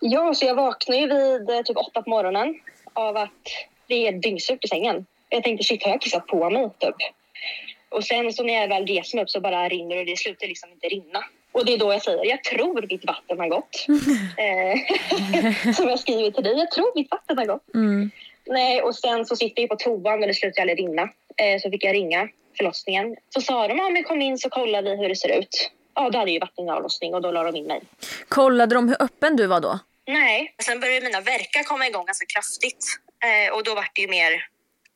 Ja, 0.00 0.34
så 0.34 0.44
jag 0.44 0.54
vaknade 0.54 1.00
ju 1.00 1.06
vid 1.06 1.50
eh, 1.50 1.62
typ 1.62 1.76
åtta 1.76 2.02
på 2.02 2.10
morgonen. 2.10 2.54
av 2.92 3.16
att 3.16 3.42
det 3.86 4.08
är 4.08 4.12
dyngsurt 4.12 4.64
i 4.64 4.68
sängen. 4.68 5.06
Jag 5.32 5.44
tänkte 5.44 5.64
shit, 5.64 5.82
har 5.82 5.90
jag 5.90 6.00
kissat 6.00 6.26
på 6.26 6.50
mig? 6.50 6.70
Typ. 6.78 6.94
Och 7.88 8.04
sen 8.04 8.32
så 8.32 8.42
när 8.42 8.54
jag 8.54 8.68
väl 8.68 8.86
reser 8.86 9.16
mig 9.16 9.22
upp 9.22 9.30
så 9.30 9.40
bara 9.40 9.68
rinner 9.68 9.96
det. 9.96 10.04
Det 10.04 10.16
slutar 10.16 10.46
liksom 10.46 10.70
inte 10.72 10.88
rinna. 10.88 11.24
Och 11.52 11.66
det 11.66 11.72
är 11.72 11.78
då 11.78 11.92
jag 11.92 12.02
säger, 12.02 12.24
jag 12.24 12.44
tror 12.44 12.86
mitt 12.88 13.04
vatten 13.04 13.38
har 13.38 13.48
gått. 13.48 13.86
eh, 14.38 15.72
som 15.74 15.88
jag 15.88 15.98
skriver 15.98 16.30
till 16.30 16.44
dig, 16.44 16.58
jag 16.58 16.70
tror 16.70 16.92
mitt 16.94 17.10
vatten 17.10 17.38
har 17.38 17.46
gått. 17.46 17.74
Mm. 17.74 18.10
Nej, 18.46 18.82
och 18.82 18.94
sen 18.94 19.26
så 19.26 19.36
sitter 19.36 19.62
jag 19.62 19.70
på 19.70 19.76
toan 19.76 20.20
men 20.20 20.28
det 20.28 20.34
slutar 20.34 20.62
aldrig 20.62 20.78
rinna. 20.78 21.02
Eh, 21.36 21.60
så 21.62 21.70
fick 21.70 21.84
jag 21.84 21.94
ringa 21.94 22.28
förlossningen. 22.56 23.16
Så 23.34 23.40
sa 23.40 23.68
de, 23.68 23.78
ja 23.78 23.90
men 23.90 24.04
kom 24.04 24.22
in 24.22 24.38
så 24.38 24.50
kollar 24.50 24.82
vi 24.82 24.96
hur 24.96 25.08
det 25.08 25.16
ser 25.16 25.38
ut. 25.38 25.70
Ja, 25.94 26.10
då 26.10 26.18
hade 26.18 26.30
jag 26.30 26.34
ju 26.34 26.38
vattenavlossning 26.38 27.14
och 27.14 27.22
då 27.22 27.30
la 27.30 27.42
de 27.42 27.56
in 27.56 27.66
mig. 27.66 27.80
Kollade 28.28 28.74
de 28.74 28.88
hur 28.88 29.02
öppen 29.02 29.36
du 29.36 29.46
var 29.46 29.60
då? 29.60 29.78
Nej. 30.06 30.54
Sen 30.62 30.80
började 30.80 31.06
mina 31.06 31.20
verkar 31.20 31.62
komma 31.62 31.86
igång 31.86 32.04
ganska 32.06 32.26
kraftigt. 32.26 32.84
Eh, 33.24 33.54
och 33.54 33.64
då 33.64 33.74
var 33.74 33.86
det 33.94 34.02
ju 34.02 34.08
mer 34.08 34.51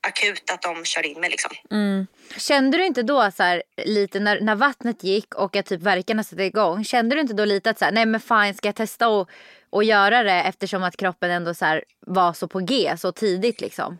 akut 0.06 0.50
att 0.50 0.62
de 0.62 0.84
körde 0.84 1.08
in 1.08 1.20
mig 1.20 1.30
liksom. 1.30 1.50
Mm. 1.70 2.06
Kände 2.36 2.78
du 2.78 2.86
inte 2.86 3.02
då 3.02 3.30
så 3.36 3.42
här, 3.42 3.62
lite 3.84 4.20
när, 4.20 4.40
när 4.40 4.54
vattnet 4.54 5.04
gick 5.04 5.34
och 5.34 5.56
att 5.56 5.66
typ 5.66 5.82
verkarna 5.82 6.24
satte 6.24 6.42
igång. 6.42 6.84
Kände 6.84 7.16
du 7.16 7.20
inte 7.20 7.34
då 7.34 7.44
lite 7.44 7.70
att 7.70 7.78
så 7.78 7.84
här, 7.84 7.92
nej 7.92 8.06
men 8.06 8.20
fine 8.20 8.54
ska 8.54 8.68
jag 8.68 8.74
testa 8.74 9.08
och, 9.08 9.30
och 9.70 9.84
göra 9.84 10.22
det 10.22 10.42
eftersom 10.42 10.82
att 10.82 10.96
kroppen 10.96 11.30
ändå 11.30 11.54
så 11.54 11.64
här, 11.64 11.84
var 12.06 12.32
så 12.32 12.48
på 12.48 12.60
G 12.60 12.94
så 12.98 13.12
tidigt 13.12 13.60
liksom? 13.60 13.98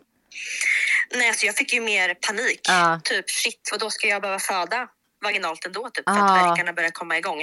Nej, 1.13 1.27
alltså 1.27 1.45
jag 1.45 1.55
fick 1.55 1.73
ju 1.73 1.81
mer 1.81 2.13
panik. 2.13 2.59
Ja. 2.63 3.01
Typ 3.03 3.29
shit, 3.29 3.69
och 3.73 3.79
då 3.79 3.89
ska 3.89 4.07
jag 4.07 4.21
behöva 4.21 4.39
föda 4.39 4.87
vaginalt 5.27 5.65
ändå 5.65 5.83
typ, 5.93 6.05
för 6.09 6.11
Ah. 6.19 6.23
att 6.25 6.37
verkarna 6.43 6.71
börjar 6.73 6.89
komma 7.01 7.17
igång. 7.17 7.39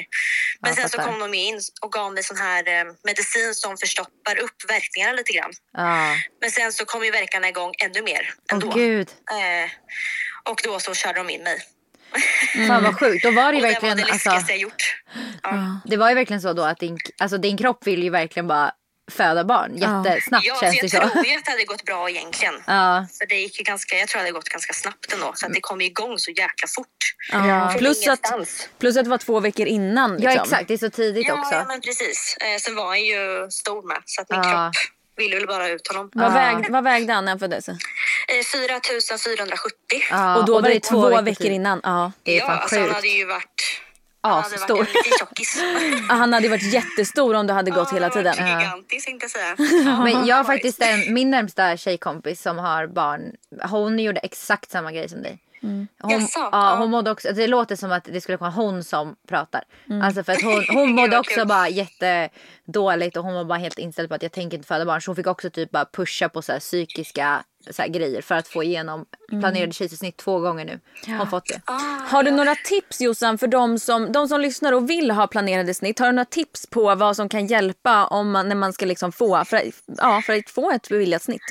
Men 0.61 0.70
Ja, 0.70 0.77
sen 0.77 0.88
så 0.88 0.99
kom 1.07 1.18
de 1.18 1.35
in 1.35 1.61
och 1.83 1.92
gav 1.92 2.12
mig 2.14 2.23
sån 2.23 2.37
här 2.47 2.62
eh, 2.75 2.85
medicin 3.05 3.55
som 3.55 3.73
förstoppar 3.83 4.37
upp 4.47 4.59
verkningarna 4.68 5.12
lite 5.12 5.33
grann. 5.33 5.53
Ja. 5.73 6.16
Men 6.40 6.51
sen 6.51 6.73
så 6.73 6.85
kom 6.85 7.05
ju 7.05 7.11
verkarna 7.11 7.49
igång 7.49 7.73
ännu 7.85 8.03
mer 8.03 8.23
ändå. 8.53 8.66
Åh 8.68 8.75
gud. 8.75 9.09
Eh, 9.31 9.70
och 10.51 10.61
då 10.64 10.79
så 10.81 10.94
körde 10.94 11.18
de 11.18 11.31
in 11.31 11.42
mig. 11.42 11.59
Fan 12.68 12.83
vad 12.85 12.99
sjukt. 13.01 13.23
Då 13.23 13.31
var 13.31 13.53
det 13.53 13.57
ju 13.59 13.62
verkligen 13.62 13.97
det 13.97 14.03
var 14.03 14.09
det 14.25 14.31
alltså, 14.31 14.51
jag 14.53 14.59
gjort. 14.59 14.83
det 15.85 15.97
var 15.97 16.09
ju 16.09 16.14
verkligen 16.14 16.40
så 16.42 16.53
då 16.53 16.62
att 16.64 16.79
din, 16.79 16.99
alltså, 17.18 17.38
din 17.38 17.57
kropp 17.59 17.87
vill 17.87 18.03
ju 18.03 18.11
verkligen 18.11 18.47
bara 18.47 18.73
föda 19.12 19.44
barn 19.44 19.76
jättesnabbt 19.76 20.46
ja, 20.46 20.56
känns 20.60 20.80
det 20.80 20.92
jag 20.92 21.02
så. 21.02 21.08
tror 21.08 21.26
ju 21.26 21.36
att 21.36 21.44
det 21.44 21.50
hade 21.50 21.64
gått 21.64 21.84
bra 21.84 22.10
egentligen. 22.10 22.54
Ja. 22.66 23.06
För 23.18 23.26
det 23.26 23.34
gick 23.34 23.58
ju 23.58 23.64
ganska, 23.64 23.96
jag 23.98 24.08
tror 24.08 24.18
det 24.18 24.22
hade 24.22 24.32
gått 24.32 24.48
ganska 24.48 24.72
snabbt 24.72 25.12
ändå. 25.12 25.32
Så 25.34 25.46
att 25.46 25.52
det 25.52 25.60
kom 25.60 25.80
igång 25.80 26.18
så 26.18 26.30
jäkla 26.30 26.68
fort. 26.68 26.88
Ja. 27.32 27.74
Plus, 27.78 28.08
att, 28.08 28.20
plus 28.78 28.96
att 28.96 29.04
det 29.04 29.10
var 29.10 29.18
två 29.18 29.40
veckor 29.40 29.66
innan. 29.66 30.16
Liksom. 30.16 30.32
Ja 30.36 30.42
exakt, 30.42 30.68
det 30.68 30.74
är 30.74 30.78
så 30.78 30.90
tidigt 30.90 31.28
ja, 31.28 31.40
också. 31.40 31.54
Ja, 31.54 31.64
men 31.68 31.80
precis. 31.80 32.36
Eh, 32.40 32.58
sen 32.60 32.76
var 32.76 32.86
han 32.86 33.04
ju 33.04 33.50
stor 33.50 33.82
med 33.88 34.02
så 34.04 34.22
att 34.22 34.30
min 34.30 34.42
Ja. 34.42 34.72
kropp 34.72 34.74
ville 35.16 35.36
väl 35.36 35.46
bara 35.46 35.68
ut 35.68 35.88
honom. 35.88 36.10
Vad, 36.14 36.32
vägde, 36.32 36.68
vad 36.72 36.84
vägde 36.84 37.12
han 37.12 37.24
när 37.24 37.32
han 37.32 37.38
föddes? 37.38 37.68
Eh, 37.68 37.74
4 38.52 38.80
470. 39.24 39.76
Ja, 40.10 40.36
och 40.36 40.44
då 40.44 40.56
och 40.56 40.62
var 40.62 40.68
det 40.68 40.80
två 40.80 41.00
två 41.02 41.08
veckor, 41.08 41.22
veckor 41.22 41.46
innan. 41.46 41.80
Ja. 41.82 42.12
Det 42.22 42.32
är 42.32 42.38
ja, 42.38 42.46
fan 42.46 42.58
alltså, 42.58 42.76
han 42.76 42.84
sjukt. 42.84 42.96
hade 42.96 43.08
ju 43.08 43.24
varit... 43.24 43.80
Asstor. 44.24 44.88
Ja, 46.08 46.14
Han 46.14 46.32
hade 46.32 46.48
varit 46.48 46.72
jättestor 46.72 47.34
om 47.34 47.46
du 47.46 47.52
hade 47.52 47.70
gått 47.70 47.88
Ja, 47.90 47.94
hela 47.94 48.10
tiden. 48.10 48.34
Gigantisk 48.34 49.06
tänkte 49.06 49.24
jag 49.24 49.30
säga. 49.30 49.56
Men 50.04 50.26
jag 50.26 50.37
har 50.37 50.44
faktiskt 50.44 50.82
en, 50.82 51.14
min 51.14 51.30
närmsta 51.30 51.76
tjejkompis 51.76 52.42
som 52.42 52.58
har 52.58 52.87
barn. 52.87 53.22
Hon 53.62 53.98
gjorde 53.98 54.20
exakt 54.20 54.70
samma 54.70 54.92
grej 54.92 55.08
som 55.08 55.22
dig. 55.22 55.38
Hon, 55.64 55.88
ja, 56.35 56.48
Ja. 56.53 56.77
hon 56.79 56.90
mådde 56.90 57.11
också, 57.11 57.33
det 57.33 57.46
låter 57.46 57.77
som 57.77 57.92
att 57.92 58.05
det 58.05 58.20
skulle 58.20 58.38
vara 58.38 58.50
hon 58.50 58.85
som 58.85 59.16
pratar. 59.29 59.62
Mm. 59.88 60.03
Alltså 60.03 60.24
för 60.24 60.33
att 60.33 60.42
hon, 60.42 60.64
hon 60.79 60.92
mådde 60.94 61.18
också 61.18 61.35
kul. 61.35 61.46
bara 61.48 61.68
jättedåligt 61.68 63.16
och 63.16 63.24
hon 63.24 63.35
var 63.35 63.44
bara 63.44 63.59
helt 63.59 63.79
inställd 63.79 64.09
på 64.09 64.14
att 64.14 64.22
jag 64.22 64.33
tänker 64.33 64.57
inte 64.57 64.68
föda 64.68 64.85
barn. 64.85 65.03
Så 65.03 65.09
hon 65.11 65.16
fick 65.16 65.27
också 65.27 65.50
typ 65.50 65.70
bara 65.70 65.85
pusha 65.85 66.29
på 66.29 66.42
så 66.42 66.53
här 66.53 66.61
psykiska 66.61 67.44
så 67.70 67.83
här 67.83 67.88
grejer 67.88 68.22
för 68.22 68.35
att 68.35 68.48
få 68.48 68.62
igenom 68.62 69.05
Mm. 69.33 69.42
planerade 69.42 69.72
kejsarsnitt 69.72 70.16
två 70.16 70.38
gånger 70.38 70.64
nu. 70.64 70.81
Har 71.12 71.18
Hon 71.18 71.27
fått 71.31 71.46
det. 71.46 71.61
Har 72.11 72.22
du 72.22 72.31
några 72.31 72.55
tips 72.55 73.00
Jossan 73.00 73.38
för 73.38 73.46
de 73.46 73.79
som, 73.79 74.12
de 74.12 74.29
som 74.29 74.40
lyssnar 74.40 74.72
och 74.72 74.90
vill 74.90 75.11
ha 75.11 75.27
planerade 75.27 75.74
snitt? 75.74 75.98
Har 75.98 76.07
du 76.07 76.12
några 76.12 76.24
tips 76.24 76.66
på 76.66 76.94
vad 76.94 77.16
som 77.16 77.29
kan 77.29 77.46
hjälpa 77.46 78.07
om 78.07 78.31
man, 78.31 78.48
när 78.48 78.57
man 78.57 78.72
ska 78.72 78.87
liksom 78.87 79.12
få, 79.12 79.44
för, 79.44 79.62
ja, 79.98 80.22
för 80.27 80.33
att 80.38 80.50
få 80.50 80.70
ett 80.70 80.88
beviljat 80.88 81.22
snitt? 81.22 81.42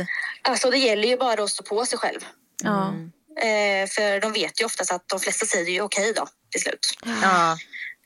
Alltså 0.42 0.70
det 0.70 0.78
gäller 0.78 1.08
ju 1.08 1.18
bara 1.18 1.44
att 1.44 1.50
stå 1.50 1.64
på 1.64 1.86
sig 1.86 2.00
själv. 2.00 2.20
Ja. 2.64 2.94
Eh, 3.42 3.88
för 3.90 4.22
de 4.22 4.34
vet 4.34 4.62
ju 4.62 4.66
oftast 4.66 4.92
att 4.92 5.04
de 5.08 5.20
flesta 5.20 5.46
säger 5.46 5.72
ju 5.72 5.82
okej 5.82 6.14
då 6.16 6.28
till 6.52 6.62
slut. 6.62 6.88
Ja. 7.22 7.58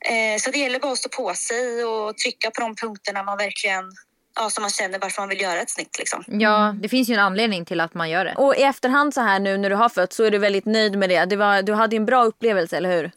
Eh, 0.05 0.39
så 0.39 0.51
det 0.51 0.57
gäller 0.57 0.79
bara 0.79 0.91
att 0.91 0.97
stå 0.97 1.09
på 1.09 1.33
sig 1.33 1.83
och 1.83 2.17
trycka 2.17 2.51
på 2.51 2.61
de 2.61 2.75
punkterna 2.75 3.23
man 3.23 3.37
verkligen, 3.37 3.83
ja, 4.37 4.49
som 4.49 4.61
man 4.61 4.69
känner 4.71 4.99
varför 4.99 5.21
man 5.21 5.29
vill 5.29 5.41
göra 5.41 5.61
ett 5.61 5.69
snitt 5.69 5.97
liksom. 5.99 6.23
ja, 6.27 6.75
det 6.81 6.89
finns 6.89 7.09
ju 7.09 7.13
en 7.13 7.19
anledning 7.19 7.65
till 7.65 7.79
att 7.81 7.93
man 7.93 8.09
gör 8.09 8.25
det. 8.25 8.33
Och 8.37 8.55
i 8.55 8.61
efterhand 8.63 9.13
så 9.13 9.21
här 9.21 9.39
nu 9.39 9.57
när 9.57 9.69
du 9.69 9.75
har 9.75 9.89
fött 9.89 10.13
så 10.13 10.23
är 10.23 10.31
du 10.31 10.37
väldigt 10.37 10.65
nöjd 10.65 10.97
med 10.97 11.09
det. 11.09 11.25
det 11.25 11.35
var, 11.35 11.61
du 11.61 11.73
hade 11.73 11.95
ju 11.95 11.97
en 11.97 12.05
bra 12.05 12.23
upplevelse, 12.23 12.77
eller 12.77 12.91
hur? 12.97 13.11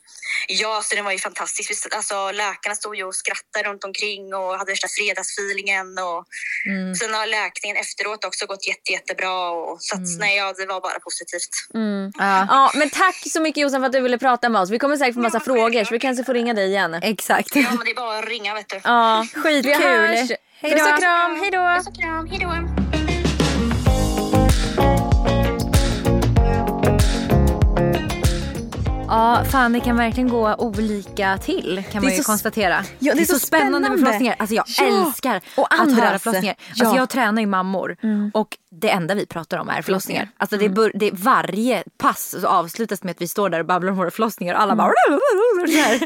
Ja, 0.48 0.80
så 0.85 0.94
den 0.94 1.04
var 1.04 1.12
ju 1.12 1.18
fantastisk. 1.18 1.70
Visst, 1.70 1.94
Alltså, 1.94 2.30
läkarna 2.30 2.74
stod 2.74 2.96
ju 2.96 3.04
och 3.04 3.14
skrattade 3.14 3.68
runt 3.68 3.85
omkring 3.85 4.35
och 4.35 4.59
hade 4.59 4.72
värsta 4.72 4.88
fredagsfeelingen. 4.88 5.87
Och 5.98 6.24
Mm. 6.68 6.94
Sen 6.94 7.14
har 7.14 7.26
läkningen 7.26 7.76
efteråt 7.76 8.24
också 8.24 8.46
gått 8.46 8.68
jätte, 8.68 8.92
jättebra. 8.92 9.50
Och, 9.50 9.76
så 9.83 9.94
att, 9.94 10.18
nej, 10.18 10.37
ja, 10.37 10.52
det 10.56 10.66
var 10.66 10.80
bara 10.80 10.98
positivt. 10.98 11.50
Ja. 12.18 12.46
Ja, 12.48 12.70
men 12.74 12.90
tack 12.90 13.16
så 13.33 13.40
mycket 13.40 13.62
Jossan 13.62 13.80
för 13.80 13.87
att 13.87 13.92
du 13.92 14.00
ville 14.00 14.18
prata 14.18 14.48
med 14.48 14.61
oss. 14.61 14.70
Vi 14.70 14.78
kommer 14.78 14.96
säkert 14.96 15.14
få 15.14 15.20
massa 15.20 15.40
frågor 15.40 15.85
så 15.85 15.90
vi 15.94 15.98
kanske 15.98 16.24
får 16.24 16.35
ringa 16.35 16.54
dig 16.54 16.66
igen. 16.68 16.94
Exakt. 16.94 17.56
Ja, 17.56 17.62
men 17.68 17.85
det 17.85 17.90
är 17.90 17.94
bara 17.94 18.18
att 18.18 18.28
ringa 18.28 18.54
vet 18.54 18.68
du. 18.68 18.80
Ja, 18.85 19.26
Skitkul. 19.35 19.62
Vi 19.62 19.74
hörs. 19.74 20.30
Hej 20.62 20.70
då. 20.70 20.77
Puss 20.77 20.92
och 20.92 20.99
kram, 20.99 21.40
hej 21.40 21.51
då. 21.51 21.75
Puss 21.77 21.87
och 21.87 21.94
kram, 21.94 22.27
hej 22.27 22.38
då. 22.38 22.79
Fan 29.50 29.72
det 29.72 29.80
kan 29.80 29.96
verkligen 29.96 30.28
gå 30.28 30.54
olika 30.54 31.38
till 31.38 31.82
kan 31.92 32.02
man 32.02 32.10
är 32.12 32.16
ju 32.16 32.22
så- 32.22 32.26
konstatera. 32.26 32.84
Ja, 32.98 33.14
det 33.14 33.20
är 33.20 33.24
så 33.26 33.38
spännande 33.38 33.70
med 33.70 33.82
spännande. 33.86 33.98
förlossningar. 34.06 34.36
Alltså 34.38 34.54
jag 34.54 34.64
Ja. 34.78 35.06
älskar 35.06 35.40
Och 35.56 35.74
att 35.74 35.92
höra 35.92 36.18
förlossningar. 36.18 36.56
Ja. 36.74 36.84
Alltså 36.84 36.96
jag 36.96 37.08
tränar 37.08 37.40
ju 37.42 37.46
mammor 37.46 37.96
och 38.34 38.56
det 38.70 38.90
enda 38.90 39.14
vi 39.14 39.26
pratar 39.26 39.58
om 39.58 39.68
är 39.68 39.82
förlossningar. 39.82 40.28
Alltså 40.36 40.56
det, 40.56 40.68
bör, 40.68 40.92
det 40.94 41.10
varje 41.12 41.82
pass 41.98 42.34
så 42.40 42.46
avslutas 42.46 43.02
med 43.02 43.10
att 43.10 43.20
vi 43.20 43.28
står 43.28 43.48
där 43.50 43.60
och 43.60 43.66
babblar 43.66 43.90
om 43.90 43.96
våra 43.98 44.10
förlossningar 44.10 44.54
och 44.54 44.60
alla 44.60 44.76
bara 44.76 44.92
så 45.66 45.76
här. 45.76 46.00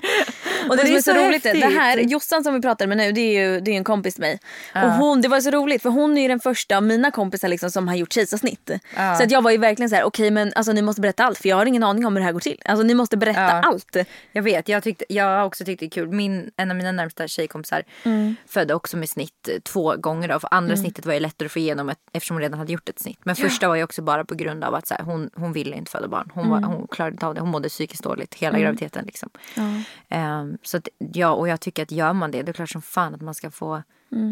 Och 0.69 0.77
det, 0.77 0.87
som 0.87 0.97
är 0.97 1.01
så, 1.01 1.11
roligt 1.13 1.47
är, 1.47 1.55
häftigt. 1.55 1.61
det 1.75 1.81
här, 1.81 1.99
Jossan 1.99 2.45
som 2.45 2.55
vi 2.55 2.61
pratade 2.63 2.89
med 2.89 2.97
nu 2.97 3.13
det 3.13 3.21
är 3.21 3.43
ju 3.49 3.61
det 3.61 3.71
är 3.71 3.77
en 3.77 3.85
kompis 3.85 4.15
till 4.15 4.21
mig. 4.21 4.39
Och 4.75 4.81
hon, 4.93 5.21
det 5.21 5.29
var 5.29 5.41
så 5.41 5.51
roligt 5.51 5.83
för 5.83 5.91
hon 5.91 6.19
är 6.19 6.23
ju 6.23 6.29
den 6.29 6.41
första 6.41 6.77
av 6.77 6.83
mina 6.83 7.11
kompisar 7.11 7.49
liksom 7.49 7.71
som 7.71 7.89
har 7.89 7.95
gjort 7.95 8.13
kejsarsnitt. 8.13 8.71
Ja. 8.97 9.17
Så 9.17 9.23
att 9.23 9.31
jag 9.31 9.43
var 9.43 9.51
ju 9.51 9.57
verkligen 9.59 9.91
så 9.91 9.97
här: 9.97 10.05
okej 10.05 10.31
men 10.31 10.53
alltså 10.57 10.73
ni 10.73 10.83
måste 10.83 11.01
berätta 11.01 11.25
allt 11.25 11.39
för 11.39 11.49
jag 11.49 11.57
har 11.57 11.67
ingen 11.67 11.83
aning 11.83 12.07
om 12.07 12.13
hur 12.17 12.21
det 12.21 12.25
här 12.27 12.33
går 12.33 12.41
till. 12.41 12.63
Alltså 12.65 12.83
ni 12.83 12.95
måste 12.95 13.17
berätta 13.17 13.34
Ja. 13.35 13.63
allt. 13.65 13.97
Jag 14.33 14.43
vet, 14.43 14.69
jag, 14.69 14.83
tyckte, 14.83 15.05
jag 15.09 15.25
har 15.25 15.45
också 15.45 15.65
tyckt 15.65 15.81
det 15.81 15.87
är 15.87 15.91
kul. 15.91 16.09
Min, 16.09 16.51
en 16.57 16.71
av 16.71 16.77
mina 16.77 16.93
närmsta 16.93 17.29
tjejkompisar 17.29 17.83
födde 18.47 18.75
också 18.75 18.97
med 18.97 19.09
snitt 19.09 19.49
eh, 19.49 19.61
två 19.61 19.97
gånger. 19.97 20.29
Då. 20.29 20.41
För 20.41 20.49
andra 20.55 20.77
snittet 20.77 21.07
var 21.07 21.15
ju 21.15 21.21
lättare 21.21 21.47
att 21.47 21.53
få 21.53 21.59
igenom 21.59 21.89
ett, 21.89 21.99
eftersom 22.13 22.35
hon 22.35 22.43
redan 22.43 22.59
hade 22.59 22.73
gjort 22.73 22.89
ett 22.89 22.99
snitt. 22.99 23.19
Men 23.23 23.37
första 23.37 23.69
var 23.69 23.75
ju 23.75 23.85
också 23.85 24.03
bara 24.03 24.25
på 24.25 24.35
grund 24.35 24.65
av 24.65 24.75
att 24.75 24.87
så 24.87 24.95
här, 24.95 25.05
hon, 25.05 25.31
hon 25.35 25.53
ville 25.53 25.77
inte 25.77 25.91
föda 25.91 26.09
barn. 26.09 26.31
Hon, 26.35 26.49
var, 26.51 26.61
hon 26.61 26.87
klarade 26.87 27.15
inte 27.15 27.27
av 27.27 27.35
det. 27.35 27.41
Hon 27.41 27.51
mådde 27.51 27.69
psykiskt 27.69 28.03
dåligt 28.03 28.35
hela 28.35 28.59
graviditeten. 28.59 29.05
Liksom. 29.05 29.31
Ehm, 30.09 30.59
så 30.63 30.77
att, 30.77 30.89
ja, 30.99 31.31
och 31.31 31.49
jag 31.49 31.61
tycker 31.61 31.83
att 31.83 31.91
gör 31.91 32.13
man 32.13 32.31
det, 32.31 32.43
det 32.43 32.51
är 32.51 32.53
klart 32.53 32.71
som 32.71 32.83
fan 32.83 33.15
att 33.15 33.21
man 33.21 33.35
ska 33.35 33.51
få 33.51 33.83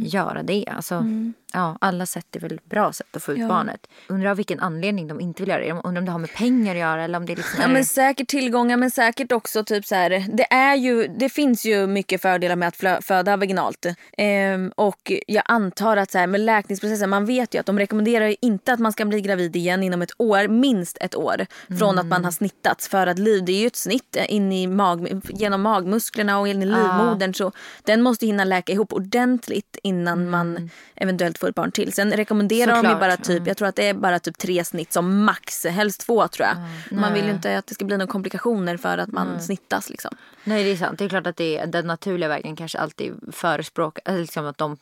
göra 0.03 0.43
det. 0.43 0.65
Alltså, 0.67 1.05
ja, 1.53 1.77
alla 1.81 2.07
sätt 2.07 2.37
är 2.37 2.41
väl 2.41 2.61
bra 2.65 2.93
sätt 2.93 3.17
att 3.17 3.23
få 3.23 3.33
ut 3.33 3.49
barnet. 3.49 3.87
Undrar 4.09 4.31
av 4.31 4.37
vilken 4.37 4.61
anledning 4.61 5.09
de 5.09 5.21
inte 5.21 5.43
vill 5.43 5.49
göra 5.49 5.61
det. 5.61 5.73
Undrar 5.73 5.99
om 5.99 6.05
det 6.05 6.13
har 6.13 6.19
med 6.19 6.35
pengar 6.35 6.75
att 6.75 6.81
göra 6.81 7.05
eller 7.05 7.19
om 7.19 7.27
det 7.27 7.37
liksom 7.37 7.61
Ja, 7.61 7.69
är... 7.69 7.73
men 7.73 7.85
säkert 7.85 8.29
tillgångar 8.29 8.77
men 8.77 8.91
säkert 8.91 9.33
också 9.33 9.65
typ 9.65 9.87
så 9.87 9.95
här, 9.95 10.27
det, 10.33 10.53
är 10.53 10.75
ju, 10.75 11.07
det 11.19 11.29
finns 11.29 11.65
ju 11.65 11.87
mycket 11.87 12.23
fördelar 12.23 12.57
med 12.57 12.69
att 12.69 13.05
föda 13.05 13.37
vaginalt. 13.37 13.87
Ehm, 14.19 14.73
och 14.77 15.13
jag 15.27 15.43
antar 15.47 15.97
att 15.97 16.11
så 16.11 16.19
här, 16.19 16.27
med 16.27 16.41
läkningsprocessen, 16.41 17.11
man 17.11 17.27
vet 17.27 17.55
ju 17.55 17.59
att 17.59 17.67
de 17.67 17.79
rekommenderar 17.79 18.27
ju 18.27 18.37
inte 18.41 18.73
att 18.73 18.81
man 18.81 18.93
ska 18.93 19.05
bli 19.05 19.21
gravid 19.21 19.57
igen 19.57 19.83
inom 19.83 20.03
ett 20.03 20.13
år, 20.17 20.49
minst 20.49 20.99
ett 21.01 21.15
år 21.15 21.47
från 21.79 21.99
att 21.99 22.07
man 22.07 22.25
har 22.25 22.31
snittats. 22.31 22.89
För 22.89 23.07
att 23.07 23.19
liv, 23.19 23.45
det 23.45 23.53
är 23.53 23.61
ju 23.61 23.67
ett 23.67 23.77
snitt 23.77 24.17
in 24.29 24.53
i 24.53 24.67
mag, 24.67 25.21
genom 25.29 25.63
magmusklerna 25.63 26.39
och 26.39 26.49
in 26.49 26.63
i 26.63 26.67
livmodern 26.67 27.35
så 27.35 27.53
den 27.85 28.03
måste 28.03 28.27
hinna 28.27 28.45
läka 28.45 28.73
ihop 28.73 28.93
ordentligt 28.93 29.62
innan 29.83 30.31
man 30.31 30.71
eventuellt 30.95 31.39
får 31.39 31.49
ett 31.49 31.55
barn 31.55 31.73
till. 31.73 31.93
Sen 31.93 32.13
rekommenderar 32.13 32.67
de 32.73 32.77
ju 32.77 32.83
Såklart. 32.83 33.01
bara 33.01 33.17
typ, 33.17 33.47
jag 33.47 33.57
tror 33.57 33.69
att 33.69 33.77
det 33.77 33.89
är 33.89 33.95
bara 33.95 34.19
typ 34.19 34.39
tre 34.39 34.65
snitt 34.65 34.93
som 34.93 35.25
max, 35.25 35.67
helst 35.67 36.01
två 36.07 36.29
tror 36.29 36.49
jag. 36.49 36.57
Man 36.99 37.15
vill 37.15 37.25
ju 37.25 37.31
inte 37.31 37.59
att 37.59 37.67
det 37.67 37.75
ska 37.75 37.85
bli 37.85 37.97
några 37.97 38.13
komplikationer 38.13 38.77
för 38.77 38.99
att 38.99 39.13
man 39.13 39.41
snittas 39.41 39.91
liksom. 39.91 40.15
Nej 40.45 40.65
det 40.65 40.71
är 40.73 40.77
sant. 40.77 40.99
Det 40.99 41.05
är 41.05 41.09
klart 41.09 41.27
att 41.27 41.37
det 41.37 41.59
är, 41.59 41.67
den 41.67 41.87
naturliga 41.87 42.29
vägen 42.29 42.57
kanske 42.57 42.79
alltid 42.79 43.13
förespråkar, 43.33 44.19
liksom 44.19 44.47
att 44.47 44.59
de, 44.59 44.77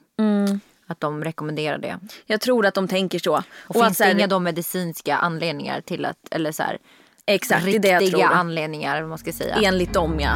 att 0.86 1.00
de 1.00 1.24
rekommenderar 1.24 1.78
det. 1.78 1.98
Jag 2.26 2.40
tror 2.40 2.66
att 2.66 2.74
de 2.74 2.88
tänker 2.88 3.18
så. 3.18 3.32
Och, 3.34 3.42
Och 3.66 3.74
finns 3.74 3.86
att 3.86 3.96
så 3.96 4.04
här- 4.04 4.14
det 4.14 4.18
inga 4.18 4.26
då 4.26 4.38
medicinska 4.38 5.16
anledningar 5.16 5.80
till 5.80 6.04
att, 6.04 6.16
eller 6.30 6.52
så 6.52 6.62
här, 6.62 6.78
Exakt, 7.26 7.64
det 7.64 7.70
riktiga 7.70 7.98
det 7.98 8.04
jag 8.04 8.10
tror. 8.12 8.22
anledningar 8.24 9.02
man 9.06 9.18
ska 9.18 9.32
säga. 9.32 9.56
Enligt 9.62 9.92
dem 9.94 10.20
ja. 10.20 10.34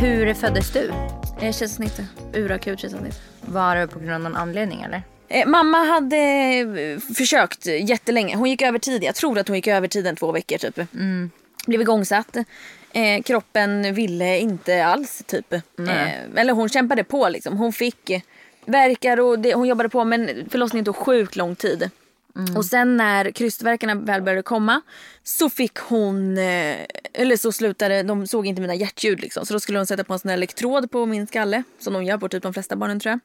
Hur 0.00 0.34
föddes 0.34 0.72
du? 0.72 0.92
Kejsarsnitt. 1.40 2.00
Urakut 2.34 2.80
kejsarsnitt. 2.80 3.20
Var 3.40 3.76
det 3.76 3.86
på 3.86 3.98
grund 3.98 4.14
av 4.14 4.20
någon 4.20 4.36
anledning 4.36 4.82
eller? 4.82 5.02
Eh, 5.28 5.46
mamma 5.46 5.78
hade 5.78 6.16
eh, 6.16 7.14
försökt 7.14 7.66
jättelänge. 7.66 8.36
Hon 8.36 8.50
gick 8.50 8.62
över 8.62 8.78
tid. 8.78 9.04
Jag 9.04 9.14
tror 9.14 9.38
att 9.38 9.48
hon 9.48 9.56
gick 9.56 9.66
över 9.66 9.88
tiden 9.88 10.16
två 10.16 10.32
veckor 10.32 10.58
typ. 10.58 10.78
Mm. 10.94 11.30
Blev 11.66 11.80
igångsatt. 11.80 12.36
Eh, 12.92 13.22
kroppen 13.22 13.94
ville 13.94 14.38
inte 14.38 14.86
alls 14.86 15.22
typ. 15.26 15.52
Eh, 15.52 15.60
eller 16.36 16.52
hon 16.52 16.68
kämpade 16.68 17.04
på 17.04 17.28
liksom. 17.28 17.56
Hon 17.56 17.72
fick 17.72 18.10
verkar 18.64 19.20
och 19.20 19.38
det, 19.38 19.54
hon 19.54 19.68
jobbade 19.68 19.88
på 19.88 20.04
men 20.04 20.30
förlossningen 20.50 20.84
tog 20.84 20.96
sjukt 20.96 21.36
lång 21.36 21.56
tid. 21.56 21.90
Och 22.56 22.64
sen 22.64 22.96
när 22.96 23.30
krystvärkarna 23.30 23.94
väl 23.94 24.22
började 24.22 24.42
komma 24.42 24.80
så 25.22 25.50
fick 25.50 25.76
hon, 25.78 26.38
eh, 26.38 26.76
eller 27.12 27.36
så 27.36 27.52
slutade, 27.52 28.02
de 28.02 28.26
såg 28.26 28.46
inte 28.46 28.60
mina 28.60 28.74
hjärtljud 28.74 29.20
liksom. 29.20 29.46
Så 29.46 29.52
då 29.52 29.60
skulle 29.60 29.78
hon 29.78 29.86
sätta 29.86 30.04
på 30.04 30.12
en 30.12 30.18
sån 30.18 30.30
elektrod 30.30 30.90
på 30.90 31.06
min 31.06 31.26
skalle. 31.26 31.62
Som 31.78 31.92
de 31.92 32.04
gör 32.04 32.18
på 32.18 32.28
typ 32.28 32.42
de 32.42 32.52
flesta 32.54 32.76
barnen 32.76 33.00
tror 33.00 33.10
jag. 33.10 33.20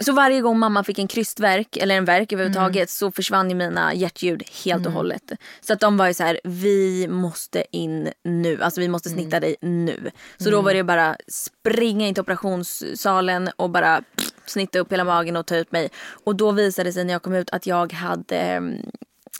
Så 0.00 0.12
varje 0.12 0.40
gång 0.40 0.58
mamma 0.58 0.84
fick 0.84 0.98
en 0.98 1.08
krystverk 1.08 1.76
eller 1.76 1.94
en 1.96 2.04
verk 2.04 2.32
överhuvudtaget 2.32 2.90
så 2.90 3.10
försvann 3.12 3.50
ju 3.50 3.56
mina 3.56 3.94
hjärtljud 3.94 4.42
helt 4.64 4.86
och 4.86 4.92
hållet. 4.92 5.32
Så 5.60 5.72
att 5.72 5.80
de 5.80 5.96
var 5.96 6.06
ju 6.06 6.14
så 6.14 6.22
här, 6.24 6.40
vi 6.44 7.08
måste 7.08 7.64
in 7.70 8.12
nu. 8.24 8.62
Alltså 8.62 8.80
vi 8.80 8.88
måste 8.88 9.08
snitta 9.08 9.40
dig 9.40 9.56
nu. 9.60 10.10
Så 10.38 10.50
då 10.50 10.60
var 10.60 10.74
det 10.74 10.84
bara 10.84 11.16
springa 11.28 12.06
in 12.06 12.14
till 12.14 12.20
operationssalen 12.20 13.50
och 13.56 13.70
bara 13.70 14.02
pff, 14.16 14.30
snitta 14.50 14.78
upp 14.78 14.92
hela 14.92 15.04
magen 15.04 15.36
och 15.36 15.46
ta 15.46 15.56
ut 15.56 15.72
mig. 15.72 15.90
Och 16.24 16.36
då 16.36 16.50
visade 16.52 16.88
det 16.88 16.92
sig 16.92 17.04
när 17.04 17.12
jag 17.12 17.22
kom 17.22 17.34
ut 17.34 17.50
att 17.50 17.66
jag 17.66 17.92
hade 17.92 18.36
eh, 18.36 18.60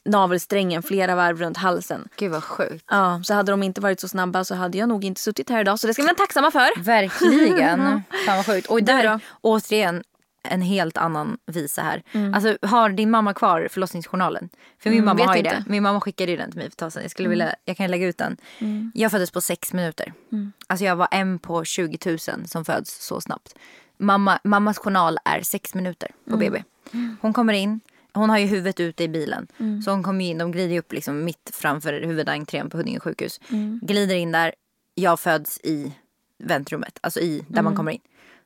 navelsträngen 0.05 0.83
flera 0.83 1.15
varv 1.15 1.39
runt 1.39 1.57
halsen. 1.57 2.09
Gud 2.17 2.31
vad 2.31 2.45
sjukt. 2.45 2.85
Ja, 2.91 3.21
så 3.25 3.35
hade 3.35 3.53
de 3.53 3.63
inte 3.63 3.81
varit 3.81 4.01
så 4.01 4.09
snabba 4.09 4.45
så 4.45 4.55
hade 4.55 4.79
jag 4.79 4.89
nog 4.89 5.05
inte 5.05 5.21
suttit 5.21 5.51
här 5.51 5.61
idag. 5.61 5.79
Så 5.79 5.87
det 5.87 5.95
ska 5.95 6.03
vi 6.03 6.07
vara 6.07 6.17
tacksamma 6.17 6.51
för. 6.51 6.83
Verkligen. 6.83 8.03
Fan 8.27 8.37
vad 8.37 8.47
sjukt. 8.47 8.67
Och 8.67 8.83
där, 8.83 9.05
då? 9.05 9.19
återigen, 9.41 10.03
en 10.43 10.63
helt 10.63 10.97
annan 10.97 11.39
visa 11.47 11.83
här. 11.83 12.03
Mm. 12.13 12.35
Alltså 12.35 12.59
har 12.63 12.89
din 12.91 13.11
mamma 13.11 13.35
kvar 13.35 13.69
förlossningsjournalen? 13.71 14.49
För 14.83 14.91
min 14.91 14.99
Mm, 14.99 15.05
mamma 15.05 15.27
har 15.27 15.35
ju 15.35 15.39
inte. 15.39 15.51
Mm. 15.51 15.65
det. 15.65 15.71
Min 15.71 15.83
mamma 15.83 16.01
skickade 16.01 16.31
ju 16.31 16.37
den 16.37 16.51
till 16.51 16.59
mig 16.59 16.65
för 16.65 16.73
ett 16.73 16.77
tag 16.77 16.93
sedan. 16.93 17.03
Jag, 17.03 17.11
skulle 17.11 17.29
vilja, 17.29 17.55
jag 17.65 17.77
kan 17.77 17.91
lägga 17.91 18.07
ut 18.07 18.19
den. 18.19 18.37
Jag 18.95 19.11
föddes 19.11 19.31
på 19.31 19.41
sex 19.41 19.73
minuter. 19.73 20.13
Mm. 20.33 20.53
Alltså 20.67 20.85
jag 20.85 20.97
var 20.97 21.09
en 21.11 21.39
på 21.39 21.65
20 21.65 21.99
000 22.07 22.19
som 22.47 22.65
föds 22.65 23.07
så 23.07 23.21
snabbt. 23.21 23.55
Mamma, 23.99 24.39
mammas 24.45 24.79
journal 24.79 25.19
är 25.25 25.41
sex 25.41 25.75
minuter 25.75 26.09
på 26.25 26.35
Mm. 26.37 26.39
BB. 26.41 26.63
Hon 27.21 27.33
kommer 27.33 27.53
in. 27.53 27.81
Hon 28.13 28.31
har 28.31 28.39
ju 28.39 28.47
huvudet 28.47 28.81
ute 28.81 29.05
i 29.05 29.09
bilen. 29.09 29.47
Mm. 29.59 29.83
Så 29.83 29.91
hon 29.91 30.03
kommer 30.03 30.25
in, 30.25 30.39
de 30.39 30.53
glider 30.53 30.79
upp 30.79 30.93
liksom 30.93 31.25
mitt 31.25 31.51
framför 31.55 31.93
huvudentrén 31.93 32.71
på 32.71 32.77
Huddinge 32.77 33.01
sjukhus. 33.01 33.41
Mm. 33.51 33.81
Glider 33.83 34.15
in 34.15 34.33
där. 34.33 34.55
Jag 34.95 35.21
föds 35.21 35.61
i 35.65 35.93
väntrummet, 36.39 36.99
alltså 37.03 37.21
i 37.21 37.39
där 37.49 37.63
man 37.63 37.67
Mm. 37.73 37.77
kommer 37.77 37.93
in. 37.93 38.01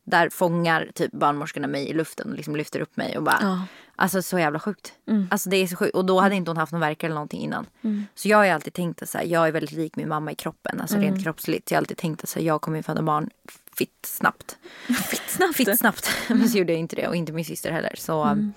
Där 0.05 0.29
fångar 0.29 0.91
typ 0.95 1.13
barnmorskorna 1.13 1.67
mig 1.67 1.89
i 1.89 1.93
luften 1.93 2.31
och 2.31 2.37
liksom 2.37 2.57
lyfter 2.57 2.81
upp 2.81 2.97
mig 2.97 3.17
och 3.17 3.23
bara. 3.23 3.39
Ja. 3.43 3.63
Alltså 3.97 4.23
så 4.23 4.39
jävla 4.39 4.59
sjukt. 4.61 4.93
Mm. 5.09 5.29
Alltså 5.31 5.51
det 5.51 5.57
är 5.57 5.67
så 5.67 5.77
sjukt. 5.77 5.95
Och 5.95 6.05
då 6.05 6.21
hade 6.21 6.35
inte 6.35 6.51
hon 6.51 6.57
haft 6.57 6.73
någon 6.73 6.81
värk 6.81 7.03
eller 7.03 7.15
någonting 7.15 7.41
innan. 7.43 7.67
Mm. 7.83 8.07
Så 8.15 8.29
jag 8.29 8.37
har 8.39 8.45
ju 8.45 8.51
alltid 8.51 8.73
tänkt 8.73 9.03
att 9.03 9.09
så 9.09 9.19
här, 9.19 9.25
jag 9.25 9.49
är 9.49 9.53
väldigt 9.53 9.73
lik 9.73 9.97
min 9.97 10.09
mamma 10.09 10.33
i 10.33 10.35
kroppen. 10.35 10.81
Alltså 10.81 10.97
Mm. 10.97 11.09
rent 11.11 11.25
kroppsligt. 11.25 11.69
Så 11.69 11.73
jag 11.75 11.77
har 11.77 11.83
alltid 11.83 11.97
tänkt 11.97 12.23
att 12.23 12.29
så 12.29 12.39
här, 12.39 12.47
jag 12.47 12.61
kommer 12.61 12.77
ju 12.79 12.83
föda 12.83 13.03
barn 13.03 13.31
fitt 13.77 14.07
snabbt. 14.07 14.57
Fitt 15.11 15.23
snabbt? 15.31 15.57
Fitt 15.57 15.79
snabbt. 15.79 16.11
Men 16.29 16.49
så 16.49 16.59
gjorde 16.59 16.73
jag 16.73 16.81
inte 16.81 16.97
det 16.97 17.09
och 17.09 17.17
inte 17.17 17.33
min 17.33 17.45
syster 17.45 17.73
heller. 17.73 17.95
Så 17.99 18.23
Mm. 18.23 18.53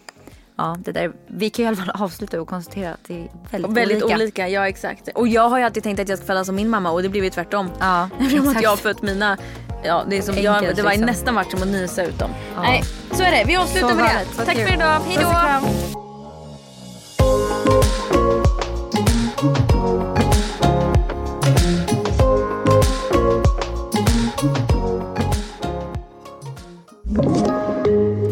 Ja, 0.58 0.78
det 0.80 0.92
där. 0.92 1.12
Vi 1.28 1.50
kan 1.50 1.64
ju 1.64 1.66
i 1.66 1.68
alla 1.68 1.86
fall 1.86 2.02
avsluta 2.02 2.42
och 2.42 2.48
konstatera 2.48 2.92
att 2.94 3.00
det 3.08 3.14
är 3.14 3.28
väldigt, 3.52 3.72
Väldigt 3.72 4.04
olika. 4.04 4.16
olika. 4.18 4.48
ja 4.48 4.68
exakt. 4.68 5.08
Och 5.16 5.28
jag 5.28 5.50
har 5.50 5.58
ju 5.58 5.64
alltid 5.64 5.84
tänkt 5.84 6.00
att 6.00 6.10
jag 6.10 6.18
ska 6.18 6.28
föda 6.28 6.46
som 6.46 6.56
min 6.56 6.70
mamma 6.70 6.92
och 6.92 7.04
det 7.04 7.10
blev 7.10 7.24
ju 7.24 7.30
tvärtom. 7.30 7.70
Ja, 7.80 8.10
Eftersom 8.20 8.48
att 8.48 8.62
jag 8.62 8.70
har 8.70 8.78
fött 8.78 9.02
mina, 9.02 9.38
ja 9.84 10.04
det 10.10 10.18
är 10.18 10.22
som 10.22 10.36
jag, 10.38 10.56
Enkelt, 10.58 10.76
det 10.76 10.82
var 10.84 10.90
liksom. 10.90 11.06
nästan 11.06 11.36
varit 11.36 11.52
som 11.52 11.62
att 11.62 11.68
nysa 11.68 12.04
ut 12.04 12.20
dem. 12.20 12.30
Ja. 12.56 12.62
Nej, 12.62 12.84
så 13.12 13.24
är 13.24 13.32
det. 13.32 13.44
Vi 13.48 13.56
avslutar 13.56 13.90
Så 13.90 13.96
med 13.96 14.06
det. 14.38 14.46
Tack 14.46 14.56
kul. 14.56 14.66
för 14.68 14.74
idag. 14.74 15.00
Hej 15.06 15.16
Puss 15.18 15.26
och 15.26 15.32
kram. 15.32 15.64
då! 15.64 17.06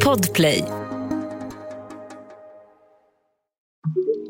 Podplay. 0.04 0.64